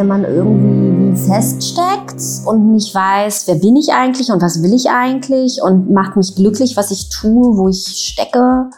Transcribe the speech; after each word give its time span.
wenn 0.00 0.08
man 0.08 0.24
irgendwie 0.24 1.14
feststeckt 1.14 2.22
und 2.46 2.72
nicht 2.72 2.94
weiß, 2.94 3.46
wer 3.46 3.56
bin 3.56 3.76
ich 3.76 3.92
eigentlich 3.92 4.30
und 4.30 4.40
was 4.40 4.62
will 4.62 4.72
ich 4.72 4.88
eigentlich 4.88 5.60
und 5.62 5.90
macht 5.90 6.16
mich 6.16 6.36
glücklich, 6.36 6.74
was 6.74 6.90
ich 6.90 7.10
tue, 7.10 7.58
wo 7.58 7.68
ich 7.68 7.84
stecke, 7.86 8.70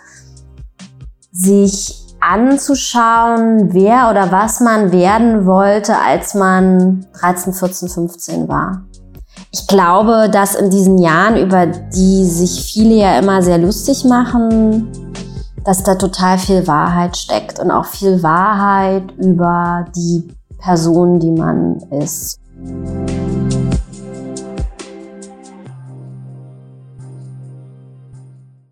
sich 1.31 1.95
anzuschauen, 2.21 3.73
wer 3.73 4.11
oder 4.11 4.33
was 4.33 4.59
man 4.59 4.91
werden 4.91 5.47
wollte, 5.47 5.97
als 5.97 6.35
man 6.35 7.07
13, 7.21 7.53
14, 7.53 7.89
15 7.89 8.49
war. 8.49 8.83
Ich 9.53 9.69
glaube, 9.69 10.29
dass 10.29 10.57
in 10.57 10.71
diesen 10.71 10.99
Jahren, 10.99 11.37
über 11.37 11.67
die 11.67 12.25
sich 12.25 12.65
viele 12.65 12.97
ja 12.97 13.17
immer 13.21 13.43
sehr 13.43 13.59
lustig 13.59 14.05
machen, 14.05 14.91
dass 15.65 15.85
da 15.85 15.95
total 15.95 16.37
viel 16.39 16.67
Wahrheit 16.67 17.17
steckt 17.17 17.61
und 17.61 17.71
auch 17.71 17.85
viel 17.85 18.25
Wahrheit 18.25 19.13
über 19.19 19.85
die 19.95 20.29
Person, 20.63 21.19
die 21.19 21.33
man 21.33 21.81
ist. 21.91 22.39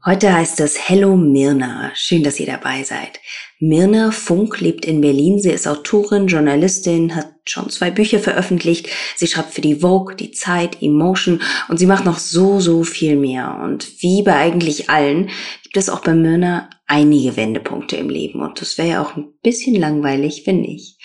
Heute 0.07 0.33
heißt 0.33 0.61
es 0.61 0.89
Hello 0.89 1.17
Mirna. 1.17 1.91
Schön, 1.95 2.23
dass 2.23 2.39
ihr 2.39 2.47
dabei 2.47 2.85
seid. 2.85 3.19
Mirna 3.59 4.13
Funk 4.13 4.61
lebt 4.61 4.87
in 4.87 5.01
Berlin. 5.01 5.41
Sie 5.41 5.51
ist 5.51 5.67
Autorin, 5.67 6.29
Journalistin, 6.29 7.17
hat 7.17 7.33
schon 7.45 7.69
zwei 7.71 7.91
Bücher 7.91 8.21
veröffentlicht. 8.21 8.89
Sie 9.17 9.27
schreibt 9.27 9.53
für 9.53 9.61
die 9.61 9.81
Vogue, 9.81 10.15
die 10.15 10.31
Zeit, 10.31 10.81
Emotion 10.81 11.43
und 11.69 11.79
sie 11.79 11.87
macht 11.87 12.05
noch 12.05 12.19
so, 12.19 12.61
so 12.61 12.85
viel 12.85 13.17
mehr. 13.17 13.61
Und 13.65 14.01
wie 14.01 14.23
bei 14.23 14.37
eigentlich 14.37 14.89
allen 14.91 15.29
gibt 15.65 15.77
es 15.77 15.91
auch 15.91 16.01
bei 16.01 16.15
Mirna 16.15 16.71
einige 16.87 17.37
Wendepunkte 17.37 17.97
im 17.97 18.11
Leben. 18.11 18.43
Und 18.43 18.61
das 18.61 18.79
wäre 18.79 18.89
ja 18.89 19.03
auch 19.03 19.17
ein 19.17 19.33
bisschen 19.43 19.75
langweilig, 19.75 20.45
wenn 20.47 20.61
nicht. 20.61 20.97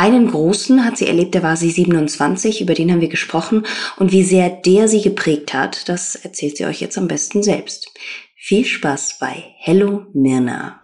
Einen 0.00 0.30
großen 0.30 0.84
hat 0.84 0.96
sie 0.96 1.08
erlebt, 1.08 1.34
da 1.34 1.42
war 1.42 1.56
sie 1.56 1.72
27, 1.72 2.60
über 2.60 2.72
den 2.72 2.92
haben 2.92 3.00
wir 3.00 3.08
gesprochen. 3.08 3.66
Und 3.96 4.12
wie 4.12 4.22
sehr 4.22 4.48
der 4.48 4.86
sie 4.86 5.02
geprägt 5.02 5.52
hat, 5.54 5.88
das 5.88 6.14
erzählt 6.14 6.56
sie 6.56 6.66
euch 6.66 6.80
jetzt 6.80 6.96
am 6.96 7.08
besten 7.08 7.42
selbst. 7.42 7.90
Viel 8.36 8.64
Spaß 8.64 9.16
bei 9.18 9.42
Hello 9.56 10.02
Mirna. 10.12 10.82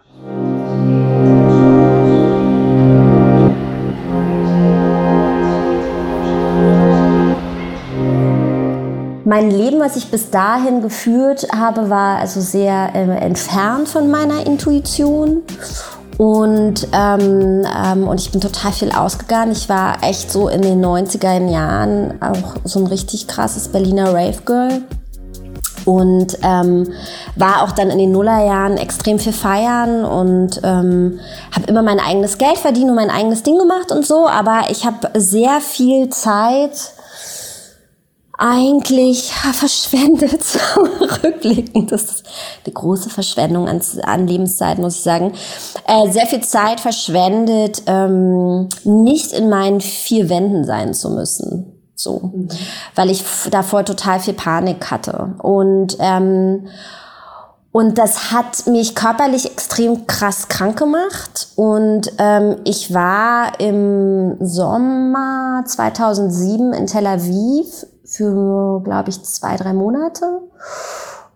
Mein 9.23 9.49
Leben, 9.49 9.79
was 9.79 9.95
ich 9.95 10.07
bis 10.07 10.29
dahin 10.29 10.81
geführt 10.81 11.47
habe, 11.55 11.89
war 11.89 12.19
also 12.19 12.41
sehr 12.41 12.91
äh, 12.93 13.23
entfernt 13.23 13.87
von 13.87 14.11
meiner 14.11 14.45
Intuition. 14.45 15.43
Und, 16.17 16.87
ähm, 16.93 17.65
ähm, 17.65 18.07
und 18.07 18.21
ich 18.21 18.31
bin 18.31 18.39
total 18.39 18.71
viel 18.71 18.91
ausgegangen. 18.91 19.51
Ich 19.51 19.67
war 19.67 20.01
echt 20.03 20.31
so 20.31 20.47
in 20.47 20.61
den 20.61 20.83
90er 20.83 21.49
Jahren 21.49 22.21
auch 22.21 22.55
so 22.63 22.79
ein 22.79 22.87
richtig 22.87 23.27
krasses 23.27 23.67
Berliner 23.67 24.13
Rave 24.13 24.41
Girl. 24.45 24.81
Und 25.83 26.39
ähm, 26.41 26.91
war 27.35 27.61
auch 27.61 27.71
dann 27.71 27.91
in 27.91 27.99
den 27.99 28.11
Nullerjahren 28.11 28.77
extrem 28.77 29.19
viel 29.19 29.33
feiern 29.33 30.03
und 30.03 30.59
ähm, 30.63 31.19
habe 31.51 31.67
immer 31.67 31.83
mein 31.83 31.99
eigenes 31.99 32.39
Geld 32.39 32.57
verdient 32.57 32.89
und 32.89 32.95
mein 32.95 33.11
eigenes 33.11 33.43
Ding 33.43 33.59
gemacht 33.59 33.91
und 33.91 34.03
so. 34.03 34.27
Aber 34.27 34.63
ich 34.71 34.85
habe 34.85 35.11
sehr 35.13 35.61
viel 35.61 36.09
Zeit 36.09 36.94
eigentlich 38.37 39.31
verschwendet, 39.53 40.43
rückblickend. 41.23 41.91
Das 41.91 42.03
ist 42.03 42.23
eine 42.65 42.73
große 42.73 43.09
Verschwendung 43.09 43.67
an, 43.67 43.81
an 44.03 44.27
Lebenszeit, 44.27 44.77
muss 44.77 44.97
ich 44.97 45.03
sagen. 45.03 45.33
Äh, 45.87 46.11
sehr 46.11 46.27
viel 46.27 46.41
Zeit 46.41 46.79
verschwendet, 46.79 47.83
ähm, 47.87 48.69
nicht 48.83 49.31
in 49.31 49.49
meinen 49.49 49.81
vier 49.81 50.29
Wänden 50.29 50.65
sein 50.65 50.93
zu 50.93 51.09
müssen. 51.09 51.71
So, 51.95 52.31
mhm. 52.33 52.49
weil 52.93 53.09
ich 53.09 53.23
davor 53.49 53.85
total 53.85 54.19
viel 54.19 54.33
Panik 54.33 54.91
hatte. 54.91 55.35
Und, 55.41 55.95
ähm, 55.99 56.67
und 57.71 57.97
das 57.97 58.31
hat 58.31 58.67
mich 58.67 58.95
körperlich 58.95 59.45
extrem 59.51 60.05
krass 60.05 60.47
krank 60.49 60.77
gemacht. 60.77 61.49
Und 61.55 62.11
ähm, 62.17 62.57
ich 62.65 62.93
war 62.93 63.59
im 63.59 64.37
Sommer 64.45 65.63
2007 65.65 66.73
in 66.73 66.87
Tel 66.87 67.07
Aviv 67.07 67.85
für, 68.15 68.81
glaube 68.83 69.09
ich, 69.09 69.23
zwei, 69.23 69.55
drei 69.57 69.73
Monate, 69.73 70.41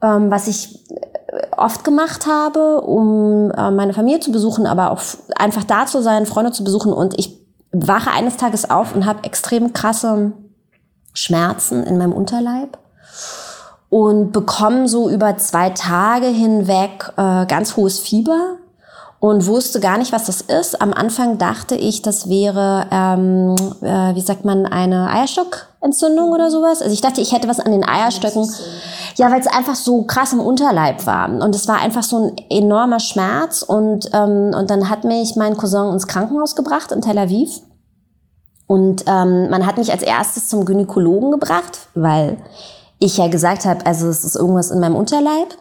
ähm, 0.02 0.32
was 0.32 0.48
ich 0.48 0.90
äh, 0.90 1.48
oft 1.58 1.84
gemacht 1.84 2.26
habe, 2.26 2.82
um 2.82 3.52
äh, 3.52 3.72
meine 3.72 3.94
Familie 3.94 4.20
zu 4.20 4.32
besuchen, 4.32 4.66
aber 4.66 4.92
auch 4.92 5.02
einfach 5.36 5.64
da 5.64 5.86
zu 5.86 6.02
sein, 6.02 6.26
Freunde 6.26 6.52
zu 6.52 6.64
besuchen. 6.64 6.94
Und 6.94 7.18
ich 7.18 7.38
wache 7.72 8.12
eines 8.12 8.38
Tages 8.38 8.70
auf 8.70 8.96
und 8.96 9.06
habe 9.06 9.24
extrem 9.24 9.74
krasse 9.74 10.32
Schmerzen 11.14 11.84
in 11.84 11.98
meinem 11.98 12.14
Unterleib 12.14 12.78
und 13.90 14.32
bekomme 14.32 14.88
so 14.88 15.10
über 15.10 15.38
zwei 15.38 15.72
Tage 15.72 16.28
hinweg 16.28 17.12
äh, 17.18 17.46
ganz 17.46 17.76
hohes 17.76 18.00
Fieber 18.00 18.59
und 19.20 19.48
wusste 19.48 19.82
gar 19.82 19.98
nicht, 19.98 20.14
was 20.14 20.26
das 20.26 20.42
ist. 20.42 20.82
Am 20.82 20.94
Anfang 20.94 21.38
dachte 21.38 21.76
ich, 21.76 22.02
das 22.02 22.30
wäre, 22.30 22.88
ähm, 22.90 23.56
äh, 23.82 24.16
wie 24.16 24.22
sagt 24.22 24.46
man, 24.46 24.66
eine 24.66 25.10
Eierstockentzündung 25.10 26.32
oder 26.32 26.50
sowas. 26.50 26.82
Also 26.82 26.94
ich 26.94 27.02
dachte, 27.02 27.20
ich 27.20 27.34
hätte 27.34 27.50
was 27.50 27.60
an 27.60 27.72
den 27.72 27.84
Eierstöcken. 27.84 28.50
Ja, 29.16 29.30
weil 29.30 29.42
es 29.42 29.48
einfach 29.48 29.76
so 29.76 30.04
krass 30.04 30.32
im 30.32 30.40
Unterleib 30.40 31.06
war. 31.06 31.30
Und 31.30 31.54
es 31.54 31.68
war 31.68 31.80
einfach 31.82 32.04
so 32.04 32.30
ein 32.30 32.38
enormer 32.50 33.02
Schmerz. 33.02 33.62
Und, 33.62 34.10
ähm, 34.14 34.54
und 34.58 34.70
dann 34.70 34.90
hat 34.90 35.04
mich 35.04 35.36
mein 35.36 35.58
Cousin 35.58 35.92
ins 35.92 36.08
Krankenhaus 36.08 36.56
gebracht 36.56 36.94
in 36.94 37.02
Tel 37.02 37.18
Aviv. 37.18 37.60
Und 38.68 39.04
ähm, 39.08 39.50
man 39.50 39.66
hat 39.66 39.78
mich 39.78 39.92
als 39.92 40.04
erstes 40.04 40.48
zum 40.48 40.64
Gynäkologen 40.64 41.32
gebracht, 41.32 41.90
weil 41.94 42.38
ich 43.00 43.18
ja 43.18 43.28
gesagt 43.28 43.66
habe, 43.66 43.86
also 43.86 44.08
es 44.08 44.24
ist 44.24 44.36
irgendwas 44.36 44.72
in 44.72 44.80
meinem 44.80 44.96
Unterleib. 44.96 45.58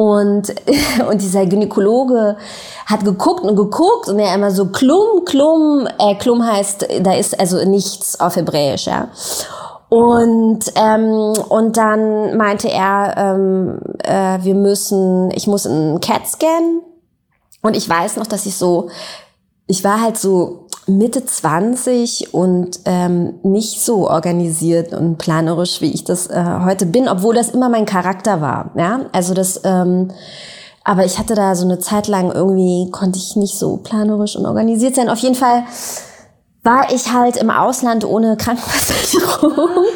Und, 0.00 0.54
und 1.10 1.20
dieser 1.20 1.44
Gynäkologe 1.44 2.38
hat 2.86 3.04
geguckt 3.04 3.44
und 3.44 3.54
geguckt 3.54 4.08
und 4.08 4.18
er 4.18 4.34
immer 4.34 4.50
so 4.50 4.68
Klum, 4.68 5.26
Klum, 5.26 5.86
äh, 5.98 6.14
Klum 6.14 6.42
heißt, 6.42 6.88
da 7.02 7.12
ist 7.12 7.38
also 7.38 7.62
nichts 7.66 8.18
auf 8.18 8.36
Hebräisch, 8.36 8.86
ja. 8.86 9.08
Und, 9.90 10.60
ähm, 10.76 11.34
und 11.50 11.76
dann 11.76 12.34
meinte 12.38 12.70
er, 12.70 13.14
ähm, 13.18 13.78
äh, 13.98 14.38
wir 14.42 14.54
müssen, 14.54 15.30
ich 15.32 15.46
muss 15.46 15.66
einen 15.66 16.00
CAT 16.00 16.26
scannen. 16.26 16.80
Und 17.60 17.76
ich 17.76 17.86
weiß 17.86 18.16
noch, 18.16 18.26
dass 18.26 18.46
ich 18.46 18.56
so, 18.56 18.88
ich 19.66 19.84
war 19.84 20.00
halt 20.00 20.16
so 20.16 20.68
Mitte 20.98 21.24
20 21.24 22.34
und 22.34 22.80
ähm, 22.84 23.34
nicht 23.42 23.80
so 23.80 24.08
organisiert 24.08 24.92
und 24.92 25.18
planerisch, 25.18 25.80
wie 25.80 25.92
ich 25.92 26.04
das 26.04 26.28
äh, 26.28 26.44
heute 26.64 26.86
bin, 26.86 27.08
obwohl 27.08 27.34
das 27.34 27.50
immer 27.50 27.68
mein 27.68 27.86
Charakter 27.86 28.40
war. 28.40 28.70
Ja, 28.76 29.06
also 29.12 29.34
das. 29.34 29.60
Ähm, 29.64 30.10
aber 30.82 31.04
ich 31.04 31.18
hatte 31.18 31.34
da 31.34 31.54
so 31.54 31.66
eine 31.66 31.78
Zeit 31.78 32.08
lang 32.08 32.32
irgendwie 32.32 32.90
konnte 32.90 33.18
ich 33.18 33.36
nicht 33.36 33.58
so 33.58 33.76
planerisch 33.76 34.34
und 34.34 34.46
organisiert 34.46 34.94
sein. 34.94 35.10
Auf 35.10 35.18
jeden 35.18 35.34
Fall 35.34 35.64
war 36.62 36.92
ich 36.92 37.10
halt 37.10 37.38
im 37.38 37.50
Ausland 37.50 38.04
ohne 38.04 38.36
Krankenversicherung. 38.36 39.50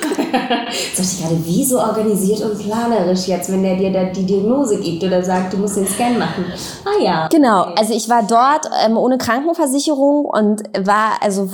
Sag 0.95 1.05
ich 1.05 1.23
gerade, 1.23 1.45
wie 1.45 1.65
so 1.65 1.79
organisiert 1.79 2.41
und 2.41 2.59
planerisch 2.59 3.29
jetzt, 3.29 3.53
wenn 3.53 3.63
der 3.63 3.77
dir 3.77 3.93
da 3.93 4.05
die 4.05 4.25
Diagnose 4.25 4.81
gibt 4.81 5.05
oder 5.05 5.23
sagt, 5.23 5.53
du 5.53 5.59
musst 5.59 5.77
den 5.77 5.87
Scan 5.87 6.19
machen. 6.19 6.47
Ah 6.85 7.03
ja. 7.03 7.29
Genau, 7.29 7.65
also 7.77 7.93
ich 7.93 8.09
war 8.09 8.23
dort 8.23 8.69
ähm, 8.85 8.97
ohne 8.97 9.19
Krankenversicherung 9.19 10.25
und 10.25 10.63
war 10.79 11.19
also 11.21 11.47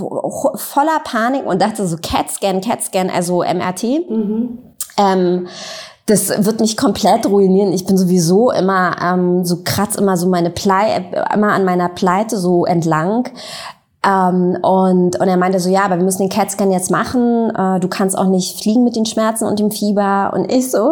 voller 0.55 1.01
Panik 1.03 1.45
und 1.45 1.61
dachte 1.61 1.87
so 1.87 1.97
CAT-Scan, 1.97 2.61
CAT-Scan, 2.61 3.11
also 3.11 3.43
MRT. 3.43 4.09
Mhm. 4.09 4.59
Ähm, 4.97 5.49
das 6.07 6.45
wird 6.45 6.61
mich 6.61 6.77
komplett 6.77 7.27
ruinieren. 7.27 7.73
Ich 7.73 7.85
bin 7.85 7.97
sowieso 7.97 8.51
immer 8.51 8.97
ähm, 9.03 9.45
so 9.45 9.63
kratz 9.65 9.97
immer 9.97 10.17
so 10.17 10.29
meine 10.29 10.51
Pleite, 10.51 11.25
immer 11.33 11.53
an 11.53 11.65
meiner 11.65 11.89
Pleite 11.89 12.37
so 12.37 12.65
entlang. 12.65 13.29
Ähm, 14.03 14.57
und, 14.63 15.21
und 15.21 15.29
er 15.29 15.37
meinte 15.37 15.61
so, 15.61 15.69
ja, 15.69 15.85
aber 15.85 15.99
wir 15.99 16.05
müssen 16.05 16.23
den 16.23 16.31
CAT-Scan 16.31 16.71
jetzt 16.71 16.91
machen. 16.91 17.55
Äh, 17.55 17.81
du 17.81 17.89
kannst 17.89 18.17
auch 18.17 18.29
nicht 18.29 18.59
fliegen 18.63 18.83
mit 18.83 18.97
den 18.97 19.05
Schmerzen 19.05 19.45
und 19.45 19.59
dem 19.59 19.71
Fieber. 19.71 20.33
Und 20.35 20.51
ich 20.51 20.71
so, 20.71 20.91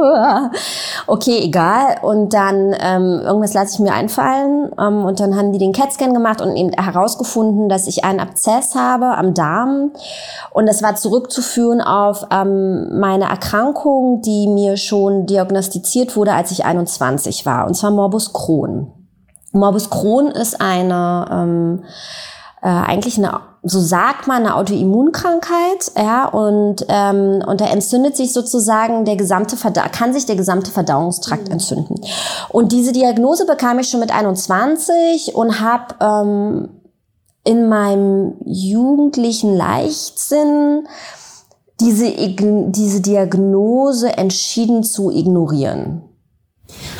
okay, 1.06 1.40
egal. 1.42 1.96
Und 2.02 2.34
dann 2.34 2.74
ähm, 2.78 3.22
irgendwas 3.24 3.54
lasse 3.54 3.74
ich 3.74 3.80
mir 3.80 3.94
einfallen. 3.94 4.70
Ähm, 4.78 5.06
und 5.06 5.20
dann 5.20 5.36
haben 5.36 5.52
die 5.52 5.58
den 5.58 5.72
CAT-Scan 5.72 6.12
gemacht 6.12 6.42
und 6.42 6.54
herausgefunden, 6.76 7.70
dass 7.70 7.86
ich 7.86 8.04
einen 8.04 8.20
Abzess 8.20 8.74
habe 8.74 9.16
am 9.16 9.32
Darm. 9.32 9.92
Und 10.50 10.66
das 10.66 10.82
war 10.82 10.94
zurückzuführen 10.94 11.80
auf 11.80 12.26
ähm, 12.30 13.00
meine 13.00 13.24
Erkrankung, 13.24 14.20
die 14.20 14.48
mir 14.48 14.76
schon 14.76 15.24
diagnostiziert 15.24 16.14
wurde, 16.14 16.34
als 16.34 16.50
ich 16.50 16.66
21 16.66 17.46
war. 17.46 17.66
Und 17.66 17.72
zwar 17.74 17.90
Morbus 17.90 18.34
Crohn. 18.34 18.92
Morbus 19.52 19.88
Crohn 19.88 20.26
ist 20.26 20.60
eine... 20.60 21.24
Ähm, 21.30 21.84
äh, 22.62 22.68
eigentlich 22.68 23.18
eine, 23.18 23.40
so 23.62 23.80
sagt 23.80 24.26
man, 24.26 24.44
eine 24.44 24.56
Autoimmunkrankheit, 24.56 25.92
ja, 25.96 26.26
und, 26.26 26.84
ähm, 26.88 27.42
und 27.46 27.60
da 27.60 27.66
entzündet 27.66 28.16
sich 28.16 28.32
sozusagen 28.32 29.04
der 29.04 29.16
gesamte 29.16 29.56
Verda 29.56 29.88
kann 29.88 30.12
sich 30.12 30.26
der 30.26 30.36
gesamte 30.36 30.70
Verdauungstrakt 30.70 31.46
mhm. 31.46 31.52
entzünden. 31.52 32.00
Und 32.48 32.72
diese 32.72 32.92
Diagnose 32.92 33.46
bekam 33.46 33.78
ich 33.78 33.88
schon 33.88 34.00
mit 34.00 34.12
21 34.12 35.34
und 35.34 35.60
habe 35.60 35.94
ähm, 36.00 36.68
in 37.44 37.68
meinem 37.68 38.34
jugendlichen 38.44 39.56
Leichtsinn 39.56 40.88
diese, 41.80 42.12
diese 42.12 43.00
Diagnose 43.00 44.16
entschieden 44.16 44.82
zu 44.82 45.10
ignorieren. 45.10 46.07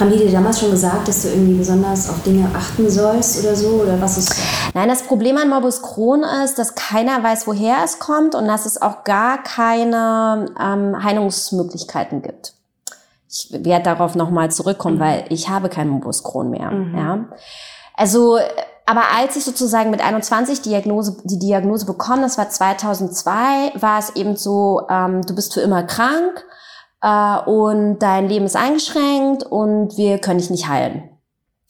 Haben 0.00 0.10
die 0.10 0.18
dir 0.18 0.30
damals 0.30 0.60
schon 0.60 0.70
gesagt, 0.70 1.08
dass 1.08 1.22
du 1.22 1.28
irgendwie 1.28 1.58
besonders 1.58 2.08
auf 2.08 2.22
Dinge 2.22 2.48
achten 2.54 2.88
sollst 2.88 3.44
oder 3.44 3.54
so? 3.54 3.68
Oder 3.82 4.00
was 4.00 4.16
ist? 4.16 4.34
Nein, 4.72 4.88
das 4.88 5.02
Problem 5.02 5.36
an 5.36 5.48
Morbus 5.48 5.82
Crohn 5.82 6.24
ist, 6.44 6.58
dass 6.58 6.74
keiner 6.74 7.22
weiß, 7.22 7.46
woher 7.46 7.78
es 7.84 7.98
kommt 7.98 8.34
und 8.34 8.46
dass 8.46 8.64
es 8.64 8.80
auch 8.80 9.04
gar 9.04 9.42
keine 9.42 10.46
ähm, 10.58 11.02
Heilungsmöglichkeiten 11.02 12.22
gibt. 12.22 12.54
Ich 13.28 13.50
werde 13.52 13.84
darauf 13.84 14.14
nochmal 14.14 14.50
zurückkommen, 14.50 14.96
mhm. 14.96 15.00
weil 15.00 15.24
ich 15.28 15.48
habe 15.48 15.68
keinen 15.68 15.90
Morbus 15.90 16.22
Crohn 16.22 16.48
mehr. 16.48 16.70
Mhm. 16.70 16.96
Ja. 16.96 17.24
Also, 17.94 18.38
aber 18.86 19.02
als 19.18 19.36
ich 19.36 19.44
sozusagen 19.44 19.90
mit 19.90 20.00
21 20.00 20.62
Diagnose, 20.62 21.18
die 21.24 21.38
Diagnose 21.38 21.84
bekommen, 21.84 22.22
das 22.22 22.38
war 22.38 22.48
2002, 22.48 23.72
war 23.74 23.98
es 23.98 24.16
eben 24.16 24.36
so, 24.36 24.86
ähm, 24.88 25.22
du 25.22 25.34
bist 25.34 25.52
für 25.52 25.60
immer 25.60 25.82
krank 25.82 26.44
äh, 27.02 27.38
und 27.38 27.98
dein 28.00 28.28
Leben 28.28 28.44
ist 28.44 28.56
eingeschränkt 28.56 29.44
und 29.44 29.96
wir 29.96 30.18
können 30.18 30.38
dich 30.38 30.50
nicht 30.50 30.68
heilen. 30.68 31.10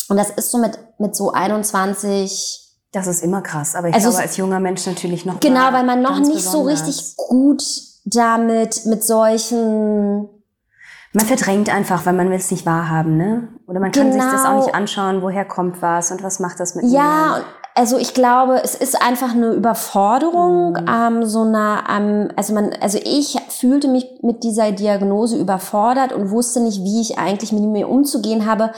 Und 0.09 0.17
das 0.17 0.31
ist 0.31 0.51
so 0.51 0.59
mit, 0.59 0.79
mit 0.99 1.15
so 1.15 1.33
21. 1.33 2.77
Das 2.93 3.07
ist 3.07 3.23
immer 3.23 3.43
krass, 3.43 3.75
aber 3.75 3.89
ich 3.89 3.95
also 3.95 4.09
glaube, 4.11 4.23
als 4.23 4.37
junger 4.37 4.61
Mensch 4.61 4.87
natürlich 4.87 5.27
noch. 5.27 5.41
Genau, 5.41 5.73
weil 5.73 5.85
man 5.85 6.01
noch 6.01 6.19
nicht 6.19 6.43
so 6.43 6.63
richtig 6.63 7.17
gut 7.17 7.63
damit, 8.05 8.87
mit 8.87 9.05
solchen 9.05 10.29
man 11.13 11.25
verdrängt 11.25 11.73
einfach, 11.75 12.05
weil 12.05 12.13
man 12.13 12.29
will 12.29 12.37
es 12.37 12.51
nicht 12.51 12.67
wahrhaben, 12.67 13.17
ne? 13.17 13.49
Oder 13.67 13.81
man 13.81 13.93
kann 13.93 14.11
genau. 14.11 14.23
sich 14.23 14.33
das 14.33 14.45
auch 14.45 14.57
nicht 14.57 14.67
genau. 14.67 14.79
anschauen, 14.79 15.23
woher 15.23 15.45
kommt 15.47 15.81
was 15.81 16.11
und 16.11 16.23
was 16.23 16.39
macht 16.39 16.61
das 16.61 16.75
mit 16.75 16.85
ja, 16.85 16.91
mir. 16.91 17.39
Ja, 17.39 17.45
also 17.79 17.97
ich 17.97 18.13
glaube, 18.13 18.61
es 18.65 18.75
ist 18.75 19.01
einfach 19.01 19.31
eine 19.35 19.53
Überforderung, 19.53 20.73
mhm. 20.73 20.87
ähm, 20.89 21.25
so 21.25 21.43
eine, 21.43 21.85
ähm, 21.89 22.29
also 22.35 22.53
man, 22.53 22.71
also 22.81 22.99
ich 22.99 23.37
fühlte 23.51 23.87
mich 23.87 24.05
mit 24.21 24.43
dieser 24.43 24.73
Diagnose 24.73 25.39
überfordert 25.39 26.13
und 26.13 26.33
wusste 26.33 26.61
nicht, 26.61 26.83
wie 26.83 27.01
ich 27.01 27.19
eigentlich 27.19 27.53
mit 27.53 27.63
mir 27.63 27.89
umzugehen 27.89 28.47
habe, 28.47 28.73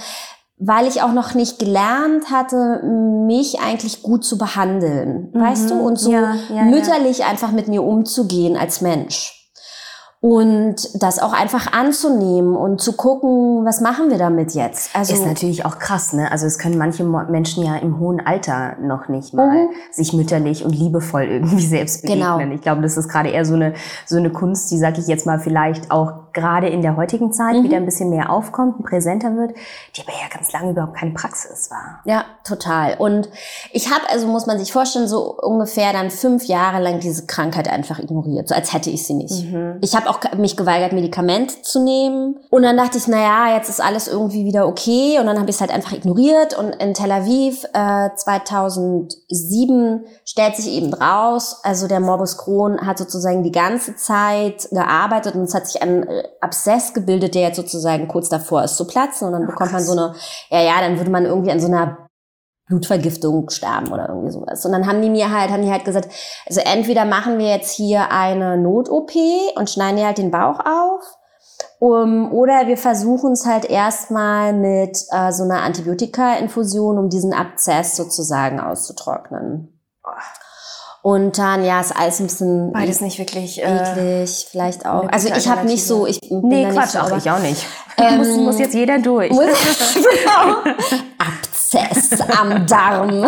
weil 0.59 0.87
ich 0.87 1.01
auch 1.01 1.15
noch 1.15 1.33
nicht 1.33 1.59
gelernt 1.59 2.31
hatte, 2.31 2.83
mich 2.85 3.59
eigentlich 3.61 4.03
gut 4.03 4.23
zu 4.23 4.37
behandeln, 4.37 5.31
mhm. 5.33 5.41
weißt 5.41 5.71
du, 5.71 5.77
mhm. 5.77 5.81
und 5.81 5.99
so 5.99 6.13
ja, 6.13 6.35
ja, 6.55 6.65
mütterlich 6.65 7.21
ja. 7.21 7.29
einfach 7.29 7.53
mit 7.53 7.69
mir 7.69 7.83
umzugehen 7.83 8.59
als 8.59 8.83
Mensch 8.83 9.40
und 10.23 11.03
das 11.03 11.19
auch 11.19 11.33
einfach 11.33 11.73
anzunehmen 11.73 12.55
und 12.55 12.83
zu 12.83 12.93
gucken, 12.93 13.65
was 13.65 13.81
machen 13.81 14.11
wir 14.11 14.19
damit 14.19 14.53
jetzt? 14.53 14.95
Also 14.95 15.15
ist 15.15 15.25
natürlich 15.25 15.65
auch 15.65 15.79
krass, 15.79 16.13
ne? 16.13 16.31
Also 16.31 16.45
es 16.45 16.59
können 16.59 16.77
manche 16.77 17.05
Menschen 17.05 17.65
ja 17.65 17.77
im 17.77 17.99
hohen 17.99 18.21
Alter 18.21 18.77
noch 18.83 19.09
nicht 19.09 19.33
mal 19.33 19.67
mhm. 19.67 19.69
sich 19.91 20.13
mütterlich 20.13 20.63
und 20.63 20.73
liebevoll 20.73 21.23
irgendwie 21.23 21.67
selbst 21.67 22.03
begegnen. 22.03 22.39
Genau. 22.39 22.55
Ich 22.55 22.61
glaube, 22.61 22.83
das 22.83 22.99
ist 22.99 23.09
gerade 23.09 23.31
eher 23.31 23.47
so 23.47 23.55
eine 23.55 23.73
so 24.05 24.19
eine 24.19 24.31
Kunst, 24.31 24.71
die 24.71 24.79
sag 24.79 24.99
ich 24.99 25.07
jetzt 25.07 25.25
mal 25.25 25.39
vielleicht 25.39 25.91
auch 25.91 26.30
gerade 26.33 26.69
in 26.69 26.83
der 26.83 26.97
heutigen 26.97 27.33
Zeit 27.33 27.57
mhm. 27.57 27.65
wieder 27.65 27.77
ein 27.77 27.85
bisschen 27.85 28.11
mehr 28.11 28.31
aufkommt 28.31 28.79
und 28.79 28.87
präsenter 28.87 29.37
wird, 29.37 29.55
die 29.97 30.03
aber 30.03 30.13
ja 30.13 30.29
ganz 30.33 30.53
lange 30.53 30.71
überhaupt 30.71 30.97
keine 30.97 31.13
Praxis 31.13 31.71
war. 31.71 32.01
Ja, 32.05 32.25
total. 32.45 32.97
Und 32.99 33.29
ich 33.73 33.91
habe 33.91 34.03
also 34.11 34.27
muss 34.27 34.47
man 34.47 34.59
sich 34.59 34.73
vorstellen, 34.73 35.09
so 35.09 35.37
ungefähr 35.41 35.93
dann 35.93 36.11
fünf 36.11 36.45
Jahre 36.45 36.83
lang 36.83 37.01
diese 37.01 37.27
Krankheit 37.27 37.69
einfach 37.69 37.99
ignoriert, 37.99 38.49
so 38.49 38.55
als 38.55 38.73
hätte 38.73 38.91
ich 38.91 39.07
sie 39.07 39.15
nicht. 39.15 39.45
Mhm. 39.45 39.79
Ich 39.81 39.95
habe 39.95 40.09
auch 40.09 40.21
mich 40.37 40.57
geweigert, 40.57 40.93
Medikamente 40.93 41.63
zu 41.63 41.83
nehmen. 41.83 42.37
Und 42.51 42.63
dann 42.63 42.77
dachte 42.77 42.99
ich, 42.99 43.07
na 43.07 43.21
ja, 43.21 43.57
jetzt 43.57 43.69
ist 43.69 43.81
alles 43.81 44.09
irgendwie 44.09 44.45
wieder 44.45 44.67
okay. 44.67 45.19
Und 45.19 45.27
dann 45.27 45.39
habe 45.39 45.51
ich 45.51 45.57
es 45.57 45.61
halt 45.61 45.71
einfach 45.71 45.93
ignoriert. 45.93 46.57
Und 46.59 46.75
in 46.77 46.95
Tel 46.95 47.13
Aviv 47.13 47.65
äh, 47.73 48.11
2007 48.15 50.05
stellt 50.25 50.57
sich 50.57 50.69
eben 50.69 50.93
raus, 50.93 51.61
also 51.63 51.89
der 51.89 52.01
Morbus 52.01 52.39
Crohn 52.39 52.87
hat 52.87 52.99
sozusagen 52.99 53.43
die 53.43 53.53
ganze 53.53 53.97
Zeit 53.97 54.69
gearbeitet 54.71 55.35
und 55.35 55.43
es 55.43 55.55
hat 55.55 55.67
sich 55.67 55.83
ein 55.83 56.07
Abszess 56.41 56.95
gebildet, 56.95 57.35
der 57.35 57.43
jetzt 57.43 57.57
sozusagen 57.57 58.09
kurz 58.09 58.29
davor 58.29 58.65
ist 58.65 58.77
zu 58.77 58.87
platzen. 58.87 59.29
Und 59.29 59.35
dann 59.35 59.47
bekommt 59.47 59.73
man 59.73 59.83
so 59.83 59.93
eine, 59.93 60.15
ja, 60.51 60.63
ja, 60.63 60.81
dann 60.81 60.99
würde 60.99 61.11
man 61.11 61.25
irgendwie 61.25 61.51
an 61.51 61.61
so 61.61 61.67
einer 61.67 62.09
Blutvergiftung 62.71 63.51
sterben 63.51 63.93
oder 63.93 64.09
irgendwie 64.09 64.31
sowas. 64.31 64.65
Und 64.65 64.73
dann 64.73 64.87
haben 64.87 65.03
die 65.03 65.11
mir 65.11 65.31
halt, 65.31 65.51
haben 65.51 65.63
die 65.63 65.71
halt 65.71 65.85
gesagt, 65.85 66.09
also 66.47 66.61
entweder 66.61 67.05
machen 67.05 67.39
wir 67.39 67.49
jetzt 67.49 67.73
hier 67.73 68.11
eine 68.11 68.57
Not-OP 68.57 69.13
und 69.57 69.69
schneiden 69.69 69.97
dir 69.97 70.07
halt 70.07 70.19
den 70.19 70.31
Bauch 70.31 70.61
auf, 70.61 71.03
um, 71.79 72.33
oder 72.33 72.67
wir 72.67 72.77
versuchen 72.77 73.33
es 73.33 73.47
halt 73.47 73.65
erstmal 73.65 74.53
mit 74.53 74.99
äh, 75.11 75.33
so 75.33 75.45
einer 75.45 75.63
Antibiotika-Infusion, 75.63 76.99
um 76.99 77.09
diesen 77.09 77.33
Abszess 77.33 77.97
sozusagen 77.97 78.61
auszutrocknen. 78.61 79.80
Und 81.03 81.39
dann, 81.39 81.65
ja, 81.65 81.81
ist 81.81 81.97
alles 81.97 82.21
ein 82.21 82.27
bisschen. 82.27 82.73
Beides 82.73 83.01
nicht 83.01 83.19
wirklich. 83.19 83.63
Äh, 83.63 83.93
eklig, 83.93 84.47
vielleicht 84.51 84.85
auch. 84.85 85.09
Also 85.11 85.29
ich 85.29 85.49
habe 85.49 85.67
nicht 85.67 85.87
so, 85.87 86.07
ich 86.07 86.21
bin 86.21 86.41
Nee, 86.43 86.69
Quatsch, 86.71 86.91
so, 86.91 86.99
auch 86.99 87.17
ich 87.17 87.31
auch 87.31 87.41
nicht. 87.41 87.65
Ähm, 88.03 88.17
muss, 88.17 88.29
muss 88.29 88.59
jetzt 88.59 88.75
jeder 88.75 88.99
durch. 88.99 89.31
Muss, 89.31 89.45
genau. 89.95 90.75
Abszess 91.19 92.19
am 92.31 92.67
Darm. 92.67 93.11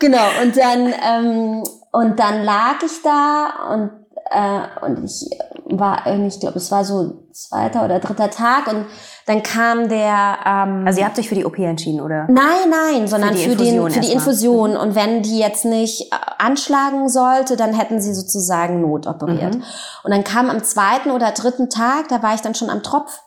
genau, 0.00 0.26
und 0.42 0.56
dann, 0.56 0.92
ähm, 1.08 1.62
und 1.92 2.18
dann 2.18 2.42
lag 2.42 2.82
ich 2.84 3.00
da 3.04 3.72
und, 3.72 3.90
äh, 4.30 4.86
und 4.86 5.04
ich 5.04 5.28
war 5.64 6.06
irgendwie, 6.06 6.28
ich 6.28 6.38
glaube, 6.38 6.56
es 6.56 6.70
war 6.70 6.84
so 6.84 7.24
zweiter 7.32 7.84
oder 7.84 7.98
dritter 7.98 8.30
Tag 8.30 8.68
und 8.68 8.86
dann 9.26 9.42
kam 9.42 9.88
der. 9.88 10.38
Ähm, 10.46 10.84
also 10.86 11.00
ihr 11.00 11.06
habt 11.06 11.18
euch 11.18 11.28
für 11.28 11.34
die 11.34 11.44
OP 11.44 11.58
entschieden, 11.58 12.00
oder? 12.00 12.26
Nein, 12.28 12.70
nein, 12.70 13.08
sondern 13.08 13.34
für, 13.34 13.56
die 13.56 13.72
den, 13.72 13.90
für 13.90 14.00
die 14.00 14.12
Infusion. 14.12 14.76
Und 14.76 14.94
wenn 14.94 15.22
die 15.22 15.38
jetzt 15.38 15.64
nicht 15.64 16.12
äh, 16.12 16.16
anschlagen 16.38 17.08
sollte, 17.08 17.56
dann 17.56 17.74
hätten 17.74 18.00
sie 18.00 18.14
sozusagen 18.14 18.80
notoperiert. 18.80 19.56
Mhm. 19.56 19.64
Und 20.04 20.10
dann 20.12 20.22
kam 20.22 20.48
am 20.48 20.62
zweiten 20.62 21.10
oder 21.10 21.32
dritten 21.32 21.68
Tag, 21.68 22.06
da 22.08 22.22
war 22.22 22.34
ich 22.34 22.40
dann 22.40 22.54
schon 22.54 22.70
am 22.70 22.84
Tropf, 22.84 23.20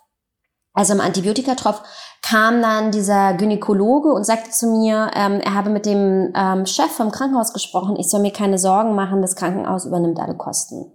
also 0.73 0.93
am 0.93 1.01
Antibiotikatropf, 1.01 1.81
kam 2.21 2.61
dann 2.61 2.91
dieser 2.91 3.33
Gynäkologe 3.33 4.13
und 4.13 4.25
sagte 4.25 4.51
zu 4.51 4.67
mir, 4.67 5.11
ähm, 5.13 5.41
er 5.41 5.53
habe 5.53 5.69
mit 5.69 5.85
dem 5.85 6.31
ähm, 6.33 6.65
Chef 6.65 6.91
vom 6.91 7.11
Krankenhaus 7.11 7.51
gesprochen, 7.51 7.97
ich 7.99 8.09
soll 8.09 8.21
mir 8.21 8.31
keine 8.31 8.57
Sorgen 8.57 8.95
machen, 8.95 9.21
das 9.21 9.35
Krankenhaus 9.35 9.85
übernimmt 9.85 10.19
alle 10.21 10.35
Kosten. 10.35 10.92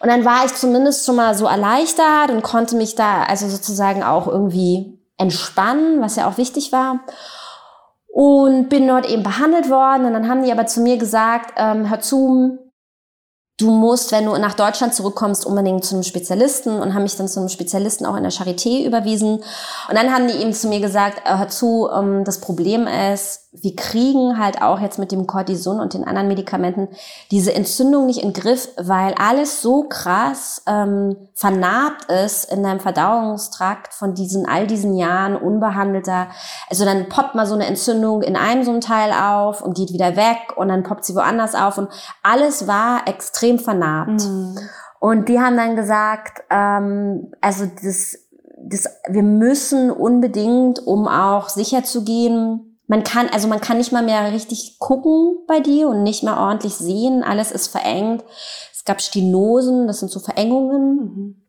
Und 0.00 0.08
dann 0.08 0.24
war 0.24 0.46
ich 0.46 0.54
zumindest 0.54 1.04
schon 1.04 1.16
mal 1.16 1.34
so 1.34 1.46
erleichtert 1.46 2.30
und 2.30 2.42
konnte 2.42 2.74
mich 2.74 2.94
da 2.94 3.22
also 3.22 3.48
sozusagen 3.48 4.02
auch 4.02 4.26
irgendwie 4.26 4.98
entspannen, 5.18 6.00
was 6.00 6.16
ja 6.16 6.28
auch 6.28 6.38
wichtig 6.38 6.72
war. 6.72 7.00
Und 8.08 8.68
bin 8.68 8.88
dort 8.88 9.08
eben 9.08 9.22
behandelt 9.22 9.68
worden. 9.68 10.06
Und 10.06 10.14
dann 10.14 10.28
haben 10.28 10.42
die 10.42 10.50
aber 10.50 10.66
zu 10.66 10.80
mir 10.80 10.96
gesagt, 10.96 11.54
ähm, 11.56 11.90
hör 11.90 12.00
zu, 12.00 12.58
du 13.60 13.70
musst, 13.70 14.10
wenn 14.10 14.24
du 14.24 14.36
nach 14.38 14.54
Deutschland 14.54 14.94
zurückkommst, 14.94 15.44
unbedingt 15.44 15.84
zu 15.84 15.94
einem 15.94 16.02
Spezialisten 16.02 16.80
und 16.80 16.94
haben 16.94 17.02
mich 17.02 17.16
dann 17.16 17.28
zu 17.28 17.40
einem 17.40 17.48
Spezialisten 17.50 18.06
auch 18.06 18.16
in 18.16 18.22
der 18.22 18.32
Charité 18.32 18.84
überwiesen. 18.84 19.36
Und 19.36 19.94
dann 19.94 20.12
haben 20.12 20.28
die 20.28 20.34
eben 20.34 20.52
zu 20.52 20.68
mir 20.68 20.80
gesagt, 20.80 21.22
hör 21.24 21.48
zu, 21.48 21.88
ähm, 21.94 22.24
das 22.24 22.40
Problem 22.40 22.86
ist, 22.86 23.49
wir 23.52 23.74
kriegen 23.74 24.38
halt 24.38 24.62
auch 24.62 24.78
jetzt 24.78 25.00
mit 25.00 25.10
dem 25.10 25.26
Cortison 25.26 25.80
und 25.80 25.94
den 25.94 26.04
anderen 26.04 26.28
Medikamenten 26.28 26.88
diese 27.32 27.52
Entzündung 27.52 28.06
nicht 28.06 28.22
in 28.22 28.32
den 28.32 28.40
Griff, 28.40 28.68
weil 28.76 29.12
alles 29.14 29.60
so 29.60 29.88
krass 29.88 30.62
ähm, 30.68 31.16
vernarbt 31.34 32.04
ist 32.12 32.44
in 32.44 32.62
deinem 32.62 32.78
Verdauungstrakt 32.78 33.92
von 33.92 34.14
diesen 34.14 34.46
all 34.48 34.68
diesen 34.68 34.94
Jahren 34.94 35.34
unbehandelter. 35.34 36.28
Also 36.68 36.84
dann 36.84 37.08
poppt 37.08 37.34
mal 37.34 37.46
so 37.46 37.54
eine 37.54 37.66
Entzündung 37.66 38.22
in 38.22 38.36
einem 38.36 38.62
so 38.62 38.70
einem 38.70 38.80
Teil 38.80 39.10
auf 39.12 39.62
und 39.62 39.76
geht 39.76 39.92
wieder 39.92 40.14
weg 40.14 40.56
und 40.56 40.68
dann 40.68 40.84
poppt 40.84 41.04
sie 41.04 41.16
woanders 41.16 41.56
auf 41.56 41.76
und 41.76 41.88
alles 42.22 42.68
war 42.68 43.08
extrem 43.08 43.58
vernarbt. 43.58 44.22
Mhm. 44.22 44.58
Und 45.00 45.28
die 45.28 45.40
haben 45.40 45.56
dann 45.56 45.74
gesagt, 45.74 46.44
ähm, 46.50 47.32
also 47.40 47.64
das, 47.82 48.16
das, 48.62 48.84
wir 49.08 49.24
müssen 49.24 49.90
unbedingt, 49.90 50.86
um 50.86 51.08
auch 51.08 51.48
sicher 51.48 51.82
zu 51.82 52.04
gehen, 52.04 52.69
man 52.90 53.04
kann, 53.04 53.28
also 53.28 53.46
man 53.46 53.60
kann 53.60 53.78
nicht 53.78 53.92
mal 53.92 54.02
mehr 54.02 54.32
richtig 54.32 54.80
gucken 54.80 55.44
bei 55.46 55.60
dir 55.60 55.86
und 55.86 56.02
nicht 56.02 56.24
mehr 56.24 56.36
ordentlich 56.36 56.74
sehen. 56.74 57.22
Alles 57.22 57.52
ist 57.52 57.68
verengt. 57.68 58.24
Es 58.74 58.84
gab 58.84 59.00
Stenosen, 59.00 59.86
das 59.86 60.00
sind 60.00 60.10
so 60.10 60.18
Verengungen. 60.18 60.96
Mhm. 60.96 61.42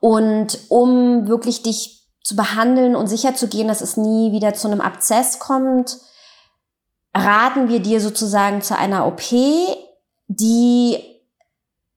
Und 0.00 0.58
um 0.68 1.26
wirklich 1.26 1.62
dich 1.62 2.06
zu 2.22 2.36
behandeln 2.36 2.96
und 2.96 3.06
sicher 3.06 3.34
zu 3.34 3.48
gehen, 3.48 3.66
dass 3.66 3.80
es 3.80 3.96
nie 3.96 4.30
wieder 4.30 4.52
zu 4.52 4.68
einem 4.68 4.82
Abzess 4.82 5.38
kommt, 5.38 5.96
raten 7.14 7.70
wir 7.70 7.80
dir 7.80 8.02
sozusagen 8.02 8.60
zu 8.60 8.76
einer 8.76 9.06
OP, 9.06 9.22
die 10.26 10.98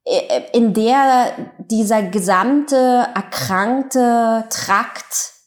äh, 0.05 0.43
in 0.53 0.73
der 0.73 1.33
dieser 1.57 2.03
gesamte 2.03 3.05
erkrankte 3.15 4.45
Trakt 4.49 5.40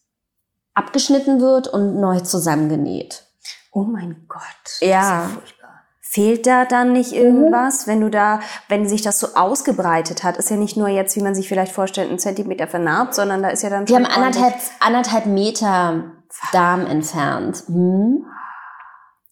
abgeschnitten 0.74 1.40
wird 1.40 1.68
und 1.68 2.00
neu 2.00 2.20
zusammengenäht. 2.20 3.24
Oh 3.72 3.84
mein 3.84 4.26
Gott. 4.28 4.80
Ja. 4.80 4.88
ja 4.88 5.30
Fehlt 6.00 6.46
da 6.46 6.64
dann 6.64 6.92
nicht 6.92 7.10
mhm. 7.10 7.18
irgendwas, 7.18 7.86
mhm. 7.86 7.90
wenn 7.90 8.00
du 8.02 8.10
da, 8.10 8.40
wenn 8.68 8.88
sich 8.88 9.02
das 9.02 9.18
so 9.18 9.34
ausgebreitet 9.34 10.22
hat, 10.22 10.36
ist 10.36 10.48
ja 10.48 10.56
nicht 10.56 10.76
nur 10.76 10.86
jetzt, 10.86 11.16
wie 11.16 11.22
man 11.22 11.34
sich 11.34 11.48
vielleicht 11.48 11.72
vorstellt, 11.72 12.08
ein 12.08 12.20
Zentimeter 12.20 12.68
vernarbt, 12.68 13.14
sondern 13.14 13.42
da 13.42 13.48
ist 13.48 13.64
ja 13.64 13.70
dann 13.70 13.86
schon. 13.86 13.98
Wir 13.98 14.04
haben 14.04 14.14
anderthalb, 14.14 14.54
anderthalb 14.78 15.26
Meter 15.26 16.12
Darm 16.52 16.86
entfernt. 16.86 17.64
Mhm. 17.68 18.26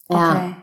Ja. 0.09 0.31
Okay. 0.31 0.55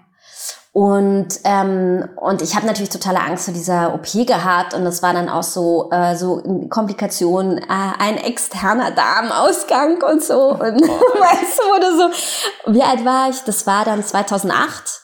Und, 0.73 1.41
ähm, 1.43 2.09
und 2.15 2.43
ich 2.43 2.55
habe 2.55 2.65
natürlich 2.65 2.91
totale 2.91 3.21
Angst 3.21 3.47
vor 3.47 3.55
dieser 3.55 3.93
OP 3.93 4.25
gehabt 4.25 4.73
und 4.73 4.85
das 4.85 5.03
war 5.03 5.13
dann 5.13 5.29
auch 5.29 5.43
so, 5.43 5.91
äh, 5.91 6.15
so 6.15 6.41
Komplikationen, 6.69 7.59
äh, 7.59 7.65
ein 7.99 8.19
externer 8.19 8.93
Darmausgang 8.93 10.01
und 10.01 10.23
so. 10.23 10.51
Und 10.51 10.61
weißt 10.61 11.59
du, 11.59 11.63
wurde 11.65 11.97
so, 11.97 12.73
wie 12.73 12.85
alt 12.85 13.05
war 13.05 13.31
ich? 13.31 13.41
Das 13.41 13.67
war 13.67 13.85
dann 13.85 14.05
2008, 14.05 15.03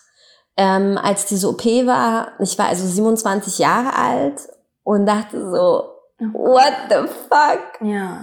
ähm, 0.57 1.01
als 1.03 1.27
diese 1.27 1.49
OP 1.49 1.65
war. 1.65 2.29
Ich 2.39 2.57
war 2.59 2.69
also 2.69 2.87
27 2.87 3.59
Jahre 3.59 3.97
alt 3.97 4.41
und 4.85 5.05
dachte 5.05 5.51
so, 5.51 5.83
what 6.33 6.75
the 6.91 7.09
fuck? 7.29 7.81
Ja. 7.81 8.23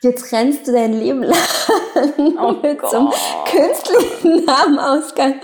Jetzt 0.00 0.32
rennst 0.32 0.66
du 0.66 0.72
dein 0.72 0.94
Leben 0.94 1.24
lang 1.24 1.36
oh 2.38 2.52
mit 2.62 2.80
so 2.88 2.96
einem 2.96 3.10
künstlichen 3.44 4.46
Darmausgang 4.46 5.34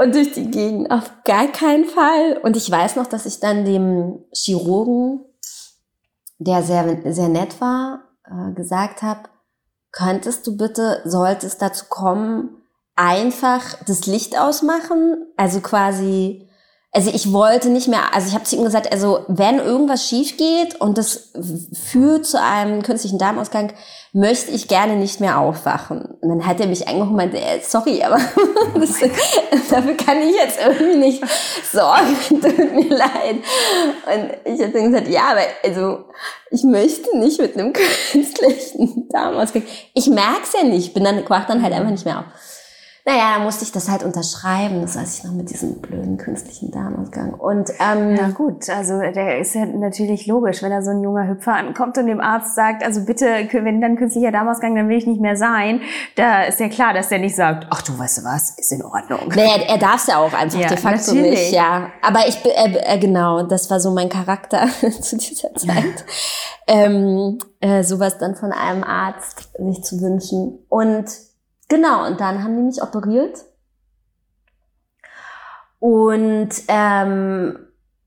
und 0.00 0.14
durch 0.14 0.32
die 0.32 0.50
Gegend. 0.50 0.90
Auf 0.90 1.12
gar 1.24 1.48
keinen 1.48 1.84
Fall. 1.84 2.38
Und 2.42 2.56
ich 2.56 2.70
weiß 2.70 2.96
noch, 2.96 3.06
dass 3.06 3.26
ich 3.26 3.38
dann 3.38 3.66
dem 3.66 4.24
Chirurgen, 4.32 5.20
der 6.38 6.62
sehr, 6.62 7.12
sehr 7.12 7.28
nett 7.28 7.60
war, 7.60 8.04
äh, 8.24 8.52
gesagt 8.54 9.02
habe, 9.02 9.28
könntest 9.92 10.46
du 10.46 10.56
bitte, 10.56 11.02
sollte 11.04 11.46
es 11.46 11.58
dazu 11.58 11.84
kommen, 11.90 12.62
einfach 12.96 13.74
das 13.86 14.06
Licht 14.06 14.38
ausmachen? 14.38 15.26
Also 15.36 15.60
quasi 15.60 16.48
also 16.92 17.10
ich 17.14 17.32
wollte 17.32 17.68
nicht 17.68 17.86
mehr, 17.86 18.12
also 18.12 18.26
ich 18.28 18.34
habe 18.34 18.44
zu 18.44 18.56
ihm 18.56 18.64
gesagt, 18.64 18.90
also 18.92 19.24
wenn 19.28 19.58
irgendwas 19.58 20.08
schief 20.08 20.36
geht 20.36 20.80
und 20.80 20.98
das 20.98 21.30
führt 21.72 22.26
zu 22.26 22.40
einem 22.42 22.82
künstlichen 22.82 23.18
Darmausgang, 23.18 23.72
möchte 24.12 24.50
ich 24.50 24.66
gerne 24.66 24.96
nicht 24.96 25.20
mehr 25.20 25.38
aufwachen. 25.38 26.00
Und 26.20 26.28
dann 26.28 26.46
hat 26.46 26.58
er 26.58 26.66
mich 26.66 26.88
angeguckt 26.88 27.10
und 27.10 27.16
meinte, 27.16 27.38
äh, 27.38 27.60
sorry, 27.62 28.02
aber 28.02 28.18
das, 28.74 28.98
dafür 29.70 29.96
kann 29.96 30.20
ich 30.20 30.34
jetzt 30.34 30.58
irgendwie 30.60 30.96
nicht 30.96 31.22
sorgen, 31.70 32.16
tut 32.28 32.74
mir 32.74 32.88
leid. 32.88 33.36
Und 34.06 34.52
ich 34.52 34.60
habe 34.60 34.72
dann 34.72 34.90
gesagt, 34.90 35.08
ja, 35.08 35.30
aber 35.30 35.42
also 35.62 36.04
ich 36.50 36.64
möchte 36.64 37.16
nicht 37.18 37.40
mit 37.40 37.56
einem 37.56 37.72
künstlichen 38.10 39.08
Darmausgang. 39.10 39.62
Ich 39.94 40.08
merk's 40.08 40.54
ja 40.60 40.66
nicht, 40.66 40.92
bin 40.92 41.04
dann, 41.04 41.22
wach 41.28 41.46
dann 41.46 41.62
halt 41.62 41.72
einfach 41.72 41.90
nicht 41.90 42.04
mehr 42.04 42.18
auf. 42.18 42.24
Naja, 43.06 43.36
da 43.36 43.44
musste 43.44 43.64
ich 43.64 43.72
das 43.72 43.88
halt 43.88 44.02
unterschreiben. 44.02 44.82
Das 44.82 44.96
weiß 44.96 45.18
ich 45.18 45.24
noch 45.24 45.32
mit 45.32 45.50
diesem 45.50 45.80
blöden 45.80 46.18
künstlichen 46.18 46.70
Darmausgang. 46.70 47.32
Und 47.32 47.70
ähm, 47.80 48.14
ja 48.14 48.28
gut, 48.28 48.68
also 48.68 49.00
der 49.00 49.38
ist 49.38 49.54
ja 49.54 49.64
natürlich 49.64 50.26
logisch, 50.26 50.62
wenn 50.62 50.70
da 50.70 50.82
so 50.82 50.90
ein 50.90 51.02
junger 51.02 51.26
Hüpfer 51.26 51.54
ankommt 51.54 51.96
und 51.96 52.06
dem 52.06 52.20
Arzt 52.20 52.54
sagt, 52.54 52.84
also 52.84 53.04
bitte, 53.04 53.26
wenn 53.52 53.80
dann 53.80 53.96
künstlicher 53.96 54.30
Darmausgang, 54.32 54.74
dann 54.74 54.88
will 54.88 54.98
ich 54.98 55.06
nicht 55.06 55.20
mehr 55.20 55.36
sein. 55.36 55.80
Da 56.16 56.44
ist 56.44 56.60
ja 56.60 56.68
klar, 56.68 56.92
dass 56.92 57.08
der 57.08 57.20
nicht 57.20 57.36
sagt, 57.36 57.66
ach 57.70 57.80
du 57.82 57.98
weißt 57.98 58.18
du 58.18 58.24
was, 58.24 58.58
ist 58.58 58.72
in 58.72 58.84
Ordnung. 58.84 59.28
Naja, 59.28 59.62
er 59.66 59.78
darf 59.78 60.02
es 60.02 60.06
ja 60.06 60.18
auch 60.18 60.32
einfach 60.34 60.60
ja, 60.60 60.68
de 60.68 60.76
facto 60.76 61.14
natürlich. 61.14 61.30
nicht, 61.30 61.52
ja. 61.52 61.90
Aber 62.02 62.28
ich 62.28 62.44
äh, 62.44 62.76
äh, 62.84 62.98
genau, 62.98 63.42
das 63.44 63.70
war 63.70 63.80
so 63.80 63.92
mein 63.92 64.10
Charakter 64.10 64.68
zu 65.00 65.16
dieser 65.16 65.54
Zeit. 65.54 66.04
ähm, 66.66 67.38
äh, 67.60 67.82
sowas 67.82 68.18
dann 68.18 68.36
von 68.36 68.52
einem 68.52 68.84
Arzt 68.84 69.50
sich 69.58 69.82
zu 69.82 70.00
wünschen. 70.00 70.58
Und 70.68 71.06
Genau, 71.70 72.04
und 72.04 72.20
dann 72.20 72.42
haben 72.42 72.56
die 72.56 72.62
mich 72.62 72.82
operiert. 72.82 73.38
Und, 75.78 76.50
ähm, 76.68 77.58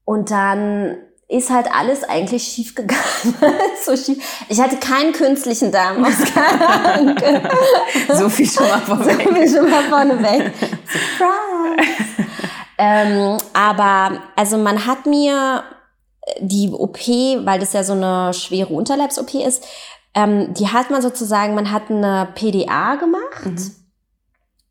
und 0.05 0.29
dann 0.29 0.98
ist 1.29 1.50
halt 1.50 1.74
alles 1.74 2.03
eigentlich 2.03 2.43
schief 2.43 2.75
gegangen. 2.75 3.01
so 3.86 3.96
schief. 3.96 4.22
Ich 4.50 4.60
hatte 4.60 4.75
keinen 4.75 5.13
künstlichen 5.13 5.72
Darmausgang. 5.72 7.17
so 8.13 8.29
viel 8.29 8.48
schon 8.48 8.67
mal 8.67 8.82
vorweg. 8.82 9.17
So 9.24 9.34
viel 9.34 9.50
schon 9.50 9.70
mal 9.72 9.84
vorneweg. 9.84 10.51
Surprise! 10.86 12.29
ähm, 12.77 13.38
aber 13.53 14.20
also 14.36 14.58
man 14.58 14.86
hat 14.86 15.05
mir 15.05 15.63
die 16.39 16.70
OP, 16.70 17.00
weil 17.46 17.60
das 17.60 17.74
ja 17.74 17.84
so 17.84 17.93
eine 17.93 18.34
schwere 18.34 18.74
Unterleibs-OP 18.74 19.34
ist, 19.36 19.65
ähm, 20.13 20.53
die 20.53 20.67
hat 20.67 20.89
man 20.91 21.01
sozusagen, 21.01 21.55
man 21.55 21.72
hat 21.72 21.89
eine 21.89 22.27
PDA 22.36 22.96
gemacht. 22.96 23.46
Mhm. 23.46 23.75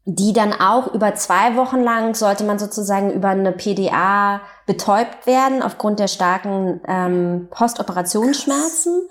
Die 0.05 0.33
dann 0.33 0.53
auch 0.53 0.93
über 0.95 1.15
zwei 1.15 1.55
Wochen 1.55 1.81
lang 1.81 2.17
sollte 2.17 2.43
man 2.43 2.59
sozusagen 2.59 3.13
über 3.13 3.29
eine 3.29 3.53
PDA 3.53 4.41
betäubt 4.67 5.27
werden 5.29 5.63
aufgrund 5.63 6.01
der 6.01 6.09
starken 6.09 6.81
ähm, 6.89 7.47
Postoperationsschmerzen. 7.51 9.09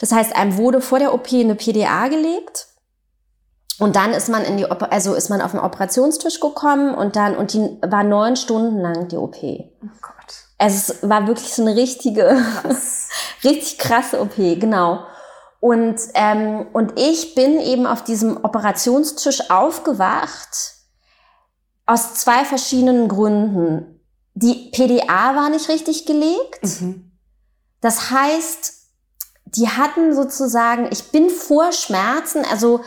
Das 0.00 0.12
heißt, 0.12 0.36
einem 0.36 0.56
wurde 0.56 0.80
vor 0.80 1.00
der 1.00 1.12
OP 1.12 1.32
eine 1.32 1.56
PDA 1.56 2.06
gelegt. 2.06 2.68
Und 3.80 3.96
dann 3.96 4.12
ist 4.12 4.28
man 4.28 4.44
in 4.44 4.56
die, 4.56 4.66
also 4.66 5.14
ist 5.14 5.28
man 5.28 5.40
auf 5.40 5.52
den 5.52 5.60
Operationstisch 5.60 6.40
gekommen 6.40 6.94
und 6.94 7.16
dann, 7.16 7.36
und 7.36 7.52
die 7.52 7.78
war 7.82 8.02
neun 8.02 8.36
Stunden 8.36 8.80
lang 8.80 9.08
die 9.08 9.16
OP. 9.16 9.36
Oh 9.42 9.88
Gott. 10.02 10.34
Also 10.58 10.92
es 10.92 11.08
war 11.08 11.26
wirklich 11.28 11.52
so 11.52 11.62
eine 11.62 11.76
richtige, 11.76 12.36
Krass. 12.62 13.08
richtig 13.44 13.78
krasse 13.78 14.20
OP, 14.20 14.36
genau. 14.36 15.04
Und, 15.60 15.96
ähm, 16.14 16.66
und 16.72 16.98
ich 16.98 17.34
bin 17.34 17.58
eben 17.60 17.86
auf 17.86 18.04
diesem 18.04 18.44
Operationstisch 18.44 19.50
aufgewacht 19.50 20.74
aus 21.86 22.14
zwei 22.14 22.44
verschiedenen 22.44 23.08
Gründen. 23.08 24.00
Die 24.34 24.70
PDA 24.70 25.34
war 25.34 25.48
nicht 25.48 25.68
richtig 25.68 26.06
gelegt. 26.06 26.62
Mhm. 26.80 27.10
Das 27.80 28.10
heißt, 28.10 28.74
die 29.46 29.68
hatten 29.68 30.14
sozusagen, 30.14 30.88
ich 30.92 31.10
bin 31.10 31.30
vor 31.30 31.72
Schmerzen, 31.72 32.44
also 32.50 32.80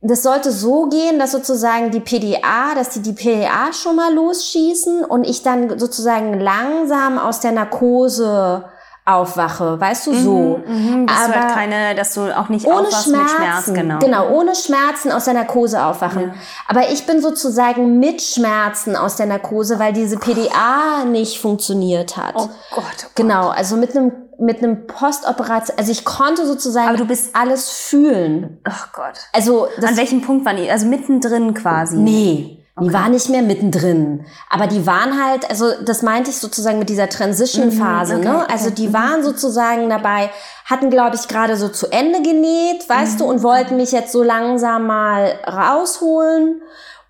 das 0.00 0.22
sollte 0.22 0.52
so 0.52 0.88
gehen, 0.88 1.18
dass 1.18 1.32
sozusagen 1.32 1.90
die 1.90 2.00
PDA, 2.00 2.74
dass 2.74 2.90
die 2.90 3.02
die 3.02 3.12
PDA 3.12 3.72
schon 3.72 3.96
mal 3.96 4.12
losschießen 4.14 5.04
und 5.04 5.24
ich 5.24 5.42
dann 5.42 5.78
sozusagen 5.78 6.38
langsam 6.40 7.18
aus 7.18 7.40
der 7.40 7.52
Narkose 7.52 8.64
aufwache, 9.06 9.80
weißt 9.80 10.08
du, 10.08 10.14
so. 10.14 10.60
Mhm, 10.66 10.74
mhm, 10.74 11.06
dass 11.06 11.16
Aber 11.24 11.32
du 11.32 11.40
halt 11.40 11.54
keine, 11.54 11.94
dass 11.94 12.12
du 12.14 12.36
auch 12.36 12.48
nicht 12.48 12.66
ohne 12.66 12.88
Schmerzen, 12.88 13.12
mit 13.12 13.30
Schmerz, 13.30 13.72
genau. 13.72 13.98
Genau, 14.00 14.28
ohne 14.30 14.54
Schmerzen 14.56 15.12
aus 15.12 15.24
der 15.26 15.34
Narkose 15.34 15.82
aufwachen. 15.82 16.22
Ja. 16.22 16.34
Aber 16.66 16.90
ich 16.90 17.06
bin 17.06 17.22
sozusagen 17.22 18.00
mit 18.00 18.20
Schmerzen 18.20 18.96
aus 18.96 19.14
der 19.14 19.26
Narkose, 19.26 19.78
weil 19.78 19.92
diese 19.92 20.18
PDA 20.18 21.04
nicht 21.04 21.38
funktioniert 21.38 22.16
hat. 22.16 22.34
Oh 22.34 22.48
Gott. 22.48 22.50
Oh 22.72 22.74
Gott. 22.80 23.06
Genau, 23.14 23.48
also 23.48 23.76
mit 23.76 23.96
einem 23.96 24.12
mit 24.38 24.62
einem 24.62 24.86
Postoperation, 24.86 25.78
also 25.78 25.90
ich 25.90 26.04
konnte 26.04 26.46
sozusagen 26.46 26.88
Aber 26.88 26.98
du 26.98 27.06
bist 27.06 27.34
alles 27.34 27.70
fühlen. 27.70 28.60
Ach 28.64 28.92
Gott. 28.92 29.18
Also 29.32 29.68
an 29.80 29.96
welchem 29.96 30.20
Punkt 30.20 30.44
waren 30.44 30.58
die? 30.58 30.70
Also 30.70 30.86
mittendrin 30.86 31.54
quasi. 31.54 31.96
Nee. 31.96 32.65
Die 32.78 32.92
waren 32.92 33.12
nicht 33.12 33.30
mehr 33.30 33.40
mittendrin. 33.40 34.26
Aber 34.50 34.66
die 34.66 34.86
waren 34.86 35.24
halt, 35.24 35.48
also 35.48 35.72
das 35.82 36.02
meinte 36.02 36.30
ich 36.30 36.36
sozusagen 36.36 36.78
mit 36.78 36.90
dieser 36.90 37.08
Transition-Phase, 37.08 38.16
mhm, 38.16 38.20
okay, 38.20 38.28
ne? 38.28 38.50
Also 38.50 38.68
die 38.68 38.88
mhm. 38.88 38.92
waren 38.92 39.24
sozusagen 39.24 39.88
dabei, 39.88 40.28
hatten, 40.66 40.90
glaube 40.90 41.16
ich, 41.16 41.26
gerade 41.26 41.56
so 41.56 41.68
zu 41.70 41.90
Ende 41.90 42.20
genäht, 42.20 42.86
weißt 42.86 43.14
mhm. 43.14 43.18
du, 43.18 43.24
und 43.30 43.42
wollten 43.42 43.76
mich 43.76 43.92
jetzt 43.92 44.12
so 44.12 44.22
langsam 44.22 44.86
mal 44.86 45.38
rausholen 45.46 46.60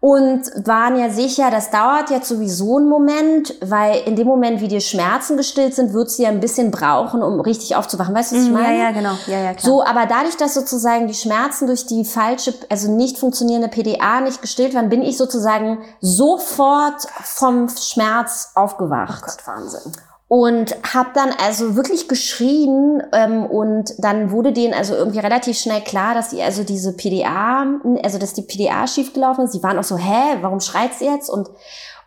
und 0.06 0.52
waren 0.64 0.96
ja 0.96 1.10
sicher, 1.10 1.50
das 1.50 1.70
dauert 1.72 2.10
jetzt 2.10 2.28
sowieso 2.28 2.76
einen 2.76 2.88
Moment, 2.88 3.56
weil 3.60 4.02
in 4.06 4.14
dem 4.14 4.28
Moment, 4.28 4.60
wie 4.60 4.68
die 4.68 4.80
Schmerzen 4.80 5.36
gestillt 5.36 5.74
sind, 5.74 5.94
wird 5.94 6.10
sie 6.10 6.22
ja 6.22 6.28
ein 6.28 6.38
bisschen 6.38 6.70
brauchen, 6.70 7.24
um 7.24 7.40
richtig 7.40 7.74
aufzuwachen. 7.74 8.14
Weißt 8.14 8.30
du, 8.30 8.36
was 8.36 8.42
ich 8.44 8.48
mhm, 8.48 8.54
meine? 8.54 8.78
Ja, 8.78 8.84
ja, 8.84 8.90
genau. 8.92 9.14
Ja, 9.26 9.40
ja, 9.40 9.54
klar. 9.54 9.68
So, 9.68 9.84
aber 9.84 10.06
dadurch, 10.06 10.36
dass 10.36 10.54
sozusagen 10.54 11.08
die 11.08 11.14
Schmerzen 11.14 11.66
durch 11.66 11.86
die 11.86 12.04
falsche, 12.04 12.54
also 12.70 12.88
nicht 12.88 13.18
funktionierende 13.18 13.66
PDA 13.66 14.20
nicht 14.20 14.40
gestillt 14.40 14.76
waren, 14.76 14.90
bin 14.90 15.02
ich 15.02 15.16
sozusagen 15.16 15.78
sofort 16.00 17.04
vom 17.24 17.68
Schmerz 17.68 18.52
aufgewacht. 18.54 19.24
Oh 19.24 19.26
Gott, 19.26 19.46
Wahnsinn 19.48 19.92
und 20.28 20.76
habe 20.92 21.10
dann 21.14 21.30
also 21.44 21.76
wirklich 21.76 22.08
geschrien 22.08 23.00
ähm, 23.12 23.46
und 23.46 23.94
dann 23.98 24.32
wurde 24.32 24.52
denen 24.52 24.74
also 24.74 24.94
irgendwie 24.94 25.20
relativ 25.20 25.56
schnell 25.56 25.82
klar, 25.82 26.14
dass 26.14 26.30
sie 26.30 26.42
also 26.42 26.64
diese 26.64 26.96
PDA, 26.96 27.64
also 28.02 28.18
dass 28.18 28.34
die 28.34 28.42
PDA 28.42 28.88
schiefgelaufen 28.88 29.44
ist. 29.44 29.52
Sie 29.52 29.62
waren 29.62 29.78
auch 29.78 29.84
so, 29.84 29.96
hä, 29.96 30.38
warum 30.40 30.60
schreit 30.60 30.94
sie 30.94 31.06
jetzt? 31.06 31.30
Und 31.30 31.48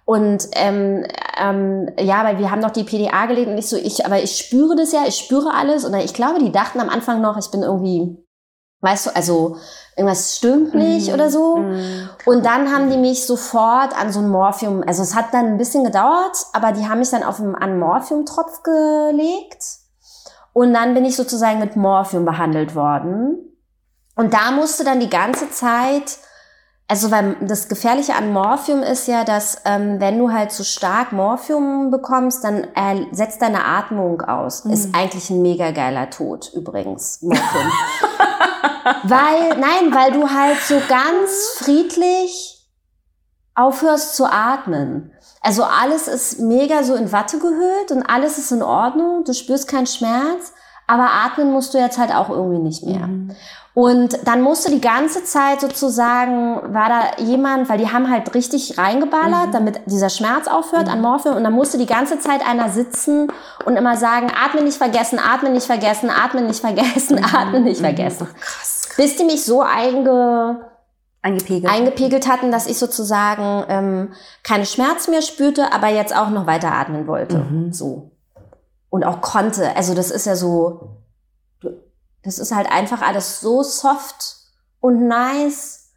und 0.09 0.47
ähm, 0.53 1.05
ähm, 1.39 1.87
ja, 1.99 2.23
weil 2.23 2.39
wir 2.39 2.49
haben 2.49 2.61
noch 2.61 2.71
die 2.71 2.83
PDA 2.83 3.27
gelegt 3.27 3.47
und 3.47 3.59
ich 3.59 3.67
so, 3.67 3.77
ich, 3.77 4.07
aber 4.07 4.19
ich 4.19 4.37
spüre 4.37 4.75
das 4.75 4.91
ja, 4.91 5.03
ich 5.07 5.15
spüre 5.15 5.53
alles. 5.53 5.85
Und 5.85 5.93
ich 5.93 6.15
glaube, 6.15 6.39
die 6.39 6.51
dachten 6.51 6.79
am 6.79 6.89
Anfang 6.89 7.21
noch, 7.21 7.37
ich 7.37 7.51
bin 7.51 7.61
irgendwie, 7.61 8.17
weißt 8.81 9.05
du, 9.05 9.15
also 9.15 9.57
irgendwas 9.99 10.37
stimmt 10.37 10.73
nicht 10.73 11.09
mhm. 11.09 11.13
oder 11.13 11.29
so. 11.29 11.57
Mhm. 11.57 12.09
Und 12.25 12.45
dann 12.45 12.73
haben 12.73 12.89
die 12.89 12.97
mich 12.97 13.25
sofort 13.25 13.99
an 13.99 14.11
so 14.11 14.19
ein 14.19 14.29
Morphium, 14.29 14.83
also 14.87 15.03
es 15.03 15.15
hat 15.15 15.33
dann 15.33 15.45
ein 15.45 15.57
bisschen 15.57 15.83
gedauert, 15.83 16.37
aber 16.53 16.71
die 16.71 16.87
haben 16.87 16.99
mich 16.99 17.09
dann 17.09 17.23
auf 17.23 17.39
einen, 17.39 17.55
an 17.55 17.77
Morphiumtropf 17.77 18.63
gelegt. 18.63 19.63
Und 20.53 20.73
dann 20.73 20.93
bin 20.93 21.05
ich 21.05 21.15
sozusagen 21.15 21.59
mit 21.59 21.75
Morphium 21.75 22.25
behandelt 22.25 22.75
worden. 22.75 23.37
Und 24.15 24.33
da 24.33 24.51
musste 24.51 24.83
dann 24.83 24.99
die 24.99 25.09
ganze 25.09 25.51
Zeit, 25.51 26.17
also 26.89 27.11
weil 27.11 27.35
das 27.41 27.67
Gefährliche 27.69 28.15
an 28.15 28.33
Morphium 28.33 28.81
ist 28.81 29.07
ja, 29.07 29.23
dass 29.23 29.61
ähm, 29.63 29.99
wenn 29.99 30.17
du 30.17 30.31
halt 30.31 30.51
zu 30.51 30.65
stark 30.65 31.11
Morphium 31.11 31.91
bekommst, 31.91 32.43
dann 32.43 32.63
äh, 32.73 33.05
setzt 33.11 33.43
deine 33.43 33.63
Atmung 33.63 34.23
aus. 34.23 34.65
Mhm. 34.65 34.71
Ist 34.71 34.95
eigentlich 34.95 35.29
ein 35.29 35.43
mega 35.43 35.69
geiler 35.69 36.09
Tod 36.09 36.51
übrigens, 36.55 37.21
Morphium. 37.21 37.71
weil, 39.03 39.49
nein, 39.59 39.93
weil 39.93 40.13
du 40.13 40.31
halt 40.31 40.59
so 40.61 40.81
ganz 40.89 41.29
friedlich 41.57 42.67
aufhörst 43.53 44.15
zu 44.15 44.25
atmen. 44.25 45.11
Also 45.41 45.63
alles 45.63 46.07
ist 46.07 46.39
mega 46.39 46.81
so 46.81 46.95
in 46.95 47.11
Watte 47.11 47.37
gehüllt 47.37 47.91
und 47.91 48.01
alles 48.01 48.39
ist 48.39 48.51
in 48.51 48.63
Ordnung. 48.63 49.23
Du 49.25 49.33
spürst 49.33 49.67
keinen 49.67 49.85
Schmerz, 49.85 50.53
aber 50.87 51.11
atmen 51.11 51.51
musst 51.51 51.75
du 51.75 51.77
jetzt 51.77 51.99
halt 51.99 52.15
auch 52.15 52.29
irgendwie 52.29 52.63
nicht 52.63 52.83
mehr. 52.83 53.05
Mhm. 53.05 53.35
Und 53.75 54.27
dann 54.27 54.41
musste 54.41 54.71
die 54.71 54.81
ganze 54.81 55.23
Zeit 55.23 55.61
sozusagen, 55.61 56.73
war 56.73 56.89
da 56.89 57.23
jemand, 57.23 57.69
weil 57.69 57.77
die 57.77 57.91
haben 57.91 58.09
halt 58.09 58.33
richtig 58.33 58.77
reingeballert, 58.77 59.47
mhm. 59.47 59.51
damit 59.51 59.81
dieser 59.85 60.09
Schmerz 60.09 60.47
aufhört 60.47 60.87
mhm. 60.87 60.93
an 60.93 61.01
Morphium. 61.01 61.35
Und 61.35 61.43
dann 61.43 61.53
musste 61.53 61.77
die 61.77 61.85
ganze 61.85 62.19
Zeit 62.19 62.45
einer 62.45 62.69
sitzen 62.69 63.31
und 63.65 63.77
immer 63.77 63.95
sagen, 63.95 64.31
atme 64.35 64.63
nicht 64.63 64.77
vergessen, 64.77 65.19
atme 65.19 65.49
nicht 65.49 65.67
vergessen, 65.67 66.09
atme 66.09 66.41
nicht 66.41 66.61
vergessen, 66.61 67.17
mhm. 67.17 67.25
atme 67.25 67.59
nicht 67.59 67.79
vergessen. 67.79 68.27
Krass, 68.27 68.87
krass. 68.89 68.95
Bis 68.97 69.15
die 69.15 69.23
mich 69.23 69.45
so 69.45 69.61
einge 69.61 70.69
eingepegelt. 71.21 71.71
eingepegelt 71.71 72.27
hatten, 72.27 72.51
dass 72.51 72.67
ich 72.67 72.77
sozusagen 72.77 73.65
ähm, 73.69 74.13
keine 74.43 74.65
Schmerzen 74.65 75.11
mehr 75.11 75.21
spürte, 75.21 75.71
aber 75.73 75.87
jetzt 75.87 76.15
auch 76.15 76.29
noch 76.29 76.47
weiter 76.47 76.73
atmen 76.73 77.07
wollte. 77.07 77.37
Mhm. 77.37 77.71
So. 77.71 78.11
Und 78.89 79.05
auch 79.05 79.21
konnte. 79.21 79.75
Also 79.75 79.93
das 79.93 80.11
ist 80.11 80.25
ja 80.25 80.35
so, 80.35 80.97
das 82.23 82.39
ist 82.39 82.53
halt 82.53 82.71
einfach 82.71 83.01
alles 83.01 83.39
so 83.39 83.63
soft 83.63 84.37
und 84.79 85.07
nice, 85.07 85.91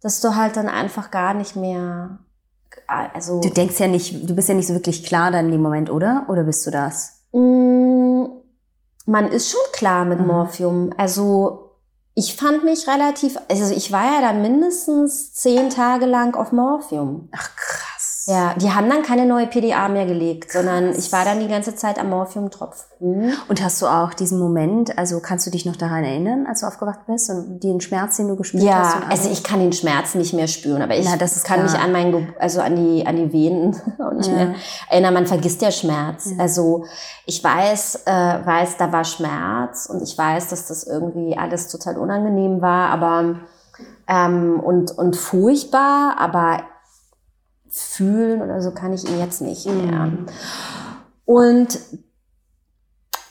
dass 0.00 0.20
du 0.20 0.34
halt 0.34 0.56
dann 0.56 0.68
einfach 0.68 1.10
gar 1.10 1.34
nicht 1.34 1.56
mehr. 1.56 2.18
Also 2.86 3.40
du 3.40 3.50
denkst 3.50 3.78
ja 3.78 3.88
nicht, 3.88 4.28
du 4.28 4.34
bist 4.34 4.48
ja 4.48 4.54
nicht 4.54 4.68
so 4.68 4.74
wirklich 4.74 5.04
klar 5.04 5.30
dann 5.30 5.46
in 5.46 5.52
dem 5.52 5.62
Moment, 5.62 5.90
oder? 5.90 6.26
Oder 6.28 6.44
bist 6.44 6.66
du 6.66 6.70
das? 6.70 7.24
Mm, 7.32 8.24
man 9.06 9.28
ist 9.28 9.50
schon 9.50 9.60
klar 9.72 10.04
mit 10.04 10.20
mhm. 10.20 10.26
Morphium. 10.26 10.92
Also 10.96 11.76
ich 12.14 12.36
fand 12.36 12.64
mich 12.64 12.88
relativ, 12.88 13.38
also 13.48 13.74
ich 13.74 13.92
war 13.92 14.04
ja 14.04 14.20
da 14.20 14.32
mindestens 14.32 15.32
zehn 15.34 15.70
Tage 15.70 16.06
lang 16.06 16.34
auf 16.34 16.52
Morphium. 16.52 17.28
Ach 17.32 17.50
krass. 17.56 17.89
Ja, 18.30 18.54
die 18.54 18.70
haben 18.70 18.88
dann 18.88 19.02
keine 19.02 19.26
neue 19.26 19.46
PDA 19.46 19.88
mehr 19.88 20.06
gelegt, 20.06 20.48
Krass. 20.48 20.62
sondern 20.62 20.94
ich 20.96 21.12
war 21.12 21.24
dann 21.24 21.40
die 21.40 21.48
ganze 21.48 21.74
Zeit 21.74 21.98
am 21.98 22.10
Morphiumtropf. 22.10 22.86
Mhm. 23.00 23.32
Und 23.48 23.62
hast 23.62 23.82
du 23.82 23.86
auch 23.86 24.14
diesen 24.14 24.38
Moment, 24.38 24.96
also 24.96 25.20
kannst 25.20 25.46
du 25.46 25.50
dich 25.50 25.66
noch 25.66 25.76
daran 25.76 26.04
erinnern, 26.04 26.46
als 26.46 26.60
du 26.60 26.66
aufgewacht 26.66 27.00
bist 27.06 27.30
und 27.30 27.60
den 27.60 27.80
Schmerz, 27.80 28.16
den 28.16 28.28
du 28.28 28.36
gespürt 28.36 28.62
ja, 28.62 28.78
hast? 28.78 28.94
Ja, 28.94 29.08
also 29.08 29.30
ich 29.30 29.42
kann 29.42 29.60
den 29.60 29.72
Schmerz 29.72 30.14
nicht 30.14 30.32
mehr 30.32 30.46
spüren, 30.46 30.82
aber 30.82 30.96
ich 30.96 31.06
Na, 31.08 31.16
das 31.16 31.42
kann 31.42 31.60
klar. 31.60 31.70
mich 31.70 31.80
an 31.80 31.92
meinen, 31.92 32.34
also 32.38 32.60
an 32.60 32.76
die, 32.76 33.06
an 33.06 33.16
die 33.16 33.32
Venen 33.32 33.76
auch 33.98 34.12
nicht 34.12 34.28
ja. 34.28 34.34
mehr 34.34 34.54
erinnern. 34.88 35.14
Man 35.14 35.26
vergisst 35.26 35.62
ja 35.62 35.70
Schmerz. 35.70 36.30
Ja. 36.30 36.42
Also 36.42 36.84
ich 37.26 37.42
weiß, 37.42 38.02
äh, 38.06 38.10
weiß, 38.10 38.76
da 38.76 38.92
war 38.92 39.04
Schmerz 39.04 39.86
und 39.86 40.02
ich 40.02 40.16
weiß, 40.16 40.48
dass 40.48 40.66
das 40.66 40.84
irgendwie 40.84 41.36
alles 41.36 41.68
total 41.68 41.98
unangenehm 41.98 42.60
war, 42.60 42.90
aber 42.90 43.36
ähm, 44.08 44.60
und, 44.60 44.90
und 44.98 45.16
furchtbar, 45.16 46.16
aber 46.18 46.62
fühlen 47.70 48.42
oder 48.42 48.60
so 48.60 48.72
kann 48.72 48.92
ich 48.92 49.08
ihn 49.08 49.18
jetzt 49.18 49.40
nicht 49.40 49.66
mehr. 49.66 50.06
Mhm. 50.06 50.26
Und 51.24 51.78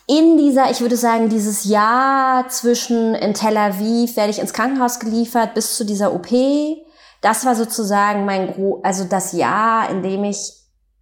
in 0.07 0.37
dieser, 0.37 0.71
ich 0.71 0.81
würde 0.81 0.97
sagen, 0.97 1.29
dieses 1.29 1.65
Jahr 1.65 2.47
zwischen 2.49 3.13
in 3.13 3.33
Tel 3.35 3.55
Aviv 3.57 4.15
werde 4.15 4.31
ich 4.31 4.39
ins 4.39 4.53
Krankenhaus 4.53 4.99
geliefert 4.99 5.53
bis 5.53 5.75
zu 5.75 5.85
dieser 5.85 6.13
OP. 6.13 6.29
Das 7.21 7.45
war 7.45 7.55
sozusagen 7.55 8.25
mein, 8.25 8.53
Gro 8.53 8.79
also 8.83 9.03
das 9.03 9.33
Jahr, 9.33 9.89
in 9.91 10.01
dem 10.01 10.23
ich 10.23 10.53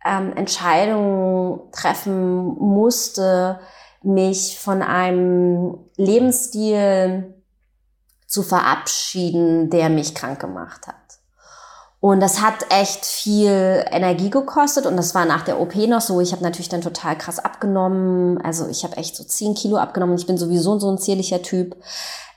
ähm, 0.03 0.33
Entscheidungen 0.35 1.71
treffen 1.71 2.43
musste, 2.59 3.59
mich 4.03 4.59
von 4.59 4.81
einem 4.81 5.77
Lebensstil 5.95 7.33
zu 8.25 8.43
verabschieden, 8.43 9.69
der 9.69 9.89
mich 9.89 10.15
krank 10.15 10.39
gemacht 10.39 10.87
hat. 10.87 11.06
Und 11.99 12.19
das 12.19 12.41
hat 12.41 12.65
echt 12.69 13.05
viel 13.05 13.83
Energie 13.89 14.29
gekostet 14.29 14.85
und 14.85 14.97
das 14.97 15.15
war 15.15 15.25
nach 15.25 15.43
der 15.43 15.59
OP 15.59 15.75
noch 15.75 16.01
so. 16.01 16.21
Ich 16.21 16.31
habe 16.31 16.43
natürlich 16.43 16.69
dann 16.69 16.81
total 16.81 17.17
krass 17.17 17.39
abgenommen. 17.39 18.39
Also 18.39 18.67
ich 18.67 18.83
habe 18.83 18.97
echt 18.97 19.15
so 19.15 19.23
10 19.23 19.55
Kilo 19.55 19.77
abgenommen. 19.77 20.15
Ich 20.15 20.27
bin 20.27 20.37
sowieso 20.37 20.77
so 20.77 20.91
ein 20.91 20.99
zierlicher 20.99 21.41
Typ. 21.41 21.75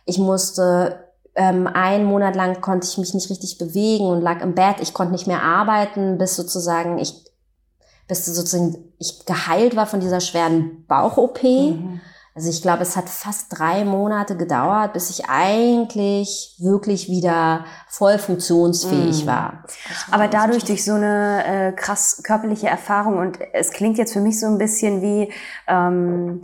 Ich 0.06 0.18
musste 0.18 1.04
ähm, 1.34 1.66
einen 1.66 2.04
Monat 2.04 2.36
lang 2.36 2.62
konnte 2.62 2.86
ich 2.88 2.96
mich 2.96 3.12
nicht 3.12 3.28
richtig 3.28 3.58
bewegen 3.58 4.06
und 4.06 4.22
lag 4.22 4.40
im 4.40 4.54
Bett. 4.54 4.76
Ich 4.80 4.94
konnte 4.94 5.12
nicht 5.12 5.26
mehr 5.26 5.42
arbeiten, 5.42 6.16
bis 6.16 6.36
sozusagen 6.36 6.98
ich 6.98 7.14
bis 8.08 8.24
sozusagen 8.24 8.92
ich 8.98 9.24
geheilt 9.24 9.76
war 9.76 9.86
von 9.86 10.00
dieser 10.00 10.20
schweren 10.20 10.84
Bauch-OP. 10.86 11.42
Mhm. 11.42 12.00
Also 12.40 12.48
ich 12.48 12.62
glaube, 12.62 12.80
es 12.80 12.96
hat 12.96 13.10
fast 13.10 13.48
drei 13.50 13.84
Monate 13.84 14.34
gedauert, 14.34 14.94
bis 14.94 15.10
ich 15.10 15.28
eigentlich 15.28 16.56
wirklich 16.58 17.10
wieder 17.10 17.66
voll 17.86 18.16
funktionsfähig 18.16 19.26
mm. 19.26 19.28
war. 19.28 19.64
Aber 20.10 20.26
dadurch 20.26 20.64
durch 20.64 20.82
so 20.82 20.94
eine 20.94 21.44
äh, 21.44 21.72
krass 21.72 22.22
körperliche 22.24 22.66
Erfahrung 22.66 23.18
und 23.18 23.38
es 23.52 23.72
klingt 23.72 23.98
jetzt 23.98 24.14
für 24.14 24.22
mich 24.22 24.40
so 24.40 24.46
ein 24.46 24.56
bisschen 24.56 25.02
wie 25.02 25.30
ähm, 25.68 26.40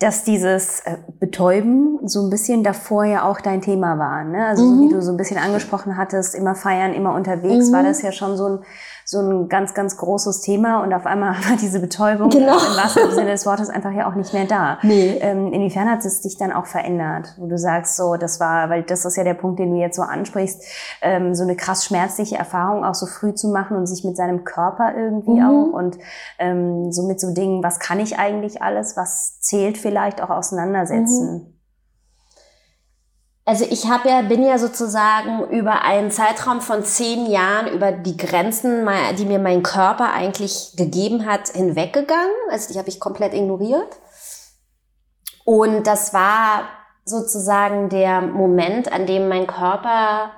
dass 0.00 0.24
dieses 0.24 0.80
äh, 0.80 0.98
Betäuben 1.20 2.00
so 2.06 2.22
ein 2.22 2.30
bisschen 2.30 2.64
davor 2.64 3.04
ja 3.04 3.22
auch 3.22 3.40
dein 3.40 3.62
Thema 3.62 3.98
war. 3.98 4.24
Ne? 4.24 4.46
Also 4.46 4.64
mhm. 4.64 4.74
so 4.74 4.82
wie 4.82 4.92
du 4.94 5.00
so 5.00 5.12
ein 5.12 5.16
bisschen 5.16 5.38
angesprochen 5.38 5.96
hattest, 5.96 6.34
immer 6.34 6.56
feiern, 6.56 6.92
immer 6.92 7.14
unterwegs, 7.14 7.68
mhm. 7.68 7.72
war 7.72 7.82
das 7.84 8.02
ja 8.02 8.10
schon 8.10 8.36
so 8.36 8.46
ein 8.46 8.58
so 9.08 9.20
ein 9.20 9.48
ganz, 9.48 9.72
ganz 9.72 9.96
großes 9.98 10.40
Thema 10.40 10.82
und 10.82 10.92
auf 10.92 11.06
einmal 11.06 11.30
war 11.48 11.56
diese 11.60 11.78
Betäubung 11.78 12.28
genau. 12.28 12.56
im 12.56 12.76
wahrsten 12.76 13.12
Sinne 13.12 13.30
des 13.30 13.46
Wortes 13.46 13.70
einfach 13.70 13.92
ja 13.92 14.10
auch 14.10 14.16
nicht 14.16 14.32
mehr 14.32 14.46
da. 14.46 14.78
Nee. 14.82 15.18
Ähm, 15.20 15.52
inwiefern 15.52 15.88
hat 15.88 16.04
es 16.04 16.22
dich 16.22 16.36
dann 16.36 16.50
auch 16.52 16.66
verändert, 16.66 17.34
wo 17.38 17.46
du 17.46 17.56
sagst, 17.56 17.96
so, 17.96 18.16
das 18.16 18.40
war, 18.40 18.68
weil 18.68 18.82
das 18.82 19.04
ist 19.04 19.16
ja 19.16 19.22
der 19.22 19.34
Punkt, 19.34 19.60
den 19.60 19.70
du 19.70 19.80
jetzt 19.80 19.94
so 19.94 20.02
ansprichst, 20.02 20.60
ähm, 21.02 21.36
so 21.36 21.44
eine 21.44 21.54
krass 21.54 21.84
schmerzliche 21.84 22.36
Erfahrung 22.36 22.84
auch 22.84 22.96
so 22.96 23.06
früh 23.06 23.32
zu 23.32 23.48
machen 23.48 23.76
und 23.76 23.86
sich 23.86 24.04
mit 24.04 24.16
seinem 24.16 24.42
Körper 24.42 24.94
irgendwie 24.96 25.40
mhm. 25.40 25.46
auch 25.46 25.78
und 25.78 25.98
ähm, 26.40 26.90
so 26.90 27.06
mit 27.06 27.20
so 27.20 27.32
Dingen, 27.32 27.62
was 27.62 27.78
kann 27.78 28.00
ich 28.00 28.18
eigentlich 28.18 28.60
alles, 28.60 28.96
was 28.96 29.38
zählt 29.38 29.78
vielleicht 29.78 30.20
auch 30.20 30.30
auseinandersetzen. 30.30 31.32
Mhm. 31.32 31.55
Also 33.48 33.64
ich 33.64 33.88
habe 33.88 34.08
ja, 34.08 34.22
bin 34.22 34.44
ja 34.44 34.58
sozusagen 34.58 35.48
über 35.50 35.82
einen 35.82 36.10
Zeitraum 36.10 36.60
von 36.60 36.84
zehn 36.84 37.26
Jahren 37.26 37.68
über 37.68 37.92
die 37.92 38.16
Grenzen, 38.16 38.88
die 39.16 39.24
mir 39.24 39.38
mein 39.38 39.62
Körper 39.62 40.12
eigentlich 40.12 40.72
gegeben 40.76 41.26
hat, 41.26 41.50
hinweggegangen. 41.50 42.34
Also 42.50 42.72
die 42.72 42.78
habe 42.78 42.88
ich 42.88 42.98
komplett 42.98 43.34
ignoriert. 43.34 44.00
Und 45.44 45.86
das 45.86 46.12
war 46.12 46.64
sozusagen 47.04 47.88
der 47.88 48.20
Moment, 48.20 48.90
an 48.92 49.06
dem 49.06 49.28
mein 49.28 49.46
Körper 49.46 50.32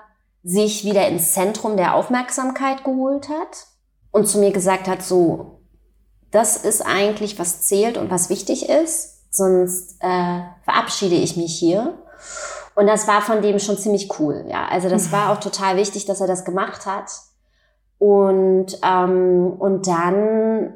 sich 0.45 0.85
wieder 0.85 1.09
ins 1.09 1.33
Zentrum 1.33 1.79
der 1.79 1.95
Aufmerksamkeit 1.95 2.85
geholt 2.85 3.31
hat 3.31 3.69
und 4.11 4.29
zu 4.29 4.39
mir 4.39 4.53
gesagt 4.53 4.87
hat, 4.87 5.03
so, 5.03 5.63
das 6.31 6.59
ist 6.59 6.83
eigentlich, 6.83 7.39
was 7.39 7.63
zählt 7.63 7.97
und 7.97 8.11
was 8.11 8.29
wichtig 8.29 8.69
ist, 8.69 9.35
sonst 9.35 9.97
äh, 10.01 10.41
verabschiede 10.65 11.15
ich 11.15 11.39
mich 11.39 11.59
hier. 11.59 12.03
Und 12.79 12.87
das 12.87 13.09
war 13.09 13.23
von 13.23 13.43
dem 13.43 13.59
schon 13.59 13.77
ziemlich 13.77 14.21
cool. 14.21 14.45
Ja, 14.49 14.69
also 14.69 14.89
das 14.89 15.11
war 15.11 15.33
auch 15.33 15.41
total 15.41 15.77
wichtig, 15.77 16.07
dass 16.07 16.21
er 16.21 16.29
das 16.29 16.45
gemacht 16.45 16.87
hat. 16.87 17.11
Und 17.99 18.79
ähm, 18.85 19.53
und 19.59 19.89
dann 19.89 20.75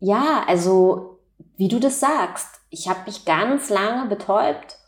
ja, 0.00 0.42
also 0.48 1.20
wie 1.56 1.68
du 1.68 1.78
das 1.78 2.00
sagst, 2.00 2.48
ich 2.70 2.88
habe 2.88 3.02
mich 3.06 3.26
ganz 3.26 3.70
lange 3.70 4.08
betäubt 4.08 4.78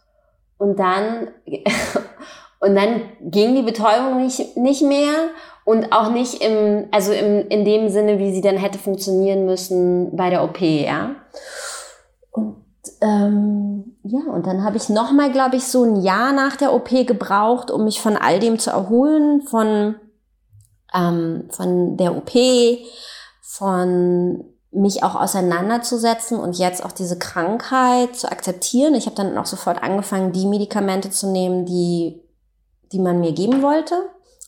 und 0.59 0.81
dann 0.81 1.29
und 2.59 2.75
dann 2.75 3.03
ging 3.21 3.55
die 3.55 3.63
Betäubung 3.63 4.21
nicht 4.21 4.57
nicht 4.57 4.83
mehr 4.83 5.29
und 5.65 5.93
auch 5.93 6.11
nicht 6.11 6.43
im 6.43 6.89
also 6.91 7.13
im 7.13 7.47
in 7.51 7.65
dem 7.65 7.89
Sinne, 7.89 8.19
wie 8.19 8.33
sie 8.33 8.41
dann 8.41 8.57
hätte 8.57 8.81
funktionieren 8.81 9.47
müssen 9.47 10.17
bei 10.17 10.29
der 10.29 10.43
OP, 10.43 10.61
ja. 10.61 11.15
Und 12.33 12.62
ähm, 13.01 13.97
ja, 14.03 14.21
und 14.33 14.47
dann 14.47 14.65
habe 14.65 14.77
ich 14.77 14.89
nochmal, 14.89 15.31
glaube 15.31 15.57
ich, 15.57 15.65
so 15.65 15.85
ein 15.85 16.03
Jahr 16.03 16.33
nach 16.33 16.57
der 16.57 16.73
OP 16.73 16.91
gebraucht, 17.07 17.71
um 17.71 17.85
mich 17.85 18.01
von 18.01 18.17
all 18.17 18.41
dem 18.41 18.59
zu 18.59 18.71
erholen, 18.71 19.43
von, 19.43 19.95
ähm, 20.93 21.49
von 21.51 21.97
der 21.97 22.17
OP, 22.17 22.33
von 23.41 24.45
mich 24.73 25.05
auch 25.05 25.15
auseinanderzusetzen 25.15 26.41
und 26.41 26.59
jetzt 26.59 26.85
auch 26.85 26.93
diese 26.93 27.19
Krankheit 27.19 28.17
zu 28.17 28.31
akzeptieren. 28.33 28.95
Ich 28.95 29.07
habe 29.07 29.17
dann 29.17 29.37
auch 29.37 29.47
sofort 29.47 29.83
angefangen, 29.83 30.33
die 30.33 30.47
Medikamente 30.47 31.11
zu 31.11 31.31
nehmen, 31.31 31.67
die, 31.67 32.23
die 32.91 32.99
man 32.99 33.21
mir 33.21 33.33
geben 33.33 33.63
wollte. 33.63 33.95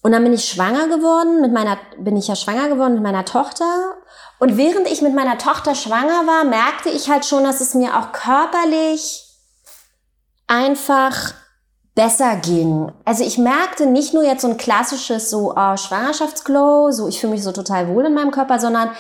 Und 0.03 0.13
dann 0.13 0.25
bin 0.25 0.33
ich 0.33 0.47
schwanger 0.47 0.89
geworden, 0.89 1.41
mit 1.41 1.53
meiner, 1.53 1.79
bin 1.99 2.17
ich 2.17 2.29
ja 2.29 2.37
schwanger 2.37 2.69
geworden 2.69 2.95
mit 2.95 3.03
meiner 3.03 3.25
Tochter 3.25 3.65
und 4.39 4.57
während 4.57 4.91
ich 4.91 5.01
mit 5.01 5.15
meiner 5.15 5.39
Tochter 5.39 5.75
schwanger 5.75 6.27
war, 6.27 6.45
merkte 6.45 6.89
ich 6.91 7.09
halt 7.09 7.25
schon, 7.25 7.45
dass 7.45 7.61
es 7.61 7.75
mir 7.75 7.99
auch 7.99 8.13
körperlich 8.13 9.25
einfach 10.47 11.35
besser 11.95 12.37
ging. 12.37 12.91
Also 13.05 13.25
ich 13.25 13.39
merkte 13.39 13.87
nicht 13.87 14.15
nur 14.15 14.25
jetzt 14.25 14.43
so 14.43 14.49
ein 14.49 14.57
klassisches 14.57 15.31
so 15.31 15.55
oh, 15.57 15.77
Schwangerschaftsglow, 15.77 16.91
so 16.91 17.09
ich 17.09 17.21
fühle 17.21 17.35
mich 17.35 17.45
so 17.45 17.53
total 17.53 17.89
wohl 17.89 18.07
in 18.07 18.15
meinem 18.15 18.33
Körper, 18.33 18.59
sondern 18.59 18.91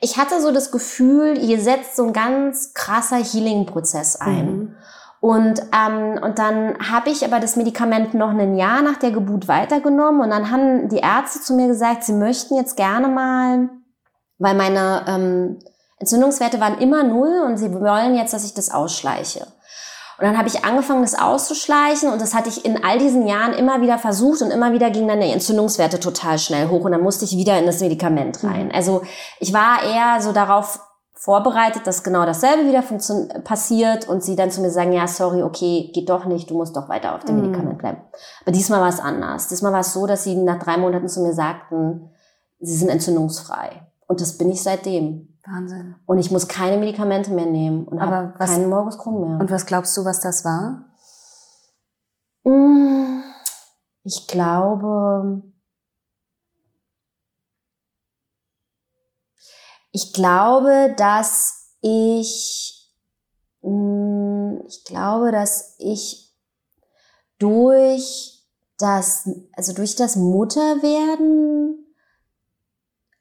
ich 0.00 0.16
hatte 0.16 0.40
so 0.40 0.52
das 0.52 0.70
Gefühl, 0.70 1.36
hier 1.38 1.60
setzt 1.60 1.96
so 1.96 2.04
ein 2.04 2.12
ganz 2.12 2.74
krasser 2.74 3.16
Healing-Prozess 3.16 4.16
ein. 4.16 4.46
Mhm. 4.46 4.76
Und, 5.20 5.60
ähm, 5.72 6.22
und 6.22 6.38
dann 6.38 6.76
habe 6.90 7.10
ich 7.10 7.24
aber 7.24 7.40
das 7.40 7.56
Medikament 7.56 8.14
noch 8.14 8.30
ein 8.30 8.54
Jahr 8.54 8.82
nach 8.82 8.96
der 8.98 9.10
Geburt 9.10 9.48
weitergenommen 9.48 10.20
und 10.20 10.30
dann 10.30 10.50
haben 10.50 10.88
die 10.88 10.98
Ärzte 10.98 11.40
zu 11.40 11.54
mir 11.54 11.66
gesagt, 11.66 12.04
sie 12.04 12.12
möchten 12.12 12.54
jetzt 12.54 12.76
gerne 12.76 13.08
mal 13.08 13.70
weil 14.38 14.54
meine 14.54 15.04
ähm, 15.06 15.58
Entzündungswerte 15.98 16.60
waren 16.60 16.78
immer 16.78 17.02
null 17.02 17.42
und 17.46 17.56
sie 17.56 17.72
wollen 17.72 18.16
jetzt, 18.16 18.34
dass 18.34 18.44
ich 18.44 18.54
das 18.54 18.70
ausschleiche. 18.70 19.46
Und 20.18 20.24
dann 20.24 20.38
habe 20.38 20.48
ich 20.48 20.64
angefangen, 20.64 21.02
das 21.02 21.18
auszuschleichen 21.18 22.10
und 22.10 22.22
das 22.22 22.34
hatte 22.34 22.48
ich 22.48 22.64
in 22.64 22.82
all 22.82 22.98
diesen 22.98 23.26
Jahren 23.26 23.52
immer 23.52 23.82
wieder 23.82 23.98
versucht 23.98 24.40
und 24.40 24.50
immer 24.50 24.72
wieder 24.72 24.90
gingen 24.90 25.08
dann 25.08 25.20
die 25.20 25.30
Entzündungswerte 25.30 26.00
total 26.00 26.38
schnell 26.38 26.68
hoch 26.68 26.84
und 26.84 26.92
dann 26.92 27.02
musste 27.02 27.26
ich 27.26 27.36
wieder 27.36 27.58
in 27.58 27.66
das 27.66 27.80
Medikament 27.80 28.42
rein. 28.42 28.66
Mhm. 28.66 28.74
Also 28.74 29.02
ich 29.40 29.52
war 29.52 29.82
eher 29.82 30.22
so 30.22 30.32
darauf 30.32 30.80
vorbereitet, 31.12 31.86
dass 31.86 32.02
genau 32.02 32.24
dasselbe 32.24 32.66
wieder 32.68 32.82
passiert 33.42 34.08
und 34.08 34.22
sie 34.22 34.36
dann 34.36 34.50
zu 34.50 34.62
mir 34.62 34.70
sagen, 34.70 34.92
ja, 34.92 35.06
sorry, 35.06 35.42
okay, 35.42 35.90
geht 35.92 36.08
doch 36.08 36.24
nicht, 36.24 36.48
du 36.48 36.56
musst 36.56 36.76
doch 36.76 36.88
weiter 36.88 37.14
auf 37.14 37.24
dem 37.24 37.36
mhm. 37.36 37.42
Medikament 37.42 37.78
bleiben. 37.78 37.98
Aber 38.42 38.52
diesmal 38.52 38.80
war 38.80 38.88
es 38.88 39.00
anders. 39.00 39.48
Diesmal 39.48 39.72
war 39.72 39.80
es 39.80 39.92
so, 39.92 40.06
dass 40.06 40.24
sie 40.24 40.36
nach 40.36 40.58
drei 40.58 40.78
Monaten 40.78 41.08
zu 41.08 41.20
mir 41.20 41.34
sagten, 41.34 42.10
sie 42.60 42.76
sind 42.76 42.88
entzündungsfrei. 42.88 43.85
Und 44.06 44.20
das 44.20 44.38
bin 44.38 44.50
ich 44.50 44.62
seitdem. 44.62 45.36
Wahnsinn. 45.46 45.94
Und 46.06 46.18
ich 46.18 46.30
muss 46.30 46.48
keine 46.48 46.76
Medikamente 46.76 47.30
mehr 47.30 47.46
nehmen 47.46 47.86
und 47.86 48.00
habe 48.00 48.34
keinen 48.36 48.70
Crohn 48.70 49.20
mehr. 49.20 49.40
Und 49.40 49.50
was 49.50 49.66
glaubst 49.66 49.96
du, 49.96 50.04
was 50.04 50.20
das 50.20 50.44
war? 50.44 50.86
Mm, 52.44 53.22
ich 54.02 54.26
glaube, 54.26 55.42
ich 59.92 60.12
glaube, 60.12 60.94
dass 60.96 61.76
ich, 61.80 62.92
mm, 63.62 64.58
ich 64.66 64.84
glaube, 64.84 65.30
dass 65.30 65.76
ich 65.78 66.34
durch 67.38 68.44
das, 68.78 69.28
also 69.52 69.72
durch 69.72 69.94
das 69.96 70.16
Mutterwerden 70.16 71.85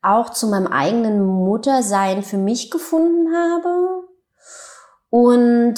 auch 0.06 0.30
zu 0.30 0.48
meinem 0.48 0.68
eigenen 0.68 1.26
Muttersein 1.26 2.24
für 2.24 2.38
mich 2.38 2.72
gefunden 2.72 3.36
habe. 3.36 4.04
Und 5.10 5.76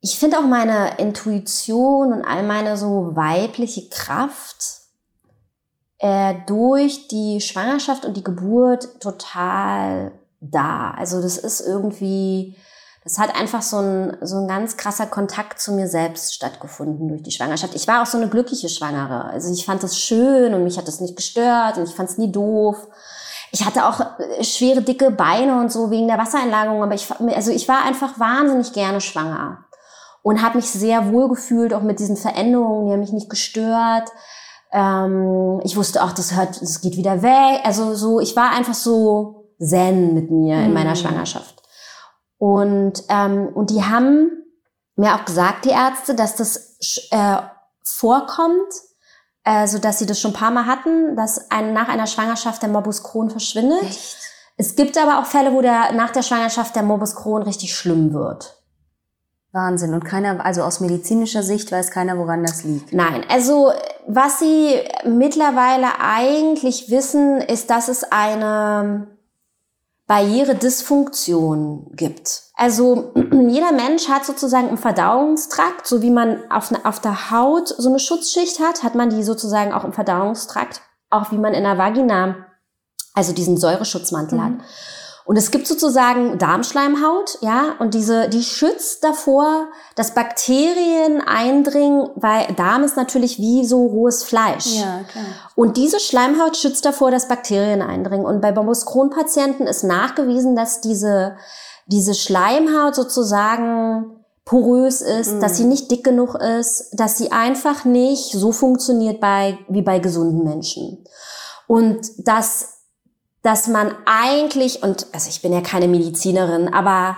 ich 0.00 0.18
finde 0.18 0.38
auch 0.38 0.46
meine 0.46 0.98
Intuition 0.98 2.12
und 2.12 2.24
all 2.24 2.42
meine 2.42 2.76
so 2.76 3.16
weibliche 3.16 3.88
Kraft 3.88 4.82
äh, 5.98 6.34
durch 6.46 7.08
die 7.08 7.40
Schwangerschaft 7.40 8.04
und 8.04 8.16
die 8.16 8.24
Geburt 8.24 9.00
total 9.00 10.12
da. 10.40 10.92
Also 10.92 11.20
das 11.20 11.38
ist 11.38 11.60
irgendwie 11.60 12.56
es 13.06 13.20
hat 13.20 13.36
einfach 13.36 13.62
so 13.62 13.78
ein, 13.78 14.16
so 14.20 14.36
ein 14.36 14.48
ganz 14.48 14.76
krasser 14.76 15.06
Kontakt 15.06 15.60
zu 15.60 15.72
mir 15.72 15.86
selbst 15.86 16.34
stattgefunden 16.34 17.06
durch 17.06 17.22
die 17.22 17.30
Schwangerschaft. 17.30 17.76
Ich 17.76 17.86
war 17.86 18.02
auch 18.02 18.06
so 18.06 18.18
eine 18.18 18.28
glückliche 18.28 18.68
Schwangere. 18.68 19.26
Also 19.26 19.52
ich 19.52 19.64
fand 19.64 19.84
das 19.84 19.96
schön 19.96 20.52
und 20.54 20.64
mich 20.64 20.76
hat 20.76 20.88
das 20.88 21.00
nicht 21.00 21.14
gestört 21.14 21.78
und 21.78 21.84
ich 21.88 21.94
fand 21.94 22.10
es 22.10 22.18
nie 22.18 22.32
doof. 22.32 22.88
Ich 23.52 23.64
hatte 23.64 23.86
auch 23.86 24.00
äh, 24.00 24.42
schwere, 24.42 24.82
dicke 24.82 25.12
Beine 25.12 25.60
und 25.60 25.70
so 25.70 25.92
wegen 25.92 26.08
der 26.08 26.18
Wassereinlagerung, 26.18 26.82
aber 26.82 26.94
ich, 26.94 27.08
also 27.34 27.52
ich 27.52 27.68
war 27.68 27.84
einfach 27.84 28.18
wahnsinnig 28.18 28.72
gerne 28.72 29.00
schwanger 29.00 29.64
und 30.22 30.42
habe 30.42 30.56
mich 30.56 30.68
sehr 30.68 31.12
wohl 31.12 31.28
gefühlt, 31.28 31.72
auch 31.72 31.82
mit 31.82 32.00
diesen 32.00 32.16
Veränderungen, 32.16 32.86
die 32.86 32.92
haben 32.92 33.00
mich 33.00 33.12
nicht 33.12 33.30
gestört. 33.30 34.10
Ähm, 34.72 35.60
ich 35.62 35.76
wusste 35.76 36.02
auch, 36.02 36.10
das 36.10 36.34
hört, 36.34 36.60
das 36.60 36.80
geht 36.80 36.96
wieder 36.96 37.22
weg. 37.22 37.60
Also 37.62 37.94
so, 37.94 38.18
ich 38.18 38.34
war 38.34 38.50
einfach 38.50 38.74
so 38.74 39.52
zen 39.60 40.12
mit 40.12 40.32
mir 40.32 40.56
in 40.56 40.72
meiner 40.72 40.90
mhm. 40.90 40.96
Schwangerschaft. 40.96 41.55
Und, 42.38 43.02
ähm, 43.08 43.48
und 43.54 43.70
die 43.70 43.84
haben 43.84 44.30
mir 44.96 45.14
auch 45.14 45.24
gesagt, 45.24 45.64
die 45.64 45.70
Ärzte, 45.70 46.14
dass 46.14 46.36
das 46.36 46.78
äh, 47.10 47.36
vorkommt, 47.82 48.72
äh, 49.44 49.66
so 49.66 49.78
dass 49.78 49.98
sie 49.98 50.06
das 50.06 50.20
schon 50.20 50.32
ein 50.32 50.38
paar 50.38 50.50
Mal 50.50 50.66
hatten, 50.66 51.16
dass 51.16 51.50
ein, 51.50 51.72
nach 51.72 51.88
einer 51.88 52.06
Schwangerschaft 52.06 52.62
der 52.62 52.68
Morbus 52.68 53.02
Crohn 53.02 53.30
verschwindet. 53.30 53.82
Echt? 53.82 54.16
Es 54.56 54.74
gibt 54.74 54.96
aber 54.96 55.20
auch 55.20 55.26
Fälle, 55.26 55.52
wo 55.52 55.60
der, 55.60 55.92
nach 55.92 56.10
der 56.10 56.22
Schwangerschaft 56.22 56.74
der 56.74 56.82
Morbus 56.82 57.14
Crohn 57.14 57.42
richtig 57.42 57.74
schlimm 57.74 58.12
wird. 58.12 58.62
Wahnsinn. 59.52 59.94
Und 59.94 60.04
keiner, 60.04 60.44
also 60.44 60.62
aus 60.62 60.80
medizinischer 60.80 61.42
Sicht 61.42 61.72
weiß 61.72 61.90
keiner, 61.90 62.18
woran 62.18 62.42
das 62.42 62.64
liegt. 62.64 62.92
Nein, 62.92 63.24
also 63.28 63.72
was 64.06 64.38
sie 64.38 64.80
mittlerweile 65.04 65.98
eigentlich 66.00 66.90
wissen, 66.90 67.40
ist, 67.40 67.70
dass 67.70 67.88
es 67.88 68.04
eine 68.04 69.15
Barriere-Dysfunktion 70.06 71.90
gibt. 71.94 72.42
Also 72.54 73.12
jeder 73.14 73.72
Mensch 73.72 74.08
hat 74.08 74.24
sozusagen 74.24 74.68
im 74.68 74.78
Verdauungstrakt, 74.78 75.86
so 75.86 76.00
wie 76.02 76.10
man 76.10 76.50
auf, 76.50 76.70
ne, 76.70 76.78
auf 76.84 77.00
der 77.00 77.30
Haut 77.30 77.68
so 77.68 77.88
eine 77.88 77.98
Schutzschicht 77.98 78.60
hat, 78.60 78.82
hat 78.82 78.94
man 78.94 79.10
die 79.10 79.24
sozusagen 79.24 79.72
auch 79.72 79.84
im 79.84 79.92
Verdauungstrakt, 79.92 80.80
auch 81.10 81.32
wie 81.32 81.38
man 81.38 81.54
in 81.54 81.64
der 81.64 81.78
Vagina, 81.78 82.36
also 83.14 83.32
diesen 83.32 83.56
Säureschutzmantel 83.56 84.38
mhm. 84.38 84.44
hat. 84.44 84.52
Und 85.26 85.36
es 85.36 85.50
gibt 85.50 85.66
sozusagen 85.66 86.38
Darmschleimhaut, 86.38 87.38
ja, 87.40 87.74
und 87.80 87.94
diese, 87.94 88.28
die 88.28 88.44
schützt 88.44 89.02
davor, 89.02 89.66
dass 89.96 90.14
Bakterien 90.14 91.20
eindringen, 91.20 92.08
weil 92.14 92.46
Darm 92.54 92.84
ist 92.84 92.96
natürlich 92.96 93.40
wie 93.40 93.66
so 93.66 93.86
rohes 93.86 94.22
Fleisch. 94.22 94.76
Ja, 94.76 95.00
klar. 95.10 95.24
Und 95.56 95.76
diese 95.76 95.98
Schleimhaut 95.98 96.56
schützt 96.56 96.84
davor, 96.84 97.10
dass 97.10 97.26
Bakterien 97.26 97.82
eindringen. 97.82 98.24
Und 98.24 98.40
bei 98.40 98.52
Bambus 98.52 98.86
Crohn-Patienten 98.86 99.66
ist 99.66 99.82
nachgewiesen, 99.82 100.54
dass 100.54 100.80
diese, 100.80 101.36
diese 101.86 102.14
Schleimhaut 102.14 102.94
sozusagen 102.94 104.24
porös 104.44 105.00
ist, 105.00 105.34
mhm. 105.34 105.40
dass 105.40 105.56
sie 105.56 105.64
nicht 105.64 105.90
dick 105.90 106.04
genug 106.04 106.36
ist, 106.36 106.90
dass 106.92 107.18
sie 107.18 107.32
einfach 107.32 107.84
nicht 107.84 108.30
so 108.30 108.52
funktioniert 108.52 109.20
bei, 109.20 109.58
wie 109.68 109.82
bei 109.82 109.98
gesunden 109.98 110.44
Menschen. 110.44 111.04
Und 111.66 112.28
dass 112.28 112.75
dass 113.42 113.68
man 113.68 113.94
eigentlich, 114.06 114.82
und 114.82 115.06
also 115.12 115.28
ich 115.28 115.42
bin 115.42 115.52
ja 115.52 115.60
keine 115.60 115.88
Medizinerin, 115.88 116.72
aber 116.72 117.16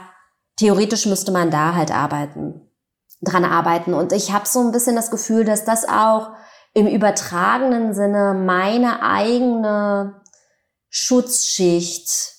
theoretisch 0.57 1.07
müsste 1.07 1.33
man 1.33 1.50
da 1.50 1.74
halt 1.74 1.90
arbeiten, 1.90 2.68
dran 3.22 3.44
arbeiten. 3.44 3.94
Und 3.94 4.12
ich 4.12 4.33
habe 4.33 4.46
so 4.46 4.61
ein 4.61 4.72
bisschen 4.72 4.96
das 4.96 5.11
Gefühl, 5.11 5.44
dass 5.44 5.64
das 5.64 5.88
auch 5.88 6.31
im 6.74 6.87
übertragenen 6.87 7.94
Sinne 7.94 8.35
meine 8.35 9.02
eigene 9.02 10.20
Schutzschicht 10.90 12.38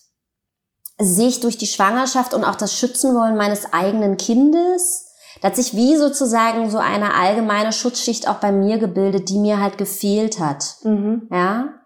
sich 1.00 1.39
durch 1.39 1.58
die 1.58 1.68
Schwangerschaft 1.68 2.34
und 2.34 2.44
auch 2.44 2.56
das 2.56 2.74
Schützenwollen 2.74 3.38
meines 3.38 3.74
eigenen 3.74 4.18
Kindes, 4.18 5.06
da 5.42 5.48
hat 5.48 5.56
sich 5.56 5.74
wie 5.74 5.96
sozusagen 5.96 6.70
so 6.70 6.78
eine 6.78 7.13
allgemeine 7.13 7.72
Schutzschicht 7.72 8.28
auch 8.28 8.36
bei 8.36 8.52
mir 8.52 8.78
gebildet, 8.78 9.30
die 9.30 9.39
mir 9.39 9.62
halt 9.62 9.78
gefehlt 9.78 10.39
hat. 10.39 10.76
Mhm. 10.84 11.28
Ja. 11.32 11.79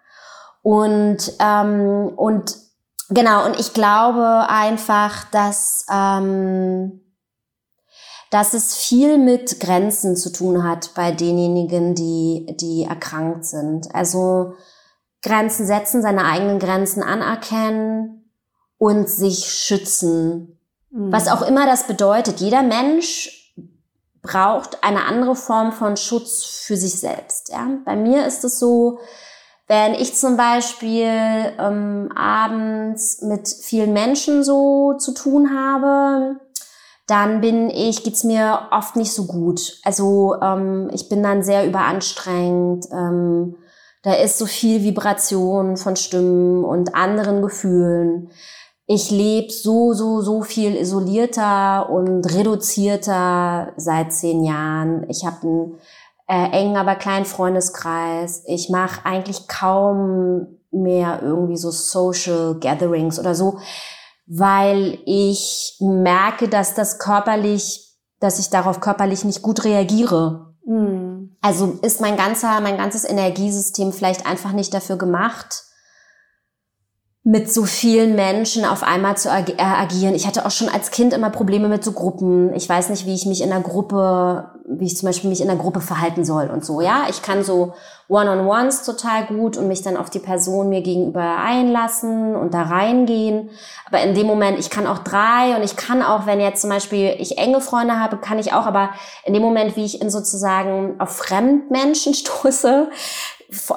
Und, 0.63 1.33
ähm, 1.39 2.11
und 2.15 2.55
genau, 3.09 3.45
und 3.45 3.59
ich 3.59 3.73
glaube 3.73 4.47
einfach, 4.49 5.25
dass, 5.29 5.85
ähm, 5.93 7.01
dass 8.31 8.53
es 8.53 8.75
viel 8.75 9.19
mit 9.19 9.59
Grenzen 9.59 10.15
zu 10.15 10.31
tun 10.31 10.63
hat 10.63 10.91
bei 10.95 11.11
denjenigen, 11.11 11.93
die, 11.93 12.57
die 12.59 12.87
erkrankt 12.89 13.45
sind. 13.45 13.93
Also 13.93 14.55
Grenzen 15.21 15.67
setzen, 15.67 16.01
seine 16.01 16.25
eigenen 16.25 16.59
Grenzen 16.59 17.03
anerkennen 17.03 18.31
und 18.77 19.09
sich 19.09 19.45
schützen. 19.45 20.59
Mhm. 20.89 21.11
Was 21.11 21.27
auch 21.27 21.41
immer 21.41 21.65
das 21.65 21.87
bedeutet. 21.87 22.39
Jeder 22.39 22.63
Mensch 22.63 23.53
braucht 24.21 24.83
eine 24.83 25.05
andere 25.05 25.35
Form 25.35 25.73
von 25.73 25.97
Schutz 25.97 26.45
für 26.45 26.77
sich 26.77 26.99
selbst. 26.99 27.49
Ja? 27.49 27.67
Bei 27.83 27.97
mir 27.97 28.25
ist 28.25 28.45
es 28.45 28.57
so, 28.57 28.99
wenn 29.67 29.93
ich 29.93 30.15
zum 30.15 30.35
Beispiel 30.35 31.07
ähm, 31.59 32.09
abends 32.15 33.21
mit 33.21 33.47
vielen 33.47 33.93
Menschen 33.93 34.43
so 34.43 34.95
zu 34.97 35.13
tun 35.13 35.51
habe, 35.57 36.39
dann 37.07 37.41
bin 37.41 37.69
ich, 37.69 38.03
geht's 38.03 38.23
mir 38.23 38.67
oft 38.71 38.95
nicht 38.95 39.13
so 39.13 39.25
gut. 39.25 39.79
Also 39.83 40.35
ähm, 40.41 40.89
ich 40.93 41.09
bin 41.09 41.23
dann 41.23 41.43
sehr 41.43 41.65
überanstrengt. 41.65 42.87
Ähm, 42.91 43.55
da 44.03 44.13
ist 44.13 44.37
so 44.37 44.45
viel 44.45 44.83
Vibration 44.83 45.77
von 45.77 45.95
Stimmen 45.95 46.65
und 46.65 46.93
anderen 46.93 47.41
Gefühlen. 47.41 48.29
Ich 48.85 49.11
lebe 49.11 49.51
so, 49.51 49.93
so, 49.93 50.21
so 50.21 50.41
viel 50.41 50.75
isolierter 50.75 51.89
und 51.89 52.25
reduzierter 52.33 53.71
seit 53.77 54.11
zehn 54.11 54.43
Jahren. 54.43 55.09
Ich 55.09 55.25
habe 55.25 55.47
ein 55.47 55.75
äh, 56.27 56.51
engen, 56.51 56.77
aber 56.77 56.95
kleinen 56.95 57.25
Freundeskreis. 57.25 58.43
Ich 58.47 58.69
mache 58.69 59.05
eigentlich 59.05 59.47
kaum 59.47 60.47
mehr 60.71 61.21
irgendwie 61.21 61.57
so 61.57 61.69
Social 61.71 62.55
Gatherings 62.59 63.19
oder 63.19 63.35
so, 63.35 63.59
weil 64.25 64.99
ich 65.05 65.77
merke, 65.79 66.47
dass 66.47 66.73
das 66.73 66.99
körperlich, 66.99 67.95
dass 68.19 68.39
ich 68.39 68.49
darauf 68.49 68.79
körperlich 68.79 69.23
nicht 69.23 69.41
gut 69.41 69.63
reagiere. 69.65 70.53
Mhm. 70.65 71.35
Also 71.41 71.77
ist 71.81 72.01
mein 72.01 72.15
ganzer, 72.15 72.61
mein 72.61 72.77
ganzes 72.77 73.03
Energiesystem 73.03 73.91
vielleicht 73.91 74.25
einfach 74.25 74.53
nicht 74.53 74.73
dafür 74.73 74.97
gemacht, 74.97 75.63
mit 77.25 77.51
so 77.51 77.63
vielen 77.63 78.15
Menschen 78.15 78.65
auf 78.65 78.83
einmal 78.83 79.15
zu 79.15 79.31
ag 79.31 79.49
äh, 79.49 79.61
agieren. 79.61 80.13
Ich 80.13 80.27
hatte 80.27 80.45
auch 80.45 80.51
schon 80.51 80.67
als 80.67 80.91
Kind 80.91 81.13
immer 81.13 81.29
Probleme 81.29 81.69
mit 81.69 81.83
so 81.83 81.93
Gruppen. 81.93 82.53
Ich 82.53 82.67
weiß 82.67 82.89
nicht, 82.89 83.05
wie 83.05 83.13
ich 83.13 83.25
mich 83.25 83.41
in 83.41 83.51
einer 83.51 83.63
Gruppe, 83.63 84.51
wie 84.65 84.85
ich 84.85 84.97
zum 84.97 85.07
Beispiel 85.07 85.29
mich 85.29 85.41
in 85.41 85.49
einer 85.49 85.59
Gruppe 85.59 85.81
verhalten 85.81 86.23
soll 86.23 86.49
und 86.49 86.63
so. 86.63 86.79
Ja, 86.79 87.05
ich 87.09 87.21
kann 87.21 87.43
so 87.43 87.73
One-on-Ones 88.07 88.83
total 88.83 89.25
gut 89.25 89.57
und 89.57 89.67
mich 89.67 89.81
dann 89.81 89.97
auf 89.97 90.09
die 90.09 90.19
Person 90.19 90.69
mir 90.69 90.81
gegenüber 90.81 91.37
einlassen 91.37 92.35
und 92.35 92.53
da 92.53 92.63
reingehen. 92.63 93.49
Aber 93.85 94.01
in 94.01 94.13
dem 94.13 94.25
Moment, 94.25 94.59
ich 94.59 94.69
kann 94.69 94.87
auch 94.87 94.99
drei 94.99 95.55
und 95.55 95.63
ich 95.63 95.75
kann 95.75 96.01
auch, 96.01 96.25
wenn 96.25 96.39
jetzt 96.39 96.61
zum 96.61 96.69
Beispiel 96.69 97.15
ich 97.19 97.37
enge 97.37 97.59
Freunde 97.59 97.99
habe, 97.99 98.17
kann 98.17 98.39
ich 98.39 98.53
auch, 98.53 98.65
aber 98.65 98.91
in 99.25 99.33
dem 99.33 99.43
Moment, 99.43 99.75
wie 99.75 99.83
ich 99.85 100.01
in 100.01 100.09
sozusagen 100.09 100.99
auf 100.99 101.09
Fremdmenschen 101.17 102.13
stoße, 102.13 102.89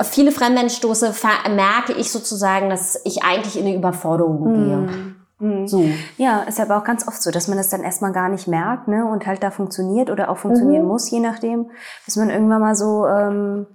viele 0.04 0.30
Fremdmenschen 0.30 0.78
stoße, 0.78 1.12
merke 1.50 1.92
ich 1.94 2.12
sozusagen, 2.12 2.70
dass 2.70 3.00
ich 3.04 3.24
eigentlich 3.24 3.58
in 3.58 3.66
eine 3.66 3.76
Überforderung 3.76 4.44
gehe. 4.44 4.76
Mhm. 4.76 5.15
Mhm. 5.38 5.68
So. 5.68 5.84
Ja, 6.16 6.42
ist 6.42 6.60
aber 6.60 6.78
auch 6.78 6.84
ganz 6.84 7.06
oft 7.06 7.22
so, 7.22 7.30
dass 7.30 7.48
man 7.48 7.58
das 7.58 7.68
dann 7.68 7.82
erstmal 7.82 8.12
gar 8.12 8.28
nicht 8.28 8.48
merkt, 8.48 8.88
ne, 8.88 9.04
und 9.04 9.26
halt 9.26 9.42
da 9.42 9.50
funktioniert 9.50 10.10
oder 10.10 10.30
auch 10.30 10.38
funktionieren 10.38 10.82
mhm. 10.82 10.88
muss, 10.88 11.10
je 11.10 11.20
nachdem, 11.20 11.70
bis 12.04 12.16
man 12.16 12.30
irgendwann 12.30 12.60
mal 12.60 12.74
so 12.74 13.06
ähm, 13.06 13.66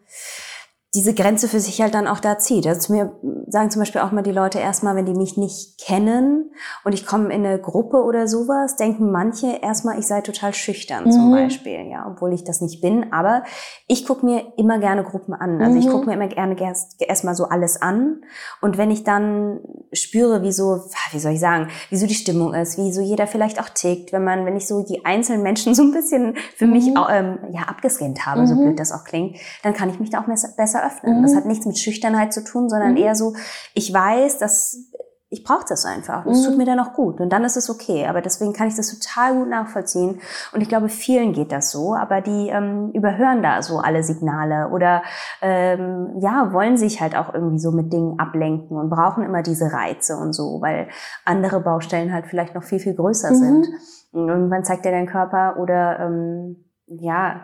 diese 0.94 1.14
Grenze 1.14 1.48
für 1.48 1.62
sich 1.62 1.82
halt 1.82 1.94
dann 1.94 2.06
auch 2.06 2.20
da 2.20 2.38
zieht. 2.38 2.68
Also 2.68 2.82
zu 2.82 2.92
mir 2.92 3.16
sagen 3.48 3.72
zum 3.72 3.82
Beispiel 3.82 4.02
auch 4.02 4.12
mal 4.12 4.24
die 4.24 4.32
Leute 4.34 4.60
erstmal, 4.60 4.94
wenn 4.96 5.06
die 5.06 5.14
mich 5.14 5.38
nicht 5.38 5.80
kennen 5.80 6.52
und 6.84 6.94
ich 6.94 7.06
komme 7.06 7.34
in 7.34 7.46
eine 7.46 7.60
Gruppe 7.60 8.04
oder 8.04 8.28
sowas, 8.28 8.76
denken 8.76 9.10
manche 9.10 9.60
erstmal, 9.62 9.98
ich 10.00 10.08
sei 10.08 10.20
total 10.20 10.54
schüchtern 10.54 11.06
mhm. 11.06 11.12
zum 11.12 11.32
Beispiel, 11.32 11.88
ja, 11.90 12.06
obwohl 12.10 12.34
ich 12.34 12.44
das 12.44 12.60
nicht 12.60 12.82
bin. 12.82 13.14
Aber 13.14 13.44
ich 13.88 14.06
gucke 14.06 14.26
mir 14.26 14.52
immer 14.58 14.80
gerne 14.80 15.04
Gruppen 15.06 15.34
an. 15.34 15.62
Also 15.62 15.76
mhm. 15.76 15.80
ich 15.80 15.88
gucke 15.88 16.08
mir 16.08 16.14
immer 16.14 16.28
gerne 16.28 16.58
erstmal 17.00 17.36
so 17.36 17.46
alles 17.46 17.82
an. 17.82 18.24
Und 18.60 18.78
wenn 18.78 18.92
ich 18.92 19.06
dann 19.06 19.62
spüre, 19.94 20.42
wie 20.42 20.52
so, 20.52 20.82
wie 21.12 21.20
soll 21.20 21.34
ich 21.34 21.40
sagen, 21.40 21.70
wie 21.90 21.98
so 21.98 22.06
die 22.06 22.16
Stimmung 22.16 22.54
ist, 22.54 22.78
wie 22.78 22.92
so 22.92 23.00
jeder 23.00 23.28
vielleicht 23.28 23.62
auch 23.62 23.70
tickt, 23.70 24.12
wenn 24.12 24.26
man, 24.26 24.46
wenn 24.46 24.58
ich 24.58 24.68
so 24.68 24.84
die 24.84 25.06
einzelnen 25.06 25.42
Menschen 25.42 25.74
so 25.74 25.84
ein 25.84 25.92
bisschen 25.94 26.36
für 26.58 26.66
mhm. 26.66 26.74
mich 26.74 26.88
ähm, 26.88 27.38
ja 27.54 27.62
abgescannt 27.68 28.26
habe, 28.26 28.46
so 28.46 28.56
mhm. 28.56 28.60
blöd 28.60 28.80
das 28.80 28.92
auch 28.92 29.06
klingt, 29.06 29.38
dann 29.64 29.74
kann 29.74 29.90
ich 29.90 29.98
mich 29.98 30.10
da 30.10 30.20
auch 30.20 30.26
besser 30.26 30.81
öffnen. 30.82 31.20
Mhm. 31.20 31.24
Das 31.24 31.36
hat 31.36 31.46
nichts 31.46 31.66
mit 31.66 31.78
Schüchternheit 31.78 32.34
zu 32.34 32.44
tun, 32.44 32.70
sondern 32.70 32.92
mhm. 32.92 32.98
eher 32.98 33.16
so, 33.16 33.34
ich 33.74 33.94
weiß, 33.94 34.38
dass 34.40 34.92
ich 35.34 35.46
brauche 35.46 35.64
das 35.68 35.86
einfach. 35.86 36.26
Das 36.26 36.42
mhm. 36.42 36.46
tut 36.46 36.58
mir 36.58 36.66
dann 36.66 36.82
auch 36.82 36.92
gut. 36.92 37.22
Und 37.22 37.32
dann 37.32 37.46
ist 37.46 37.56
es 37.56 37.70
okay. 37.70 38.06
Aber 38.06 38.22
deswegen 38.22 38.52
kann 38.52 38.68
ich 38.68 38.76
das 38.76 38.90
total 38.90 39.34
gut 39.36 39.48
nachvollziehen. 39.48 40.20
Und 40.52 40.60
ich 40.60 40.68
glaube, 40.68 40.90
vielen 40.90 41.32
geht 41.32 41.54
das 41.54 41.72
so. 41.72 41.96
Aber 41.96 42.20
die 42.20 42.50
ähm, 42.50 42.92
überhören 42.92 43.42
da 43.42 43.62
so 43.62 43.78
alle 43.78 44.04
Signale 44.04 44.68
oder 44.74 45.04
ähm, 45.42 46.18
ja, 46.20 46.52
wollen 46.52 46.76
sich 46.76 47.00
halt 47.00 47.16
auch 47.16 47.34
irgendwie 47.34 47.60
so 47.60 47.72
mit 47.72 47.94
Dingen 47.94 48.20
ablenken 48.20 48.76
und 48.76 48.90
brauchen 48.90 49.24
immer 49.24 49.42
diese 49.42 49.72
Reize 49.72 50.18
und 50.18 50.34
so, 50.34 50.60
weil 50.62 50.90
andere 51.24 51.62
Baustellen 51.62 52.12
halt 52.12 52.28
vielleicht 52.28 52.54
noch 52.54 52.64
viel, 52.64 52.80
viel 52.80 52.96
größer 52.96 53.32
mhm. 53.32 53.36
sind. 53.36 53.68
Und 54.12 54.28
irgendwann 54.28 54.66
zeigt 54.66 54.84
dir 54.84 54.92
dein 54.92 55.08
Körper 55.08 55.56
oder 55.60 55.98
ähm, 56.02 56.66
ja, 56.88 57.42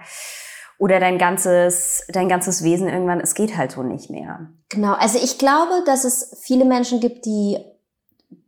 oder 0.80 1.00
dein 1.00 1.18
ganzes, 1.18 2.04
dein 2.10 2.30
ganzes 2.30 2.64
Wesen 2.64 2.88
irgendwann, 2.88 3.20
es 3.20 3.34
geht 3.34 3.58
halt 3.58 3.72
so 3.72 3.84
nicht 3.84 4.10
mehr. 4.10 4.50
Genau, 4.70 4.94
also 4.94 5.18
ich 5.22 5.38
glaube, 5.38 5.84
dass 5.86 6.04
es 6.04 6.38
viele 6.42 6.66
Menschen 6.66 7.00
gibt, 7.00 7.26
die 7.26 7.58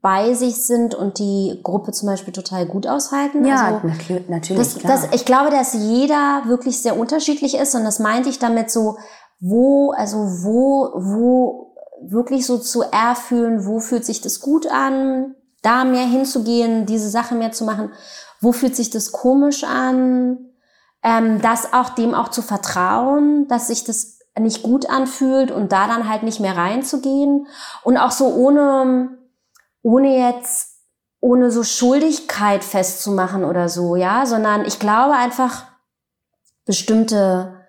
bei 0.02 0.34
sich 0.34 0.66
sind 0.66 0.96
und 0.96 1.20
die 1.20 1.60
Gruppe 1.64 1.92
zum 1.92 2.08
Beispiel 2.08 2.34
total 2.34 2.66
gut 2.66 2.88
aushalten. 2.88 3.46
Ja, 3.46 3.82
also, 3.82 3.88
natürlich. 4.28 4.58
Das, 4.58 4.78
das, 4.78 5.14
ich 5.14 5.26
glaube, 5.26 5.52
dass 5.52 5.74
jeder 5.74 6.44
wirklich 6.46 6.82
sehr 6.82 6.98
unterschiedlich 6.98 7.56
ist 7.56 7.76
und 7.76 7.84
das 7.84 8.00
meinte 8.00 8.30
ich 8.30 8.40
damit 8.40 8.72
so, 8.72 8.98
wo, 9.40 9.92
also 9.92 10.18
wo, 10.18 10.92
wo 10.96 11.76
wirklich 12.02 12.46
so 12.46 12.58
zu 12.58 12.84
erfühlen, 12.84 13.66
wo 13.66 13.80
fühlt 13.80 14.06
sich 14.06 14.22
das 14.22 14.40
gut 14.40 14.68
an, 14.68 15.36
da 15.62 15.84
mehr 15.84 16.06
hinzugehen, 16.06 16.86
diese 16.86 17.10
Sache 17.10 17.36
mehr 17.36 17.52
zu 17.52 17.66
machen, 17.66 17.92
wo 18.42 18.52
fühlt 18.52 18.76
sich 18.76 18.90
das 18.90 19.12
komisch 19.12 19.64
an, 19.64 20.49
ähm, 21.04 21.42
das 21.42 21.74
auch 21.74 21.90
dem 21.90 22.14
auch 22.14 22.30
zu 22.30 22.42
vertrauen, 22.42 23.48
dass 23.48 23.68
sich 23.68 23.84
das 23.84 24.20
nicht 24.40 24.64
gut 24.64 24.90
anfühlt 24.90 25.52
und 25.52 25.72
da 25.72 25.88
dann 25.88 26.10
halt 26.10 26.24
nicht 26.24 26.40
mehr 26.40 26.56
reinzugehen 26.56 27.48
und 27.84 27.98
auch 27.98 28.12
so 28.12 28.34
ohne 28.34 29.18
ohne 29.82 30.18
jetzt 30.18 30.78
ohne 31.22 31.52
so 31.52 31.64
Schuldigkeit 31.64 32.64
festzumachen 32.64 33.44
oder 33.44 33.68
so, 33.68 33.96
ja, 33.96 34.26
sondern 34.26 34.66
ich 34.66 34.80
glaube 34.80 35.14
einfach 35.14 35.66
bestimmte 36.66 37.66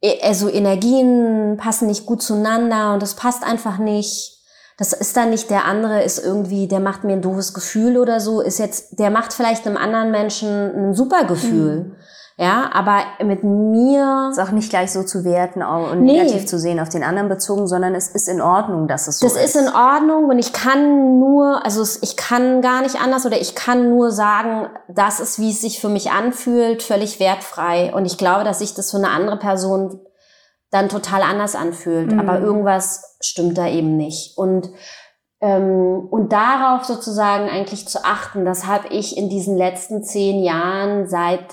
e, 0.00 0.20
also 0.22 0.48
Energien 0.48 1.56
passen 1.56 1.88
nicht 1.88 2.06
gut 2.06 2.22
zueinander 2.22 2.92
und 2.92 3.02
das 3.02 3.14
passt 3.14 3.42
einfach 3.42 3.78
nicht. 3.78 4.38
Das 4.78 4.92
ist 4.92 5.16
dann 5.16 5.30
nicht 5.30 5.50
der 5.50 5.64
andere 5.66 6.02
ist 6.02 6.18
irgendwie, 6.18 6.66
der 6.66 6.80
macht 6.80 7.04
mir 7.04 7.12
ein 7.12 7.22
doofes 7.22 7.54
Gefühl 7.54 7.98
oder 7.98 8.20
so, 8.20 8.40
ist 8.40 8.58
jetzt, 8.58 8.98
der 8.98 9.10
macht 9.10 9.32
vielleicht 9.32 9.66
einem 9.66 9.76
anderen 9.76 10.10
Menschen 10.10 10.48
ein 10.48 10.94
super 10.94 11.24
Gefühl. 11.24 11.76
Mhm. 11.76 11.96
Ja, 12.38 12.70
aber 12.72 13.02
mit 13.24 13.44
mir. 13.44 14.30
Ist 14.30 14.40
auch 14.40 14.50
nicht 14.50 14.70
gleich 14.70 14.90
so 14.90 15.02
zu 15.02 15.24
werten 15.24 15.62
und 15.62 16.02
nee. 16.02 16.22
negativ 16.22 16.46
zu 16.46 16.58
sehen 16.58 16.80
auf 16.80 16.88
den 16.88 17.02
anderen 17.02 17.28
bezogen, 17.28 17.66
sondern 17.66 17.94
es 17.94 18.08
ist 18.08 18.28
in 18.28 18.40
Ordnung, 18.40 18.88
dass 18.88 19.06
es 19.06 19.18
so 19.18 19.26
das 19.26 19.36
ist. 19.36 19.54
Das 19.54 19.62
ist 19.62 19.68
in 19.68 19.74
Ordnung 19.74 20.24
und 20.24 20.38
ich 20.38 20.52
kann 20.52 21.18
nur, 21.18 21.64
also 21.64 21.82
ich 22.00 22.16
kann 22.16 22.62
gar 22.62 22.82
nicht 22.82 23.00
anders 23.00 23.26
oder 23.26 23.40
ich 23.40 23.54
kann 23.54 23.90
nur 23.90 24.10
sagen, 24.10 24.68
das 24.88 25.20
ist, 25.20 25.38
wie 25.38 25.50
es 25.50 25.60
sich 25.60 25.80
für 25.80 25.90
mich 25.90 26.10
anfühlt, 26.10 26.82
völlig 26.82 27.20
wertfrei. 27.20 27.92
Und 27.94 28.06
ich 28.06 28.16
glaube, 28.16 28.44
dass 28.44 28.60
sich 28.60 28.74
das 28.74 28.90
für 28.90 28.96
eine 28.96 29.10
andere 29.10 29.38
Person 29.38 30.00
dann 30.70 30.88
total 30.88 31.22
anders 31.22 31.54
anfühlt. 31.54 32.12
Mhm. 32.12 32.20
Aber 32.20 32.40
irgendwas 32.40 33.16
stimmt 33.20 33.58
da 33.58 33.68
eben 33.68 33.96
nicht. 33.96 34.38
Und 34.38 34.70
ähm, 35.42 36.06
und 36.10 36.32
darauf 36.32 36.84
sozusagen 36.84 37.50
eigentlich 37.50 37.88
zu 37.88 38.04
achten, 38.04 38.44
das 38.44 38.66
habe 38.66 38.88
ich 38.88 39.16
in 39.16 39.28
diesen 39.28 39.56
letzten 39.56 40.04
zehn 40.04 40.42
Jahren 40.42 41.08
seit 41.08 41.44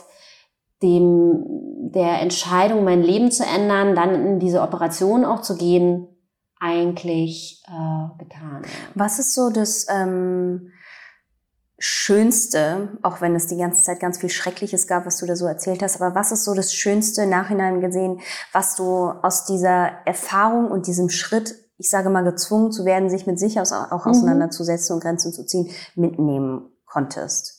dem, 0.82 1.44
der 1.92 2.22
Entscheidung, 2.22 2.84
mein 2.84 3.02
Leben 3.02 3.32
zu 3.32 3.44
ändern, 3.44 3.96
dann 3.96 4.16
in 4.16 4.40
diese 4.40 4.62
Operation 4.62 5.26
auch 5.26 5.42
zu 5.42 5.56
gehen, 5.56 6.08
eigentlich 6.60 7.64
äh, 7.68 8.24
getan. 8.24 8.64
Was 8.96 9.20
ist 9.20 9.34
so 9.34 9.50
das 9.50 9.88
ähm, 9.90 10.72
Schönste, 11.78 13.00
auch 13.04 13.22
wenn 13.22 13.36
es 13.36 13.48
die 13.48 13.58
ganze 13.58 13.82
Zeit 13.84 14.02
ganz 14.02 14.18
viel 14.18 14.30
Schreckliches 14.30 14.86
gab, 14.86 15.06
was 15.06 15.18
du 15.18 15.26
da 15.26 15.38
so 15.38 15.46
erzählt 15.46 15.82
hast, 15.82 16.02
aber 16.02 16.14
was 16.14 16.34
ist 16.34 16.44
so 16.44 16.54
das 16.54 16.74
Schönste 16.74 17.26
Nachhinein 17.26 17.80
gesehen, 17.80 18.20
was 18.52 18.76
du 18.76 19.10
aus 19.22 19.46
dieser 19.46 19.92
Erfahrung 20.06 20.70
und 20.70 20.88
diesem 20.88 21.10
Schritt, 21.10 21.56
ich 21.78 21.90
sage 21.90 22.10
mal 22.10 22.26
gezwungen 22.26 22.74
zu 22.74 22.84
werden, 22.84 23.10
sich 23.10 23.26
mit 23.26 23.40
sich 23.40 23.60
auch 23.60 23.72
mhm. 23.72 24.12
auseinanderzusetzen 24.12 24.96
und 24.96 25.02
Grenzen 25.02 25.32
zu 25.32 25.46
ziehen, 25.46 25.70
mitnehmen 25.96 26.70
konntest? 26.86 27.59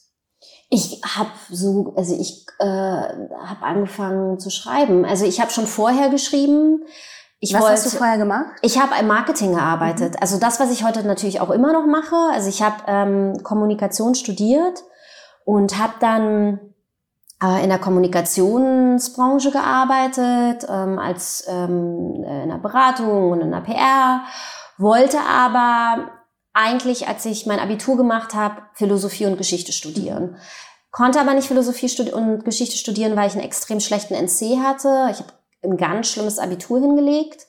Ich 0.73 1.03
habe 1.05 1.31
so, 1.51 1.93
also 1.97 2.15
ich 2.15 2.47
äh, 2.61 2.65
habe 2.65 3.63
angefangen 3.63 4.39
zu 4.39 4.51
schreiben. 4.51 5.05
Also 5.05 5.25
ich 5.25 5.41
habe 5.41 5.51
schon 5.51 5.67
vorher 5.67 6.09
geschrieben. 6.11 6.85
Ich 7.41 7.53
was 7.53 7.63
wollte, 7.63 7.75
hast 7.75 7.87
du 7.87 7.97
vorher 7.97 8.19
gemacht? 8.19 8.53
Ich 8.63 8.79
habe 8.79 8.93
im 9.01 9.09
Marketing 9.09 9.55
gearbeitet. 9.55 10.13
Mhm. 10.15 10.19
Also 10.21 10.39
das, 10.39 10.61
was 10.61 10.71
ich 10.71 10.85
heute 10.85 11.03
natürlich 11.05 11.41
auch 11.41 11.51
immer 11.51 11.73
noch 11.73 11.87
mache. 11.87 12.17
Also 12.33 12.49
ich 12.49 12.63
habe 12.63 12.77
ähm, 12.87 13.43
Kommunikation 13.43 14.15
studiert 14.15 14.85
und 15.45 15.77
habe 15.77 15.95
dann 15.99 16.61
äh, 17.43 17.65
in 17.65 17.71
der 17.71 17.79
Kommunikationsbranche 17.79 19.51
gearbeitet, 19.51 20.67
ähm, 20.69 20.99
als 21.01 21.45
ähm, 21.49 22.23
in 22.25 22.49
der 22.49 22.59
Beratung 22.59 23.33
und 23.33 23.41
in 23.41 23.51
der 23.51 23.63
PR, 23.63 24.23
wollte 24.79 25.19
aber 25.21 26.11
eigentlich, 26.53 27.09
als 27.09 27.25
ich 27.27 27.47
mein 27.47 27.61
Abitur 27.61 27.97
gemacht 27.97 28.35
habe, 28.35 28.63
Philosophie 28.75 29.27
und 29.27 29.39
Geschichte 29.39 29.73
studieren. 29.73 30.37
Konnte 30.91 31.21
aber 31.21 31.35
nicht 31.35 31.49
Philosophie 31.49 32.11
und 32.11 32.45
Geschichte 32.45 32.77
studieren, 32.77 33.17
weil 33.17 33.29
ich 33.29 33.35
einen 33.35 33.45
extrem 33.45 33.79
schlechten 33.79 34.15
NC 34.15 34.59
hatte. 34.59 35.09
Ich 35.13 35.19
habe 35.19 35.33
ein 35.63 35.77
ganz 35.77 36.09
schlimmes 36.09 36.39
Abitur 36.39 36.81
hingelegt. 36.81 37.47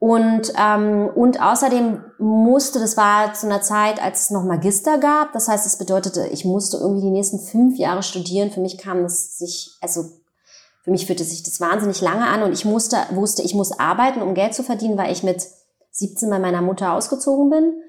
Und, 0.00 0.52
ähm, 0.56 1.10
und 1.14 1.42
außerdem 1.42 2.04
musste, 2.18 2.78
das 2.78 2.96
war 2.96 3.34
zu 3.34 3.46
einer 3.46 3.62
Zeit, 3.62 4.00
als 4.00 4.22
es 4.22 4.30
noch 4.30 4.44
Magister 4.44 4.98
gab. 4.98 5.32
Das 5.32 5.48
heißt, 5.48 5.66
es 5.66 5.76
bedeutete, 5.76 6.28
ich 6.28 6.44
musste 6.44 6.76
irgendwie 6.76 7.02
die 7.02 7.10
nächsten 7.10 7.40
fünf 7.40 7.76
Jahre 7.78 8.04
studieren. 8.04 8.52
Für 8.52 8.60
mich 8.60 8.78
kam 8.78 9.02
das 9.02 9.38
sich, 9.38 9.76
also 9.80 10.04
für 10.84 10.92
mich 10.92 11.06
fühlte 11.06 11.24
sich 11.24 11.42
das 11.42 11.60
wahnsinnig 11.60 12.00
lange 12.00 12.26
an 12.26 12.44
und 12.44 12.52
ich 12.52 12.64
musste, 12.64 12.96
wusste, 13.10 13.42
ich 13.42 13.54
muss 13.54 13.78
arbeiten, 13.78 14.22
um 14.22 14.34
Geld 14.34 14.54
zu 14.54 14.62
verdienen, 14.62 14.96
weil 14.96 15.12
ich 15.12 15.24
mit 15.24 15.44
17 15.90 16.30
bei 16.30 16.38
meiner 16.38 16.62
Mutter 16.62 16.92
ausgezogen 16.92 17.50
bin 17.50 17.82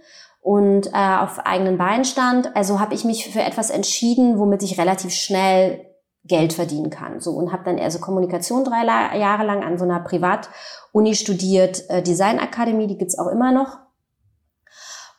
und 0.50 0.88
äh, 0.96 1.18
auf 1.20 1.46
eigenen 1.46 1.78
Beinen 1.78 2.06
stand. 2.06 2.56
Also 2.56 2.80
habe 2.80 2.96
ich 2.96 3.06
mich 3.06 3.32
für 3.32 3.42
etwas 3.42 3.70
entschieden, 3.70 4.40
womit 4.40 4.64
ich 4.64 4.80
relativ 4.80 5.14
schnell 5.14 5.86
Geld 6.24 6.54
verdienen 6.54 6.90
kann. 6.90 7.20
So 7.20 7.34
und 7.34 7.54
habe 7.54 7.66
dann 7.66 7.78
eher 7.78 7.92
so 7.92 8.00
Kommunikation 8.00 8.64
drei 8.64 8.84
Jahre 8.84 9.46
lang 9.46 9.64
an 9.64 9.78
so 9.78 9.84
einer 9.84 10.00
Privatuni 10.00 11.14
studiert, 11.14 11.88
äh, 11.92 12.02
Designakademie, 12.02 12.88
die 12.88 12.98
gibt's 12.98 13.20
auch 13.20 13.28
immer 13.28 13.52
noch. 13.52 13.78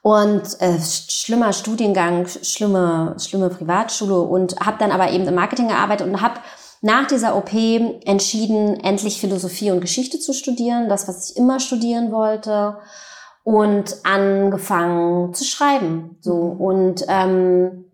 Und 0.03 0.61
äh, 0.61 0.81
schlimmer 0.81 1.53
Studiengang, 1.53 2.27
schlimme, 2.27 3.15
schlimme 3.21 3.51
Privatschule 3.51 4.19
und 4.19 4.59
habe 4.59 4.79
dann 4.81 4.91
aber 4.91 5.13
eben 5.13 5.29
im 5.29 5.35
Marketing 5.37 5.69
gearbeitet 5.69 6.09
und 6.09 6.21
habe 6.21 6.41
nach 6.81 7.07
dieser 7.07 7.37
OP 7.37 7.53
entschieden, 7.53 8.81
endlich 8.81 9.21
Philosophie 9.21 9.71
und 9.71 9.81
Geschichte 9.81 10.19
zu 10.19 10.33
studieren, 10.33 10.89
das, 10.89 11.07
was 11.07 11.31
ich 11.31 11.37
immer 11.37 11.61
studieren 11.61 12.11
wollte 12.11 12.79
und 13.43 13.97
angefangen 14.05 15.33
zu 15.35 15.45
schreiben. 15.45 16.17
So 16.21 16.55
Mhm. 16.55 16.61
und 16.61 17.05
ähm, 17.09 17.85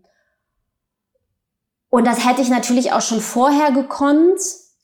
und 1.89 2.05
das 2.05 2.27
hätte 2.27 2.41
ich 2.41 2.49
natürlich 2.49 2.91
auch 2.91 3.01
schon 3.01 3.21
vorher 3.21 3.71
gekonnt. 3.71 4.39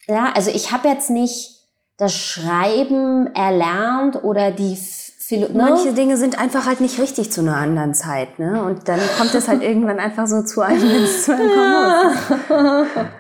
Ja, 0.08 0.32
also 0.34 0.50
ich 0.52 0.72
habe 0.72 0.88
jetzt 0.88 1.10
nicht 1.10 1.60
das 1.98 2.14
Schreiben 2.14 3.28
erlernt 3.36 4.24
oder 4.24 4.52
die 4.52 4.76
Philo 4.76 5.48
ne? 5.50 5.54
Manche 5.70 5.94
Dinge 5.94 6.18
sind 6.18 6.40
einfach 6.40 6.66
halt 6.66 6.82
nicht 6.82 7.00
richtig 7.00 7.32
zu 7.32 7.42
einer 7.42 7.56
anderen 7.56 7.94
Zeit, 7.94 8.40
ne? 8.40 8.64
Und 8.64 8.88
dann 8.88 9.00
kommt 9.18 9.34
es 9.36 9.48
halt 9.48 9.62
irgendwann 9.70 10.00
einfach 10.00 10.28
so 10.28 10.44
zu 10.44 10.62
einem, 10.62 10.82
wenn 10.82 11.04
es 11.04 11.24
zu 11.26 11.34
einem 11.34 11.48
muss. 11.48 12.40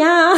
naja, 0.00 0.34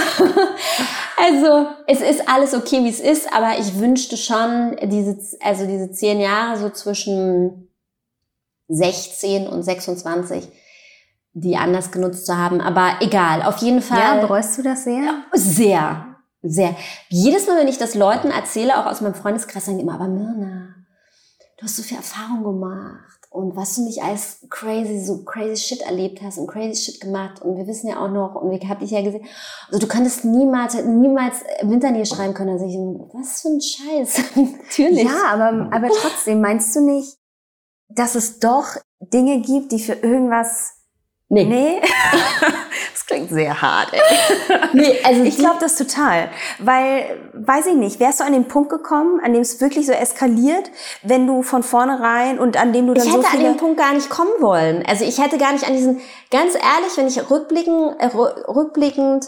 also 1.17 1.69
es 1.87 2.01
ist 2.01 2.29
alles 2.29 2.55
okay, 2.55 2.85
wie 2.85 2.89
es 2.89 3.01
ist, 3.01 3.33
aber 3.33 3.59
ich 3.59 3.79
wünschte 3.79 4.17
schon 4.17 4.77
diese, 4.83 5.19
also 5.41 5.67
diese 5.67 5.91
zehn 5.91 6.21
Jahre 6.21 6.59
so 6.59 6.71
zwischen 6.71 7.69
16 8.69 9.47
und 9.47 9.63
26, 9.63 10.49
die 11.33 11.57
anders 11.57 11.91
genutzt 11.91 12.27
zu 12.27 12.37
haben. 12.37 12.61
Aber 12.61 12.97
egal, 13.01 13.43
auf 13.43 13.59
jeden 13.59 13.83
Fall. 13.83 13.99
Ja, 13.99 14.21
bereust 14.21 14.59
du 14.59 14.63
das 14.63 14.85
sehr? 14.85 15.25
Sehr, 15.33 16.17
sehr. 16.43 16.77
Jedes 17.09 17.47
Mal, 17.47 17.59
wenn 17.59 17.69
ich 17.69 17.79
das 17.79 17.95
Leuten 17.95 18.31
erzähle, 18.31 18.79
auch 18.79 18.87
aus 18.87 19.01
meinem 19.01 19.15
Freundeskreis, 19.15 19.67
sagen 19.67 19.79
die 19.79 19.85
immer, 19.85 19.95
aber 19.95 20.09
Mirna, 20.09 20.75
du 21.59 21.65
hast 21.65 21.77
so 21.77 21.83
viel 21.83 21.97
Erfahrung 21.97 22.43
gemacht 22.43 23.16
und 23.31 23.57
was 23.57 23.77
du 23.77 23.83
nicht 23.83 24.03
alles 24.03 24.47
crazy, 24.51 24.99
so 25.01 25.25
crazy 25.25 25.57
shit 25.57 25.83
erlebt 25.83 26.21
hast 26.23 26.39
und 26.39 26.47
crazy 26.47 26.75
shit 26.75 27.01
gemacht 27.01 27.43
und 27.43 27.57
wir 27.57 27.67
wissen 27.67 27.89
ja 27.89 27.99
auch 27.99 28.11
noch 28.11 28.35
und 28.35 28.51
wir 28.51 28.69
haben 28.69 28.81
dich 28.81 28.91
ja 28.91 29.03
gesehen, 29.03 29.25
also 29.69 29.79
du 29.79 29.87
könntest 29.87 30.25
niemals, 30.25 30.75
niemals 30.75 31.45
Winternähe 31.63 32.07
schreiben 32.07 32.35
können. 32.35 32.51
Also 32.51 32.67
ich, 32.67 32.77
was 33.15 33.43
für 33.43 33.49
ein 33.49 33.61
Scheiß. 33.61 34.37
Natürlich. 34.37 35.05
Ja, 35.05 35.27
aber, 35.29 35.69
aber 35.73 35.89
trotzdem, 35.89 36.41
meinst 36.41 36.75
du 36.75 36.81
nicht, 36.81 37.19
dass 37.89 38.15
es 38.15 38.39
doch 38.39 38.77
Dinge 39.01 39.41
gibt, 39.41 39.73
die 39.73 39.81
für 39.81 39.95
irgendwas 39.95 40.77
Nee. 41.29 41.45
Nee. 41.45 41.81
das 43.09 43.17
klingt 43.17 43.31
sehr 43.31 43.61
hart, 43.63 43.93
ey. 43.93 44.01
Nee, 44.73 44.99
also 45.05 45.23
Ich 45.23 45.37
glaube 45.39 45.57
das 45.61 45.77
total. 45.77 46.29
Weil, 46.59 47.19
weiß 47.35 47.67
ich 47.67 47.75
nicht, 47.75 48.01
wärst 48.01 48.21
du 48.21 48.25
an 48.25 48.33
den 48.33 48.49
Punkt 48.49 48.71
gekommen, 48.71 49.21
an 49.25 49.33
dem 49.33 49.43
es 49.43 49.61
wirklich 49.61 49.87
so 49.87 49.93
eskaliert, 49.93 50.71
wenn 51.03 51.27
du 51.27 51.43
von 51.43 51.63
vornherein 51.63 52.39
und 52.39 52.57
an 52.61 52.73
dem 52.73 52.87
du 52.87 52.95
dann 52.95 53.07
ich 53.07 53.13
so 53.13 53.19
hätte 53.23 53.29
an 53.33 53.41
den 53.45 53.57
Punkt 53.57 53.79
gar 53.79 53.93
nicht 53.95 54.11
kommen 54.11 54.33
wollen. 54.41 54.85
Also 54.87 55.05
ich 55.05 55.19
hätte 55.23 55.39
gar 55.39 55.53
nicht 55.53 55.67
an 55.67 55.75
diesen, 55.75 56.01
ganz 56.31 56.55
ehrlich, 56.55 56.97
wenn 56.97 57.07
ich 57.07 57.31
rückblickend, 57.31 57.97
äh, 58.01 58.07
rü- 58.09 58.49
rückblickend 58.55 59.27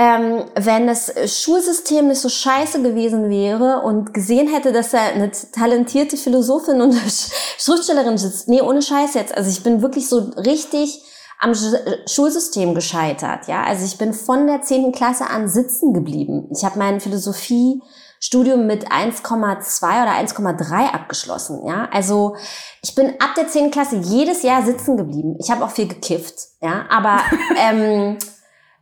ähm, 0.00 0.44
wenn 0.54 0.86
das 0.86 1.12
Schulsystem 1.42 2.06
nicht 2.06 2.20
so 2.20 2.28
scheiße 2.28 2.82
gewesen 2.82 3.30
wäre 3.30 3.80
und 3.80 4.14
gesehen 4.14 4.46
hätte, 4.46 4.70
dass 4.70 4.90
da 4.92 4.98
eine 5.00 5.32
talentierte 5.52 6.16
Philosophin 6.16 6.80
und 6.80 6.94
Sch- 6.94 7.32
Schriftstellerin 7.58 8.16
sitzt. 8.16 8.46
Nee, 8.48 8.60
ohne 8.62 8.80
Scheiß 8.80 9.14
jetzt. 9.14 9.36
Also 9.36 9.50
ich 9.50 9.64
bin 9.64 9.82
wirklich 9.82 10.08
so 10.08 10.30
richtig 10.36 11.02
am 11.40 11.52
Sch- 11.52 12.08
Schulsystem 12.12 12.74
gescheitert. 12.74 13.46
Ja, 13.46 13.62
also 13.64 13.84
ich 13.84 13.96
bin 13.98 14.12
von 14.12 14.46
der 14.46 14.62
10. 14.62 14.92
Klasse 14.92 15.28
an 15.28 15.48
sitzen 15.48 15.92
geblieben. 15.92 16.48
Ich 16.56 16.64
habe 16.64 16.78
mein 16.78 17.00
Philosophiestudium 17.00 18.66
mit 18.66 18.90
1,2 18.90 20.02
oder 20.02 20.12
1,3 20.12 20.92
abgeschlossen. 20.92 21.64
Ja, 21.66 21.88
also 21.92 22.36
ich 22.82 22.94
bin 22.94 23.10
ab 23.20 23.34
der 23.36 23.48
10. 23.48 23.70
Klasse 23.70 23.96
jedes 23.96 24.42
Jahr 24.42 24.62
sitzen 24.64 24.96
geblieben. 24.96 25.36
Ich 25.40 25.50
habe 25.50 25.64
auch 25.64 25.70
viel 25.70 25.88
gekifft. 25.88 26.34
Ja, 26.60 26.86
aber 26.90 27.20
ähm, 27.56 28.18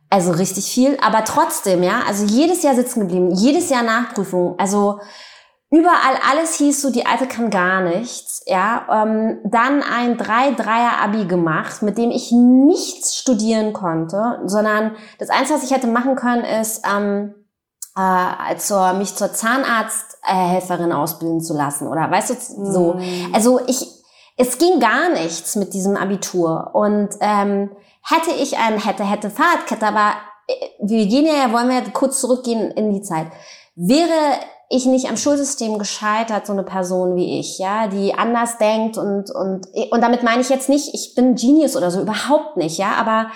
also 0.09 0.31
richtig 0.31 0.65
viel, 0.71 0.97
aber 1.01 1.25
trotzdem, 1.25 1.83
ja, 1.83 2.01
also 2.07 2.23
jedes 2.25 2.63
Jahr 2.63 2.75
sitzen 2.75 3.01
geblieben, 3.01 3.31
jedes 3.35 3.69
Jahr 3.69 3.83
Nachprüfung, 3.83 4.57
also 4.57 4.99
überall 5.69 6.17
alles 6.29 6.55
hieß 6.55 6.81
so, 6.81 6.91
die 6.91 7.05
Alte 7.05 7.27
kann 7.27 7.49
gar 7.49 7.81
nichts, 7.81 8.41
ja, 8.45 8.85
ähm, 8.89 9.39
dann 9.43 9.83
ein 9.83 10.17
drei 10.17 10.51
Dreier 10.51 11.01
Abi 11.01 11.25
gemacht, 11.25 11.81
mit 11.81 11.97
dem 11.97 12.11
ich 12.11 12.31
nichts 12.31 13.15
studieren 13.17 13.73
konnte, 13.73 14.39
sondern 14.45 14.95
das 15.19 15.29
Einzige, 15.29 15.55
was 15.55 15.63
ich 15.63 15.71
hätte 15.71 15.87
machen 15.87 16.15
können, 16.15 16.43
ist 16.43 16.85
ähm, 16.87 17.33
äh, 17.97 18.55
zur, 18.57 18.93
mich 18.93 19.15
zur 19.15 19.33
Zahnarzthelferin 19.33 20.91
ausbilden 20.93 21.41
zu 21.41 21.53
lassen 21.53 21.87
oder 21.87 22.09
weißt 22.09 22.29
du 22.29 22.71
so, 22.71 22.93
Mm. 22.93 23.33
also 23.33 23.59
ich 23.67 23.97
es 24.37 24.59
ging 24.59 24.79
gar 24.79 25.09
nichts 25.09 25.55
mit 25.55 25.73
diesem 25.73 25.97
Abitur 25.97 26.69
und 26.73 27.09
ähm, 27.21 27.71
hätte 28.03 28.31
ich 28.39 28.57
ein 28.57 28.79
hätte 28.79 29.03
hätte 29.03 29.31
Fahrradkette, 29.31 29.87
aber 29.87 30.13
äh, 30.47 30.53
wir 30.79 31.07
gehen 31.07 31.25
ja, 31.25 31.51
wollen 31.51 31.69
wir 31.69 31.81
kurz 31.91 32.21
zurückgehen 32.21 32.69
in 32.71 32.93
die 32.93 33.01
Zeit. 33.01 33.27
Wäre 33.75 34.37
ich 34.69 34.85
nicht 34.85 35.07
am 35.07 35.17
Schulsystem 35.17 35.77
gescheitert, 35.79 36.45
so 36.45 36.53
eine 36.53 36.63
Person 36.63 37.15
wie 37.15 37.39
ich, 37.39 37.57
ja, 37.57 37.87
die 37.87 38.13
anders 38.13 38.57
denkt 38.57 38.97
und 38.97 39.29
und 39.31 39.67
und 39.91 40.01
damit 40.01 40.23
meine 40.23 40.41
ich 40.41 40.49
jetzt 40.49 40.69
nicht, 40.69 40.93
ich 40.93 41.15
bin 41.15 41.35
Genius 41.35 41.75
oder 41.77 41.89
so, 41.91 42.01
überhaupt 42.01 42.57
nicht, 42.57 42.77
ja, 42.77 42.93
aber 42.99 43.27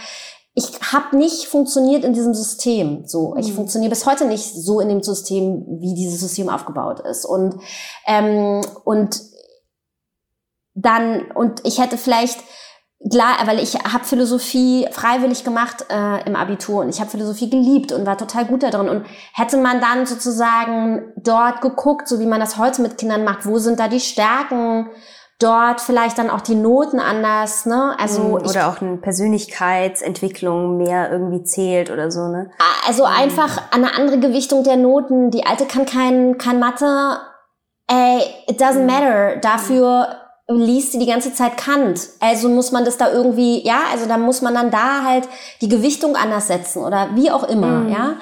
ich 0.54 0.68
habe 0.92 1.16
nicht 1.16 1.46
funktioniert 1.46 2.04
in 2.04 2.12
diesem 2.12 2.34
System. 2.34 3.06
So, 3.06 3.36
ich 3.38 3.48
Mhm. 3.50 3.56
funktioniere 3.56 3.90
bis 3.90 4.06
heute 4.06 4.26
nicht 4.26 4.54
so 4.54 4.82
in 4.82 4.90
dem 4.90 5.02
System, 5.02 5.66
wie 5.80 5.94
dieses 5.94 6.20
System 6.20 6.50
aufgebaut 6.50 7.00
ist. 7.00 7.24
Und 7.26 7.56
ähm, 8.06 8.60
und 8.84 9.22
dann 10.74 11.32
und 11.32 11.66
ich 11.66 11.80
hätte 11.80 11.98
vielleicht 11.98 12.40
klar, 13.10 13.36
weil 13.46 13.60
ich 13.60 13.76
habe 13.76 14.04
Philosophie 14.04 14.88
freiwillig 14.92 15.44
gemacht 15.44 15.86
äh, 15.90 16.28
im 16.28 16.36
Abitur 16.36 16.82
und 16.82 16.90
ich 16.90 17.00
habe 17.00 17.10
Philosophie 17.10 17.50
geliebt 17.50 17.92
und 17.92 18.06
war 18.06 18.18
total 18.18 18.46
gut 18.46 18.64
da 18.64 18.70
drin 18.70 18.90
und 18.90 19.06
hätte 19.34 19.58
man 19.58 19.82
dann 19.82 20.06
sozusagen 20.06 21.12
dort 21.18 21.62
geguckt, 21.62 22.08
so 22.08 22.20
wie 22.20 22.26
man 22.26 22.40
das 22.40 22.58
heute 22.58 22.82
mit 22.82 22.98
Kindern 22.98 23.24
macht, 23.24 23.46
wo 23.46 23.58
sind 23.58 23.80
da 23.80 23.88
die 23.88 24.00
Stärken? 24.00 24.90
Dort 25.40 25.82
vielleicht 25.82 26.20
dann 26.20 26.30
auch 26.30 26.42
die 26.42 26.54
Noten 26.54 27.00
anders, 27.00 27.66
ne? 27.66 27.96
Also 28.00 28.38
ich 28.38 28.52
oder 28.52 28.70
auch 28.70 28.80
eine 28.80 28.98
Persönlichkeitsentwicklung 28.98 30.78
mehr 30.78 31.12
irgendwie 31.12 31.44
zählt 31.44 31.90
oder 31.90 32.12
so, 32.12 32.28
ne? 32.28 32.52
Also 32.88 33.06
einfach 33.06 33.60
eine 33.72 33.96
andere 33.98 34.20
Gewichtung 34.20 34.64
der 34.64 34.78
Noten. 34.78 35.32
Die 35.32 35.44
alte 35.44 35.66
kann 35.66 35.88
kein, 35.88 36.38
kein 36.38 36.60
Mathe. 36.60 37.18
Ey, 37.88 38.22
it 38.48 38.62
doesn't 38.62 38.86
matter. 38.86 39.38
Dafür 39.42 40.21
liest 40.52 40.92
sie 40.94 41.00
die 41.00 41.06
ganze 41.06 41.34
Zeit 41.34 41.58
Kant. 41.58 42.10
Also 42.20 42.50
muss 42.50 42.72
man 42.72 42.86
das 42.86 42.98
da 42.98 43.12
irgendwie, 43.12 43.66
ja, 43.66 43.82
also 43.92 44.06
da 44.08 44.18
muss 44.18 44.42
man 44.42 44.54
dann 44.54 44.72
da 44.72 45.04
halt 45.04 45.28
die 45.62 45.70
Gewichtung 45.70 46.16
anders 46.16 46.48
setzen 46.48 46.84
oder 46.84 47.10
wie 47.16 47.32
auch 47.32 47.44
immer, 47.44 47.82
Mhm. 47.82 47.90
ja. 47.90 48.14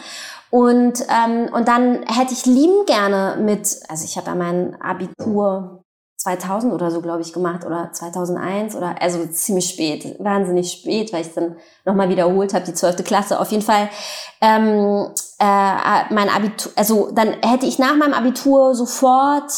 Und, 0.52 1.06
ähm, 1.10 1.50
und 1.54 1.68
dann 1.68 2.04
hätte 2.08 2.34
ich 2.34 2.46
lieben 2.46 2.86
gerne 2.88 3.38
mit, 3.40 3.80
also 3.88 4.04
ich 4.04 4.18
habe 4.18 4.28
ja 4.28 4.36
mein 4.36 4.76
Abitur 4.82 5.84
2000 6.18 6.74
oder 6.74 6.92
so, 6.92 7.02
glaube 7.02 7.22
ich, 7.22 7.32
gemacht 7.34 7.66
oder 7.66 7.92
2001 7.94 8.76
oder 8.76 8.96
also 9.02 9.26
ziemlich 9.28 9.70
spät, 9.70 10.16
wahnsinnig 10.20 10.72
spät, 10.72 11.14
weil 11.14 11.22
ich 11.22 11.34
dann 11.34 11.56
nochmal 11.86 12.10
wiederholt 12.10 12.54
habe, 12.54 12.66
die 12.66 12.74
12. 12.74 13.04
Klasse. 13.06 13.40
Auf 13.40 13.52
jeden 13.52 13.64
Fall 13.64 13.90
ähm, 14.42 15.08
äh, 15.40 16.14
mein 16.14 16.30
Abitur, 16.30 16.72
also 16.76 17.10
dann 17.14 17.36
hätte 17.46 17.68
ich 17.68 17.80
nach 17.80 17.96
meinem 17.96 18.14
Abitur 18.14 18.76
sofort 18.76 19.52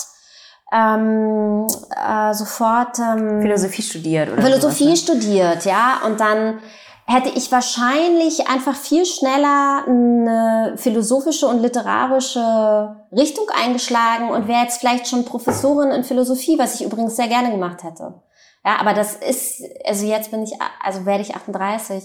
ähm, 0.72 1.68
äh, 1.96 2.34
sofort 2.34 3.00
ähm, 3.00 3.42
Philosophie 3.42 3.82
studiert 3.82 4.32
oder 4.32 4.42
Philosophie 4.42 4.96
sowas, 4.96 5.00
studiert, 5.00 5.66
ja, 5.66 6.02
und 6.06 6.20
dann 6.20 6.60
hätte 7.06 7.30
ich 7.30 7.52
wahrscheinlich 7.52 8.48
einfach 8.48 8.76
viel 8.76 9.06
schneller 9.06 9.84
eine 9.86 10.74
philosophische 10.78 11.48
und 11.48 11.62
literarische 11.62 12.96
Richtung 13.12 13.46
eingeschlagen 13.50 14.30
und 14.30 14.48
wäre 14.48 14.64
jetzt 14.64 14.80
vielleicht 14.80 15.08
schon 15.08 15.26
Professorin 15.26 15.92
in 15.92 16.04
Philosophie, 16.04 16.58
was 16.58 16.76
ich 16.76 16.86
übrigens 16.86 17.16
sehr 17.16 17.28
gerne 17.28 17.52
gemacht 17.52 17.84
hätte. 17.84 18.22
Ja, 18.64 18.80
aber 18.80 18.94
das 18.94 19.16
ist, 19.16 19.64
also 19.86 20.06
jetzt 20.06 20.32
bin 20.32 20.44
ich, 20.44 20.54
also 20.82 21.06
werde 21.06 21.24
ich 21.24 21.36
38. 21.36 22.04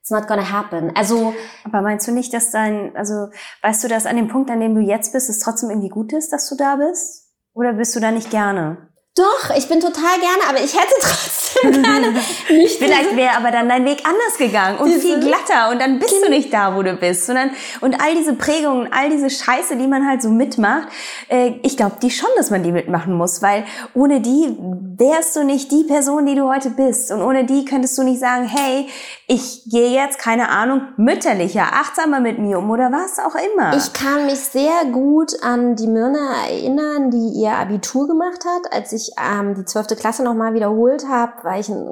It's 0.00 0.10
not 0.10 0.26
gonna 0.26 0.50
happen. 0.50 0.90
Also, 0.96 1.30
ne? 1.30 1.36
Aber 1.64 1.80
meinst 1.80 2.08
du 2.08 2.12
nicht, 2.12 2.34
dass 2.34 2.50
dein, 2.50 2.96
also 2.96 3.28
weißt 3.62 3.84
du, 3.84 3.88
dass 3.88 4.06
an 4.06 4.16
dem 4.16 4.26
Punkt, 4.26 4.50
an 4.50 4.58
dem 4.58 4.74
du 4.74 4.80
jetzt 4.80 5.12
bist, 5.12 5.30
es 5.30 5.38
trotzdem 5.38 5.70
irgendwie 5.70 5.90
gut 5.90 6.12
ist, 6.12 6.32
dass 6.32 6.48
du 6.48 6.56
da 6.56 6.74
bist? 6.74 7.21
Oder 7.54 7.74
bist 7.74 7.94
du 7.96 8.00
da 8.00 8.10
nicht 8.10 8.30
gerne? 8.30 8.91
Doch, 9.14 9.54
ich 9.54 9.68
bin 9.68 9.78
total 9.78 10.18
gerne, 10.20 10.42
aber 10.48 10.58
ich 10.64 10.74
hätte 10.74 10.94
trotzdem 11.00 11.82
gerne 11.82 12.12
nicht 12.48 12.78
Vielleicht 12.78 13.14
wäre 13.14 13.36
aber 13.36 13.50
dann 13.50 13.68
dein 13.68 13.84
Weg 13.84 14.02
anders 14.06 14.38
gegangen 14.38 14.78
und 14.78 14.90
viel 14.90 15.20
glatter 15.20 15.70
und 15.70 15.80
dann 15.80 15.98
bist 15.98 16.14
du 16.24 16.30
nicht 16.30 16.52
da, 16.52 16.74
wo 16.74 16.82
du 16.82 16.94
bist, 16.94 17.26
sondern 17.26 17.50
und 17.82 18.00
all 18.02 18.14
diese 18.14 18.32
Prägungen, 18.32 18.90
all 18.90 19.10
diese 19.10 19.28
Scheiße, 19.28 19.76
die 19.76 19.86
man 19.86 20.08
halt 20.08 20.22
so 20.22 20.30
mitmacht, 20.30 20.88
äh, 21.28 21.52
ich 21.62 21.76
glaube 21.76 21.96
die 22.02 22.10
schon, 22.10 22.30
dass 22.36 22.50
man 22.50 22.62
die 22.62 22.72
mitmachen 22.72 23.14
muss, 23.14 23.42
weil 23.42 23.64
ohne 23.92 24.22
die 24.22 24.56
wärst 24.96 25.36
du 25.36 25.44
nicht 25.44 25.70
die 25.70 25.84
Person, 25.84 26.24
die 26.24 26.34
du 26.34 26.48
heute 26.48 26.70
bist 26.70 27.12
und 27.12 27.20
ohne 27.20 27.44
die 27.44 27.66
könntest 27.66 27.98
du 27.98 28.04
nicht 28.04 28.20
sagen, 28.20 28.46
hey, 28.46 28.88
ich 29.26 29.64
gehe 29.70 29.90
jetzt 29.90 30.18
keine 30.18 30.48
Ahnung 30.48 30.82
mütterlicher, 30.96 31.64
achtsamer 31.72 32.20
mit 32.20 32.38
mir 32.38 32.58
um 32.58 32.70
oder 32.70 32.90
was 32.90 33.18
auch 33.18 33.34
immer. 33.34 33.76
Ich 33.76 33.92
kann 33.92 34.24
mich 34.24 34.38
sehr 34.38 34.86
gut 34.90 35.32
an 35.42 35.76
die 35.76 35.86
Mirna 35.86 36.46
erinnern, 36.48 37.10
die 37.10 37.40
ihr 37.40 37.52
Abitur 37.52 38.06
gemacht 38.08 38.44
hat, 38.46 38.72
als 38.72 38.92
ich 38.92 39.01
ähm, 39.18 39.54
die 39.54 39.64
zwölfte 39.64 39.96
Klasse 39.96 40.22
nochmal 40.22 40.54
wiederholt 40.54 41.06
habe, 41.08 41.32
weil 41.42 41.60
ich 41.60 41.70
einen, 41.70 41.86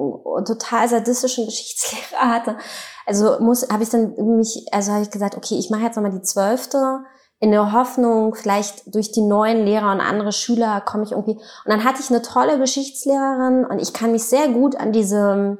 total 0.44 0.88
sadistischen 0.88 1.46
Geschichtslehrer 1.46 2.30
hatte. 2.30 2.56
Also 3.06 3.38
muss 3.40 3.68
habe 3.70 3.82
ich 3.82 3.90
dann 3.90 4.14
mich, 4.36 4.66
also 4.72 4.92
habe 4.92 5.02
ich 5.02 5.11
gesagt, 5.11 5.36
okay, 5.36 5.58
ich 5.58 5.70
mache 5.70 5.82
jetzt 5.82 5.96
nochmal 5.96 6.12
die 6.12 6.22
zwölfte. 6.22 7.00
in 7.42 7.50
der 7.50 7.72
Hoffnung, 7.72 8.34
vielleicht 8.34 8.94
durch 8.94 9.12
die 9.12 9.22
neuen 9.22 9.64
Lehrer 9.64 9.90
und 9.92 10.00
andere 10.00 10.30
Schüler 10.30 10.82
komme 10.82 11.04
ich 11.04 11.12
irgendwie. 11.12 11.36
Und 11.36 11.66
dann 11.66 11.84
hatte 11.84 12.00
ich 12.02 12.11
eine 12.11 12.20
tolle 12.20 12.58
Geschichtslehrerin 12.58 13.64
und 13.64 13.80
ich 13.80 13.94
kann 13.94 14.12
mich 14.12 14.24
sehr 14.24 14.48
gut 14.48 14.76
an 14.76 14.92
diese, 14.92 15.56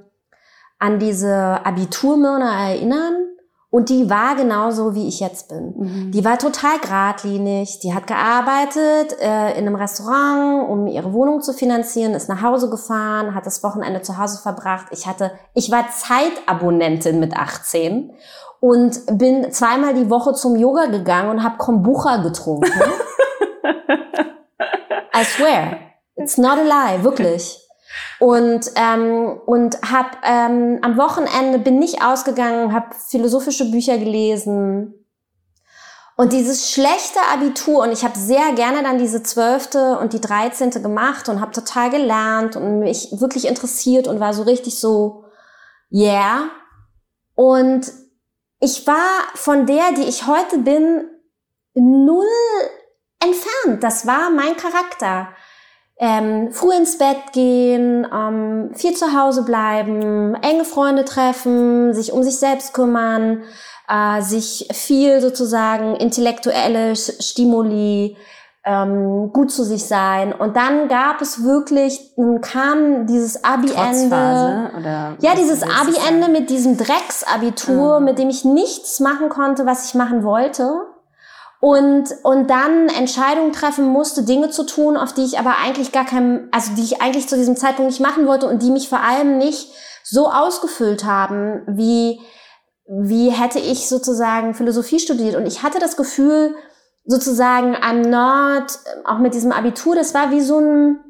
an 0.79 0.99
diese 0.99 1.35
Abiturmyrne 1.65 2.45
erinnern. 2.45 3.31
Und 3.71 3.89
die 3.89 4.11
war 4.11 4.35
genauso, 4.35 4.97
wie 4.97 5.07
ich 5.07 5.21
jetzt 5.21 5.49
bin. 5.49 5.75
Mhm. 5.77 6.11
Die 6.11 6.25
war 6.25 6.39
total 6.39 6.81
geradlinig. 6.81 7.79
Die 7.79 7.95
hat 7.95 8.09
gearbeitet 8.09 9.17
äh, 9.21 9.53
in 9.53 9.67
einem 9.67 9.77
Restaurant, 9.77 10.69
um 10.69 10.89
ihre 10.89 11.13
Wohnung 11.13 11.41
zu 11.41 11.53
finanzieren, 11.53 12.15
ist 12.15 12.29
nach 12.29 12.43
Hause 12.43 12.69
gefahren, 12.69 13.33
hat 13.33 13.47
das 13.47 13.63
Wochenende 13.63 14.03
zu 14.03 14.19
Hause 14.19 14.43
verbracht. 14.43 14.87
Ich 14.91 15.07
hatte, 15.07 15.31
ich 15.55 15.71
war 15.71 15.85
Zeitabonnentin 15.89 17.21
mit 17.21 17.37
18 17.37 18.11
und 18.59 19.19
bin 19.19 19.53
zweimal 19.53 19.95
die 19.95 20.11
Woche 20.11 20.35
zum 20.35 20.57
Yoga 20.57 20.87
gegangen 20.87 21.31
und 21.31 21.45
habe 21.45 21.57
Kombucha 21.57 22.17
getrunken. 22.17 22.73
I 25.15 25.25
swear, 25.25 25.79
it's 26.17 26.39
not 26.39 26.59
a 26.59 26.63
lie, 26.63 27.05
wirklich. 27.05 27.70
Und 28.19 28.71
ähm, 28.77 29.41
und 29.47 29.81
habe 29.83 30.11
ähm, 30.25 30.79
am 30.83 30.97
Wochenende 30.99 31.59
bin 31.59 31.79
nicht 31.79 32.05
ausgegangen, 32.05 32.73
habe 32.73 32.95
philosophische 33.09 33.71
Bücher 33.71 33.99
gelesen. 33.99 34.95
Und 36.17 36.35
dieses 36.35 36.71
schlechte 36.71 37.19
Abitur, 37.33 37.83
und 37.83 37.93
ich 37.93 38.05
habe 38.05 38.19
sehr 38.19 38.53
gerne 38.53 38.83
dann 38.83 38.99
diese 38.99 39.23
zwölfte 39.23 39.99
und 39.99 40.13
die 40.13 40.21
dreizehnte 40.21 40.83
gemacht 40.83 41.31
und 41.31 41.41
habe 41.41 41.53
total 41.53 41.89
gelernt 41.89 42.57
und 42.57 42.81
mich 42.81 43.09
wirklich 43.13 43.49
interessiert 43.49 44.07
und 44.07 44.21
war 44.21 44.35
so 44.35 44.43
richtig 44.43 44.79
so, 44.79 45.25
yeah. 45.91 46.51
Und 47.35 47.91
ich 48.61 48.87
war 48.87 49.23
von 49.35 49.65
der, 49.65 49.93
die 49.93 50.03
ich 50.03 50.27
heute 50.27 50.59
bin, 50.59 51.09
null 51.73 52.27
entfernt. 53.19 53.83
Das 53.83 54.07
war 54.07 54.29
mein 54.29 54.57
Charakter. 54.59 55.29
Ähm, 56.03 56.51
früh 56.51 56.73
ins 56.73 56.97
Bett 56.97 57.33
gehen, 57.35 58.07
ähm, 58.11 58.71
viel 58.75 58.95
zu 58.95 59.13
Hause 59.13 59.45
bleiben, 59.45 60.35
enge 60.37 60.65
Freunde 60.65 61.05
treffen, 61.05 61.93
sich 61.93 62.15
um 62.15 62.23
sich 62.23 62.39
selbst 62.39 62.73
kümmern, 62.73 63.43
äh, 63.87 64.23
sich 64.23 64.67
viel 64.73 65.21
sozusagen 65.21 65.97
intellektuelle 65.97 66.97
Stimuli 66.97 68.17
ähm, 68.65 69.31
gut 69.33 69.51
zu 69.51 69.63
sich 69.63 69.85
sein. 69.85 70.33
Und 70.33 70.57
dann 70.57 70.89
gab 70.89 71.21
es 71.21 71.45
wirklich, 71.45 72.15
dann 72.17 72.41
kam 72.41 73.07
dieses 73.07 73.45
Abi-Ende. 73.45 73.77
Ja, 75.21 75.35
dieses 75.35 75.63
Abi-Ende 75.63 76.29
mit 76.29 76.51
diesem 76.51 76.77
Drecksabitur, 76.77 78.01
mhm. 78.01 78.05
mit 78.07 78.19
dem 78.19 78.29
ich 78.29 78.45
nichts 78.45 79.01
machen 79.01 79.29
konnte, 79.29 79.67
was 79.67 79.87
ich 79.87 79.95
machen 79.95 80.25
wollte. 80.25 80.87
Und, 81.61 82.09
und 82.23 82.49
dann 82.49 82.89
Entscheidungen 82.89 83.53
treffen 83.53 83.85
musste, 83.85 84.25
Dinge 84.25 84.49
zu 84.49 84.65
tun, 84.65 84.97
auf 84.97 85.13
die 85.13 85.25
ich 85.25 85.39
aber 85.39 85.57
eigentlich 85.63 85.93
gar 85.93 86.07
kein, 86.07 86.49
also 86.53 86.75
die 86.75 86.83
ich 86.83 87.03
eigentlich 87.03 87.29
zu 87.29 87.37
diesem 87.37 87.55
Zeitpunkt 87.55 87.91
nicht 87.91 88.01
machen 88.01 88.27
wollte 88.27 88.47
und 88.47 88.63
die 88.63 88.71
mich 88.71 88.89
vor 88.89 89.01
allem 89.01 89.37
nicht 89.37 89.69
so 90.03 90.31
ausgefüllt 90.31 91.05
haben, 91.05 91.63
wie, 91.67 92.19
wie 92.87 93.29
hätte 93.29 93.59
ich 93.59 93.89
sozusagen 93.89 94.55
Philosophie 94.55 95.01
studiert. 95.01 95.37
Und 95.37 95.45
ich 95.45 95.63
hatte 95.63 95.79
das 95.79 95.99
Gefühl, 95.99 96.55
sozusagen 97.05 97.77
I'm 97.77 98.09
not, 98.09 98.73
auch 99.05 99.19
mit 99.19 99.35
diesem 99.35 99.53
Abitur, 99.53 99.95
das 99.95 100.15
war 100.15 100.31
wie 100.31 100.41
so 100.41 100.59
ein 100.59 101.01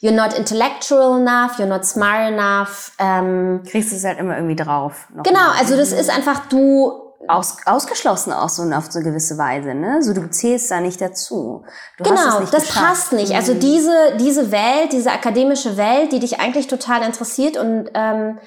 You're 0.00 0.10
not 0.10 0.36
intellectual 0.36 1.20
enough, 1.20 1.60
you're 1.60 1.66
not 1.66 1.84
smart 1.84 2.32
enough. 2.32 2.90
Ähm, 2.98 3.62
Kriegst 3.64 3.92
du 3.92 3.96
es 3.96 4.04
halt 4.04 4.18
immer 4.18 4.34
irgendwie 4.34 4.56
drauf. 4.56 5.06
Genau, 5.22 5.50
also 5.56 5.76
das 5.76 5.92
ist 5.92 6.10
einfach 6.10 6.46
du 6.46 7.11
aus, 7.28 7.56
ausgeschlossen 7.66 8.32
auch 8.32 8.48
so 8.48 8.62
auf 8.62 8.90
so 8.90 8.98
eine 8.98 9.08
gewisse 9.08 9.38
Weise, 9.38 9.74
ne? 9.74 10.02
So 10.02 10.12
du 10.12 10.28
zählst 10.30 10.70
da 10.70 10.80
nicht 10.80 11.00
dazu. 11.00 11.64
Du 11.98 12.04
genau, 12.04 12.40
das 12.40 12.50
geschafft. 12.50 12.74
passt 12.74 13.12
nicht. 13.12 13.34
Also 13.34 13.54
mhm. 13.54 13.60
diese 13.60 14.16
diese 14.18 14.50
Welt, 14.50 14.92
diese 14.92 15.12
akademische 15.12 15.76
Welt, 15.76 16.12
die 16.12 16.18
dich 16.18 16.40
eigentlich 16.40 16.66
total 16.66 17.02
interessiert 17.02 17.56
und 17.56 17.90
ähm, 17.94 18.38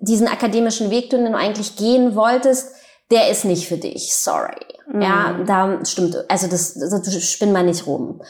diesen 0.00 0.28
akademischen 0.28 0.90
Weg, 0.90 1.10
den 1.10 1.24
du 1.24 1.36
eigentlich 1.36 1.76
gehen 1.76 2.14
wolltest, 2.14 2.74
der 3.10 3.30
ist 3.30 3.44
nicht 3.44 3.68
für 3.68 3.76
dich. 3.76 4.14
Sorry. 4.16 4.66
Mhm. 4.86 5.02
Ja, 5.02 5.38
da 5.46 5.84
stimmt, 5.84 6.16
also 6.28 6.48
das, 6.48 6.74
das 6.74 7.22
spinn 7.24 7.52
mal 7.52 7.64
nicht 7.64 7.86
rum. 7.86 8.20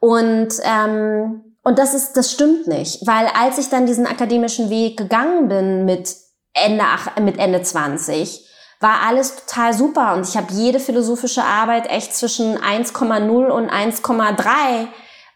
Und, 0.00 0.48
ähm, 0.62 1.56
und 1.62 1.78
das 1.78 1.94
ist, 1.94 2.16
das 2.16 2.32
stimmt 2.32 2.66
nicht, 2.66 3.06
weil 3.06 3.26
als 3.38 3.58
ich 3.58 3.68
dann 3.68 3.86
diesen 3.86 4.06
akademischen 4.06 4.70
Weg 4.70 4.96
gegangen 4.96 5.48
bin 5.48 5.84
mit 5.84 6.16
Ende, 6.54 6.84
mit 7.20 7.38
Ende 7.38 7.62
20, 7.62 8.49
war 8.80 9.06
alles 9.06 9.36
total 9.36 9.74
super 9.74 10.14
und 10.14 10.26
ich 10.26 10.36
habe 10.36 10.52
jede 10.52 10.80
philosophische 10.80 11.44
Arbeit 11.44 11.88
echt 11.90 12.14
zwischen 12.14 12.58
1,0 12.58 13.48
und 13.48 13.70
1,3 13.70 14.88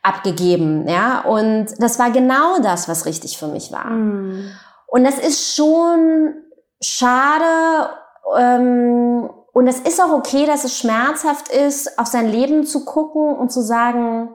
abgegeben, 0.02 0.88
ja, 0.88 1.20
und 1.20 1.66
das 1.78 1.98
war 1.98 2.10
genau 2.10 2.58
das, 2.60 2.88
was 2.88 3.06
richtig 3.06 3.38
für 3.38 3.48
mich 3.48 3.72
war. 3.72 3.90
Mhm. 3.90 4.50
Und 4.86 5.04
das 5.04 5.18
ist 5.18 5.54
schon 5.54 6.34
schade, 6.80 7.90
ähm, 8.36 9.30
und 9.54 9.68
es 9.68 9.78
ist 9.80 10.02
auch 10.02 10.12
okay, 10.12 10.46
dass 10.46 10.64
es 10.64 10.76
schmerzhaft 10.76 11.48
ist, 11.48 11.98
auf 11.98 12.08
sein 12.08 12.28
Leben 12.28 12.66
zu 12.66 12.84
gucken 12.84 13.36
und 13.36 13.52
zu 13.52 13.60
sagen, 13.62 14.28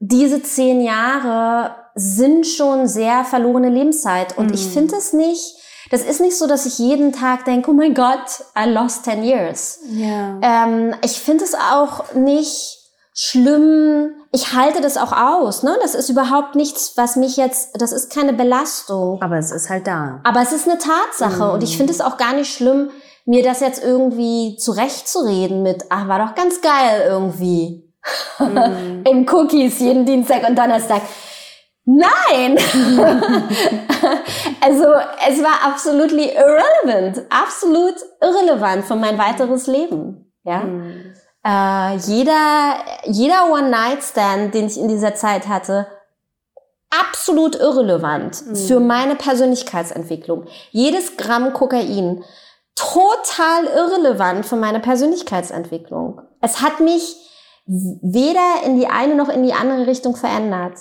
diese 0.00 0.42
zehn 0.42 0.82
Jahre 0.82 1.74
sind 1.94 2.46
schon 2.46 2.86
sehr 2.86 3.24
verlorene 3.24 3.70
Lebenszeit. 3.70 4.36
Und 4.36 4.48
mhm. 4.48 4.54
ich 4.54 4.66
finde 4.68 4.96
es 4.96 5.14
nicht, 5.14 5.56
das 5.90 6.02
ist 6.02 6.20
nicht 6.20 6.36
so, 6.36 6.46
dass 6.46 6.66
ich 6.66 6.78
jeden 6.78 7.12
Tag 7.12 7.44
denke, 7.44 7.70
oh 7.70 7.74
mein 7.74 7.94
Gott, 7.94 8.44
I 8.58 8.68
lost 8.68 9.04
10 9.04 9.22
years. 9.22 9.80
Ja. 9.90 10.38
Ähm, 10.42 10.94
ich 11.02 11.20
finde 11.20 11.44
es 11.44 11.54
auch 11.54 12.14
nicht 12.14 12.78
schlimm. 13.14 14.10
Ich 14.32 14.54
halte 14.54 14.80
das 14.80 14.96
auch 14.96 15.12
aus. 15.12 15.62
Ne? 15.62 15.76
Das 15.82 15.94
ist 15.94 16.08
überhaupt 16.08 16.54
nichts, 16.54 16.92
was 16.96 17.16
mich 17.16 17.36
jetzt, 17.36 17.80
das 17.80 17.92
ist 17.92 18.12
keine 18.12 18.32
Belastung. 18.32 19.20
Aber 19.22 19.38
es 19.38 19.50
ist 19.50 19.70
halt 19.70 19.86
da. 19.86 20.20
Aber 20.24 20.42
es 20.42 20.52
ist 20.52 20.68
eine 20.68 20.78
Tatsache. 20.78 21.44
Mhm. 21.44 21.50
Und 21.50 21.62
ich 21.62 21.76
finde 21.76 21.92
es 21.92 22.00
auch 22.00 22.16
gar 22.16 22.34
nicht 22.34 22.52
schlimm, 22.52 22.90
mir 23.24 23.42
das 23.42 23.60
jetzt 23.60 23.82
irgendwie 23.82 24.56
zurechtzureden 24.56 25.62
mit, 25.62 25.84
ach, 25.90 26.08
war 26.08 26.26
doch 26.26 26.34
ganz 26.34 26.62
geil 26.62 27.04
irgendwie. 27.06 27.84
Mm. 28.38 29.02
In 29.06 29.28
Cookies 29.28 29.80
jeden 29.80 30.06
Dienstag 30.06 30.48
und 30.48 30.56
Donnerstag. 30.56 31.02
Nein! 31.90 32.58
also, 34.60 34.84
es 35.26 35.42
war 35.42 35.64
absolut 35.64 36.12
irrelevant. 36.12 37.22
Absolut 37.30 37.94
irrelevant 38.20 38.84
für 38.84 38.96
mein 38.96 39.16
weiteres 39.16 39.66
Leben. 39.66 40.30
Ja? 40.44 40.58
Mm. 40.58 41.14
Äh, 41.42 41.96
jeder, 41.96 42.74
jeder 43.06 43.50
One-Night-Stand, 43.50 44.52
den 44.52 44.66
ich 44.66 44.78
in 44.78 44.88
dieser 44.88 45.14
Zeit 45.14 45.48
hatte, 45.48 45.86
absolut 46.90 47.56
irrelevant 47.56 48.44
mm. 48.46 48.54
für 48.54 48.80
meine 48.80 49.14
Persönlichkeitsentwicklung. 49.14 50.44
Jedes 50.70 51.16
Gramm 51.16 51.54
Kokain 51.54 52.22
total 52.74 53.64
irrelevant 53.64 54.44
für 54.44 54.56
meine 54.56 54.80
Persönlichkeitsentwicklung. 54.80 56.20
Es 56.42 56.60
hat 56.60 56.80
mich 56.80 57.16
weder 57.64 58.62
in 58.66 58.78
die 58.78 58.88
eine 58.88 59.14
noch 59.14 59.30
in 59.30 59.42
die 59.42 59.54
andere 59.54 59.86
Richtung 59.86 60.16
verändert. 60.16 60.76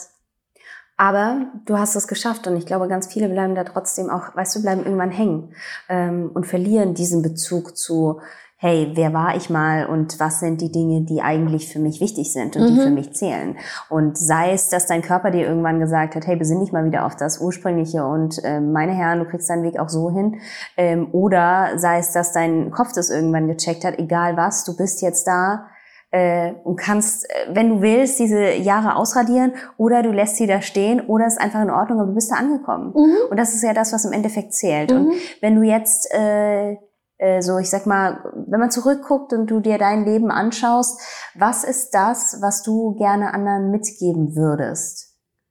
Aber 0.98 1.46
du 1.66 1.78
hast 1.78 1.96
es 1.96 2.08
geschafft 2.08 2.48
und 2.48 2.58
ich 2.58 2.66
glaube, 2.66 2.88
ganz 2.88 3.08
viele 3.08 3.30
bleiben 3.30 3.54
da 3.54 3.64
trotzdem 3.64 4.10
auch, 4.10 4.36
weißt 4.36 4.56
du, 4.56 4.62
bleiben 4.64 4.84
irgendwann 4.84 5.12
hängen 5.12 5.54
ähm, 5.90 6.32
und 6.34 6.48
verlieren 6.48 6.96
diesen 6.96 7.22
Bezug 7.22 7.78
zu, 7.78 8.20
hey, 8.60 8.92
wer 8.96 9.14
war 9.14 9.36
ich 9.36 9.52
mal 9.52 9.86
und 9.86 10.20
was 10.20 10.40
sind 10.40 10.62
die 10.62 10.72
Dinge, 10.72 11.02
die 11.02 11.22
eigentlich 11.22 11.72
für 11.72 11.78
mich 11.78 12.02
wichtig 12.02 12.34
sind 12.34 12.56
und 12.56 12.64
mhm. 12.64 12.68
die 12.68 12.82
für 12.82 12.90
mich 12.90 13.14
zählen. 13.14 13.56
Und 13.88 14.18
sei 14.18 14.52
es, 14.52 14.70
dass 14.70 14.88
dein 14.88 15.04
Körper 15.04 15.30
dir 15.30 15.46
irgendwann 15.46 15.80
gesagt 15.80 16.16
hat, 16.16 16.26
hey, 16.26 16.36
besinn 16.36 16.62
dich 16.62 16.72
mal 16.72 16.84
wieder 16.84 17.06
auf 17.06 17.16
das 17.16 17.40
Ursprüngliche 17.40 18.04
und 18.04 18.44
äh, 18.44 18.60
meine 18.60 18.94
Herren, 18.94 19.20
du 19.20 19.26
kriegst 19.26 19.48
deinen 19.52 19.62
Weg 19.62 19.78
auch 19.80 19.90
so 19.90 20.10
hin. 20.10 20.40
Ähm, 20.76 21.10
oder 21.12 21.78
sei 21.78 22.00
es, 22.00 22.12
dass 22.12 22.32
dein 22.32 22.72
Kopf 22.72 22.94
das 22.94 23.12
irgendwann 23.12 23.48
gecheckt 23.48 23.86
hat, 23.86 24.00
egal 24.00 24.36
was, 24.38 24.64
du 24.64 24.76
bist 24.76 25.04
jetzt 25.04 25.28
da, 25.28 25.68
äh, 26.12 26.54
und 26.64 26.78
kannst, 26.78 27.30
äh, 27.30 27.54
wenn 27.54 27.70
du 27.70 27.82
willst, 27.82 28.20
diese 28.20 28.54
Jahre 28.54 28.96
ausradieren 28.96 29.54
oder 29.78 30.04
du 30.04 30.12
lässt 30.12 30.38
sie 30.38 30.48
da 30.48 30.62
stehen 30.62 31.02
oder 31.02 31.26
es 31.26 31.34
ist 31.34 31.42
einfach 31.42 31.62
in 31.62 31.70
Ordnung, 31.70 32.00
aber 32.00 32.10
du 32.10 32.16
bist 32.16 32.32
da 32.32 32.36
angekommen. 32.36 32.94
Mhm. 32.96 33.30
Und 33.30 33.38
das 33.38 33.54
ist 33.54 33.64
ja 33.64 33.74
das, 33.74 33.94
was 33.94 34.06
im 34.06 34.14
Endeffekt 34.14 34.54
zählt. 34.54 34.92
Mhm. 34.92 35.08
Und 35.08 35.14
wenn 35.42 35.56
du 35.56 35.64
jetzt 35.64 36.14
äh, 36.14 36.78
äh, 37.18 37.42
so, 37.42 37.58
ich 37.58 37.70
sag 37.70 37.86
mal, 37.86 38.24
wenn 38.48 38.60
man 38.60 38.72
zurückguckt 38.72 39.34
und 39.34 39.48
du 39.48 39.60
dir 39.60 39.78
dein 39.78 40.06
Leben 40.06 40.32
anschaust, 40.32 41.02
was 41.36 41.64
ist 41.64 41.92
das, 41.92 42.38
was 42.42 42.64
du 42.64 42.96
gerne 42.96 43.34
anderen 43.34 43.72
mitgeben 43.72 44.36
würdest? 44.36 45.07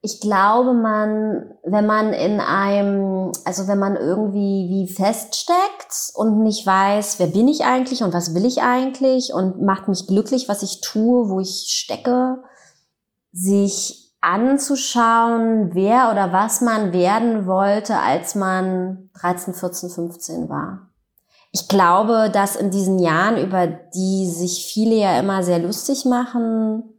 Ich 0.07 0.21
glaube, 0.21 0.73
man, 0.73 1.51
wenn 1.63 1.85
man 1.85 2.13
in 2.13 2.39
einem, 2.39 3.33
also 3.43 3.67
wenn 3.67 3.77
man 3.77 3.97
irgendwie 3.97 4.69
wie 4.69 4.87
feststeckt 4.87 6.13
und 6.13 6.43
nicht 6.43 6.65
weiß, 6.65 7.19
wer 7.19 7.27
bin 7.27 7.49
ich 7.49 7.65
eigentlich 7.65 8.03
und 8.03 8.13
was 8.13 8.33
will 8.33 8.45
ich 8.45 8.61
eigentlich 8.61 9.33
und 9.33 9.61
macht 9.61 9.89
mich 9.89 10.07
glücklich, 10.07 10.47
was 10.47 10.63
ich 10.63 10.79
tue, 10.79 11.29
wo 11.29 11.41
ich 11.41 11.67
stecke, 11.67 12.41
sich 13.33 14.13
anzuschauen, 14.21 15.71
wer 15.73 16.09
oder 16.09 16.31
was 16.31 16.61
man 16.61 16.93
werden 16.93 17.45
wollte, 17.45 17.97
als 17.97 18.33
man 18.33 19.09
13, 19.19 19.55
14, 19.55 19.89
15 19.89 20.47
war. 20.47 20.87
Ich 21.51 21.67
glaube, 21.67 22.29
dass 22.31 22.55
in 22.55 22.71
diesen 22.71 22.99
Jahren, 22.99 23.37
über 23.37 23.67
die 23.67 24.29
sich 24.29 24.71
viele 24.71 24.95
ja 24.95 25.19
immer 25.19 25.43
sehr 25.43 25.59
lustig 25.59 26.05
machen, 26.05 26.96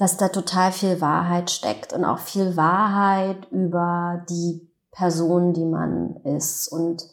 dass 0.00 0.16
da 0.16 0.28
total 0.28 0.72
viel 0.72 1.02
Wahrheit 1.02 1.50
steckt 1.50 1.92
und 1.92 2.06
auch 2.06 2.20
viel 2.20 2.56
Wahrheit 2.56 3.46
über 3.50 4.24
die 4.30 4.66
Person, 4.90 5.52
die 5.52 5.66
man 5.66 6.16
ist 6.24 6.68
und 6.68 7.04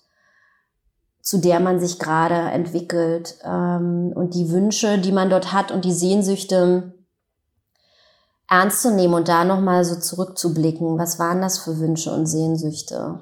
zu 1.21 1.39
der 1.39 1.59
man 1.59 1.81
sich 1.81 1.99
gerade 1.99 2.35
entwickelt 2.35 3.35
ähm, 3.43 4.13
und 4.15 4.35
die 4.35 4.51
Wünsche, 4.51 4.99
die 4.99 5.11
man 5.11 5.29
dort 5.29 5.51
hat 5.51 5.73
und 5.73 5.83
die 5.83 5.91
Sehnsüchte 5.91 6.93
ernst 8.49 8.83
zu 8.83 8.95
nehmen 8.95 9.15
und 9.15 9.27
da 9.27 9.43
nochmal 9.43 9.83
so 9.83 9.99
zurückzublicken. 9.99 10.97
Was 10.97 11.19
waren 11.19 11.41
das 11.41 11.57
für 11.57 11.79
Wünsche 11.79 12.13
und 12.13 12.25
Sehnsüchte? 12.25 13.19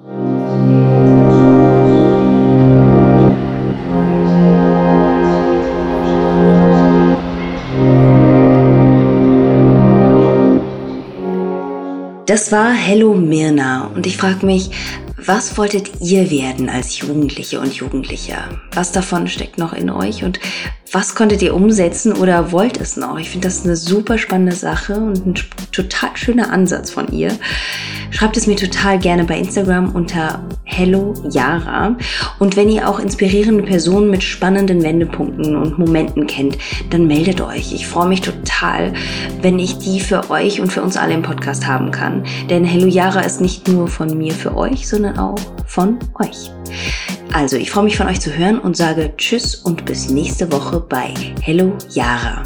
Das 12.26 12.50
war 12.50 12.72
Hello 12.72 13.14
Mirna 13.14 13.86
und 13.94 14.04
ich 14.04 14.16
frage 14.16 14.44
mich, 14.44 14.72
was 15.16 15.56
wolltet 15.56 16.00
ihr 16.00 16.28
werden 16.28 16.68
als 16.68 16.98
Jugendliche 16.98 17.60
und 17.60 17.72
Jugendlicher? 17.72 18.60
Was 18.72 18.90
davon 18.90 19.28
steckt 19.28 19.58
noch 19.58 19.72
in 19.72 19.90
euch 19.90 20.24
und 20.24 20.40
was 20.90 21.14
konntet 21.14 21.40
ihr 21.42 21.54
umsetzen 21.54 22.12
oder 22.12 22.50
wollt 22.50 22.80
es 22.80 22.96
noch? 22.96 23.16
Ich 23.18 23.30
finde 23.30 23.46
das 23.46 23.64
eine 23.64 23.76
super 23.76 24.18
spannende 24.18 24.56
Sache 24.56 24.94
und 24.94 25.24
ein 25.24 25.34
total 25.70 26.16
schöner 26.16 26.52
Ansatz 26.52 26.90
von 26.90 27.12
ihr. 27.12 27.30
Schreibt 28.16 28.38
es 28.38 28.46
mir 28.46 28.56
total 28.56 28.98
gerne 28.98 29.24
bei 29.24 29.36
Instagram 29.36 29.94
unter 29.94 30.42
Hello 30.64 31.12
Yara. 31.30 31.98
Und 32.38 32.56
wenn 32.56 32.70
ihr 32.70 32.88
auch 32.88 32.98
inspirierende 32.98 33.62
Personen 33.62 34.08
mit 34.08 34.22
spannenden 34.22 34.82
Wendepunkten 34.82 35.54
und 35.54 35.78
Momenten 35.78 36.26
kennt, 36.26 36.56
dann 36.88 37.06
meldet 37.06 37.42
euch. 37.42 37.74
Ich 37.74 37.86
freue 37.86 38.08
mich 38.08 38.22
total, 38.22 38.94
wenn 39.42 39.58
ich 39.58 39.76
die 39.76 40.00
für 40.00 40.30
euch 40.30 40.62
und 40.62 40.72
für 40.72 40.80
uns 40.80 40.96
alle 40.96 41.12
im 41.12 41.20
Podcast 41.20 41.66
haben 41.66 41.90
kann. 41.90 42.24
Denn 42.48 42.64
Hello 42.64 42.86
Yara 42.86 43.20
ist 43.20 43.42
nicht 43.42 43.68
nur 43.68 43.86
von 43.86 44.16
mir 44.16 44.32
für 44.32 44.56
euch, 44.56 44.88
sondern 44.88 45.18
auch 45.18 45.38
von 45.66 45.98
euch. 46.18 46.50
Also, 47.34 47.58
ich 47.58 47.70
freue 47.70 47.84
mich 47.84 47.98
von 47.98 48.06
euch 48.06 48.22
zu 48.22 48.34
hören 48.34 48.58
und 48.58 48.78
sage 48.78 49.12
Tschüss 49.18 49.56
und 49.56 49.84
bis 49.84 50.08
nächste 50.08 50.50
Woche 50.50 50.80
bei 50.80 51.12
Hello 51.42 51.76
Yara. 51.90 52.42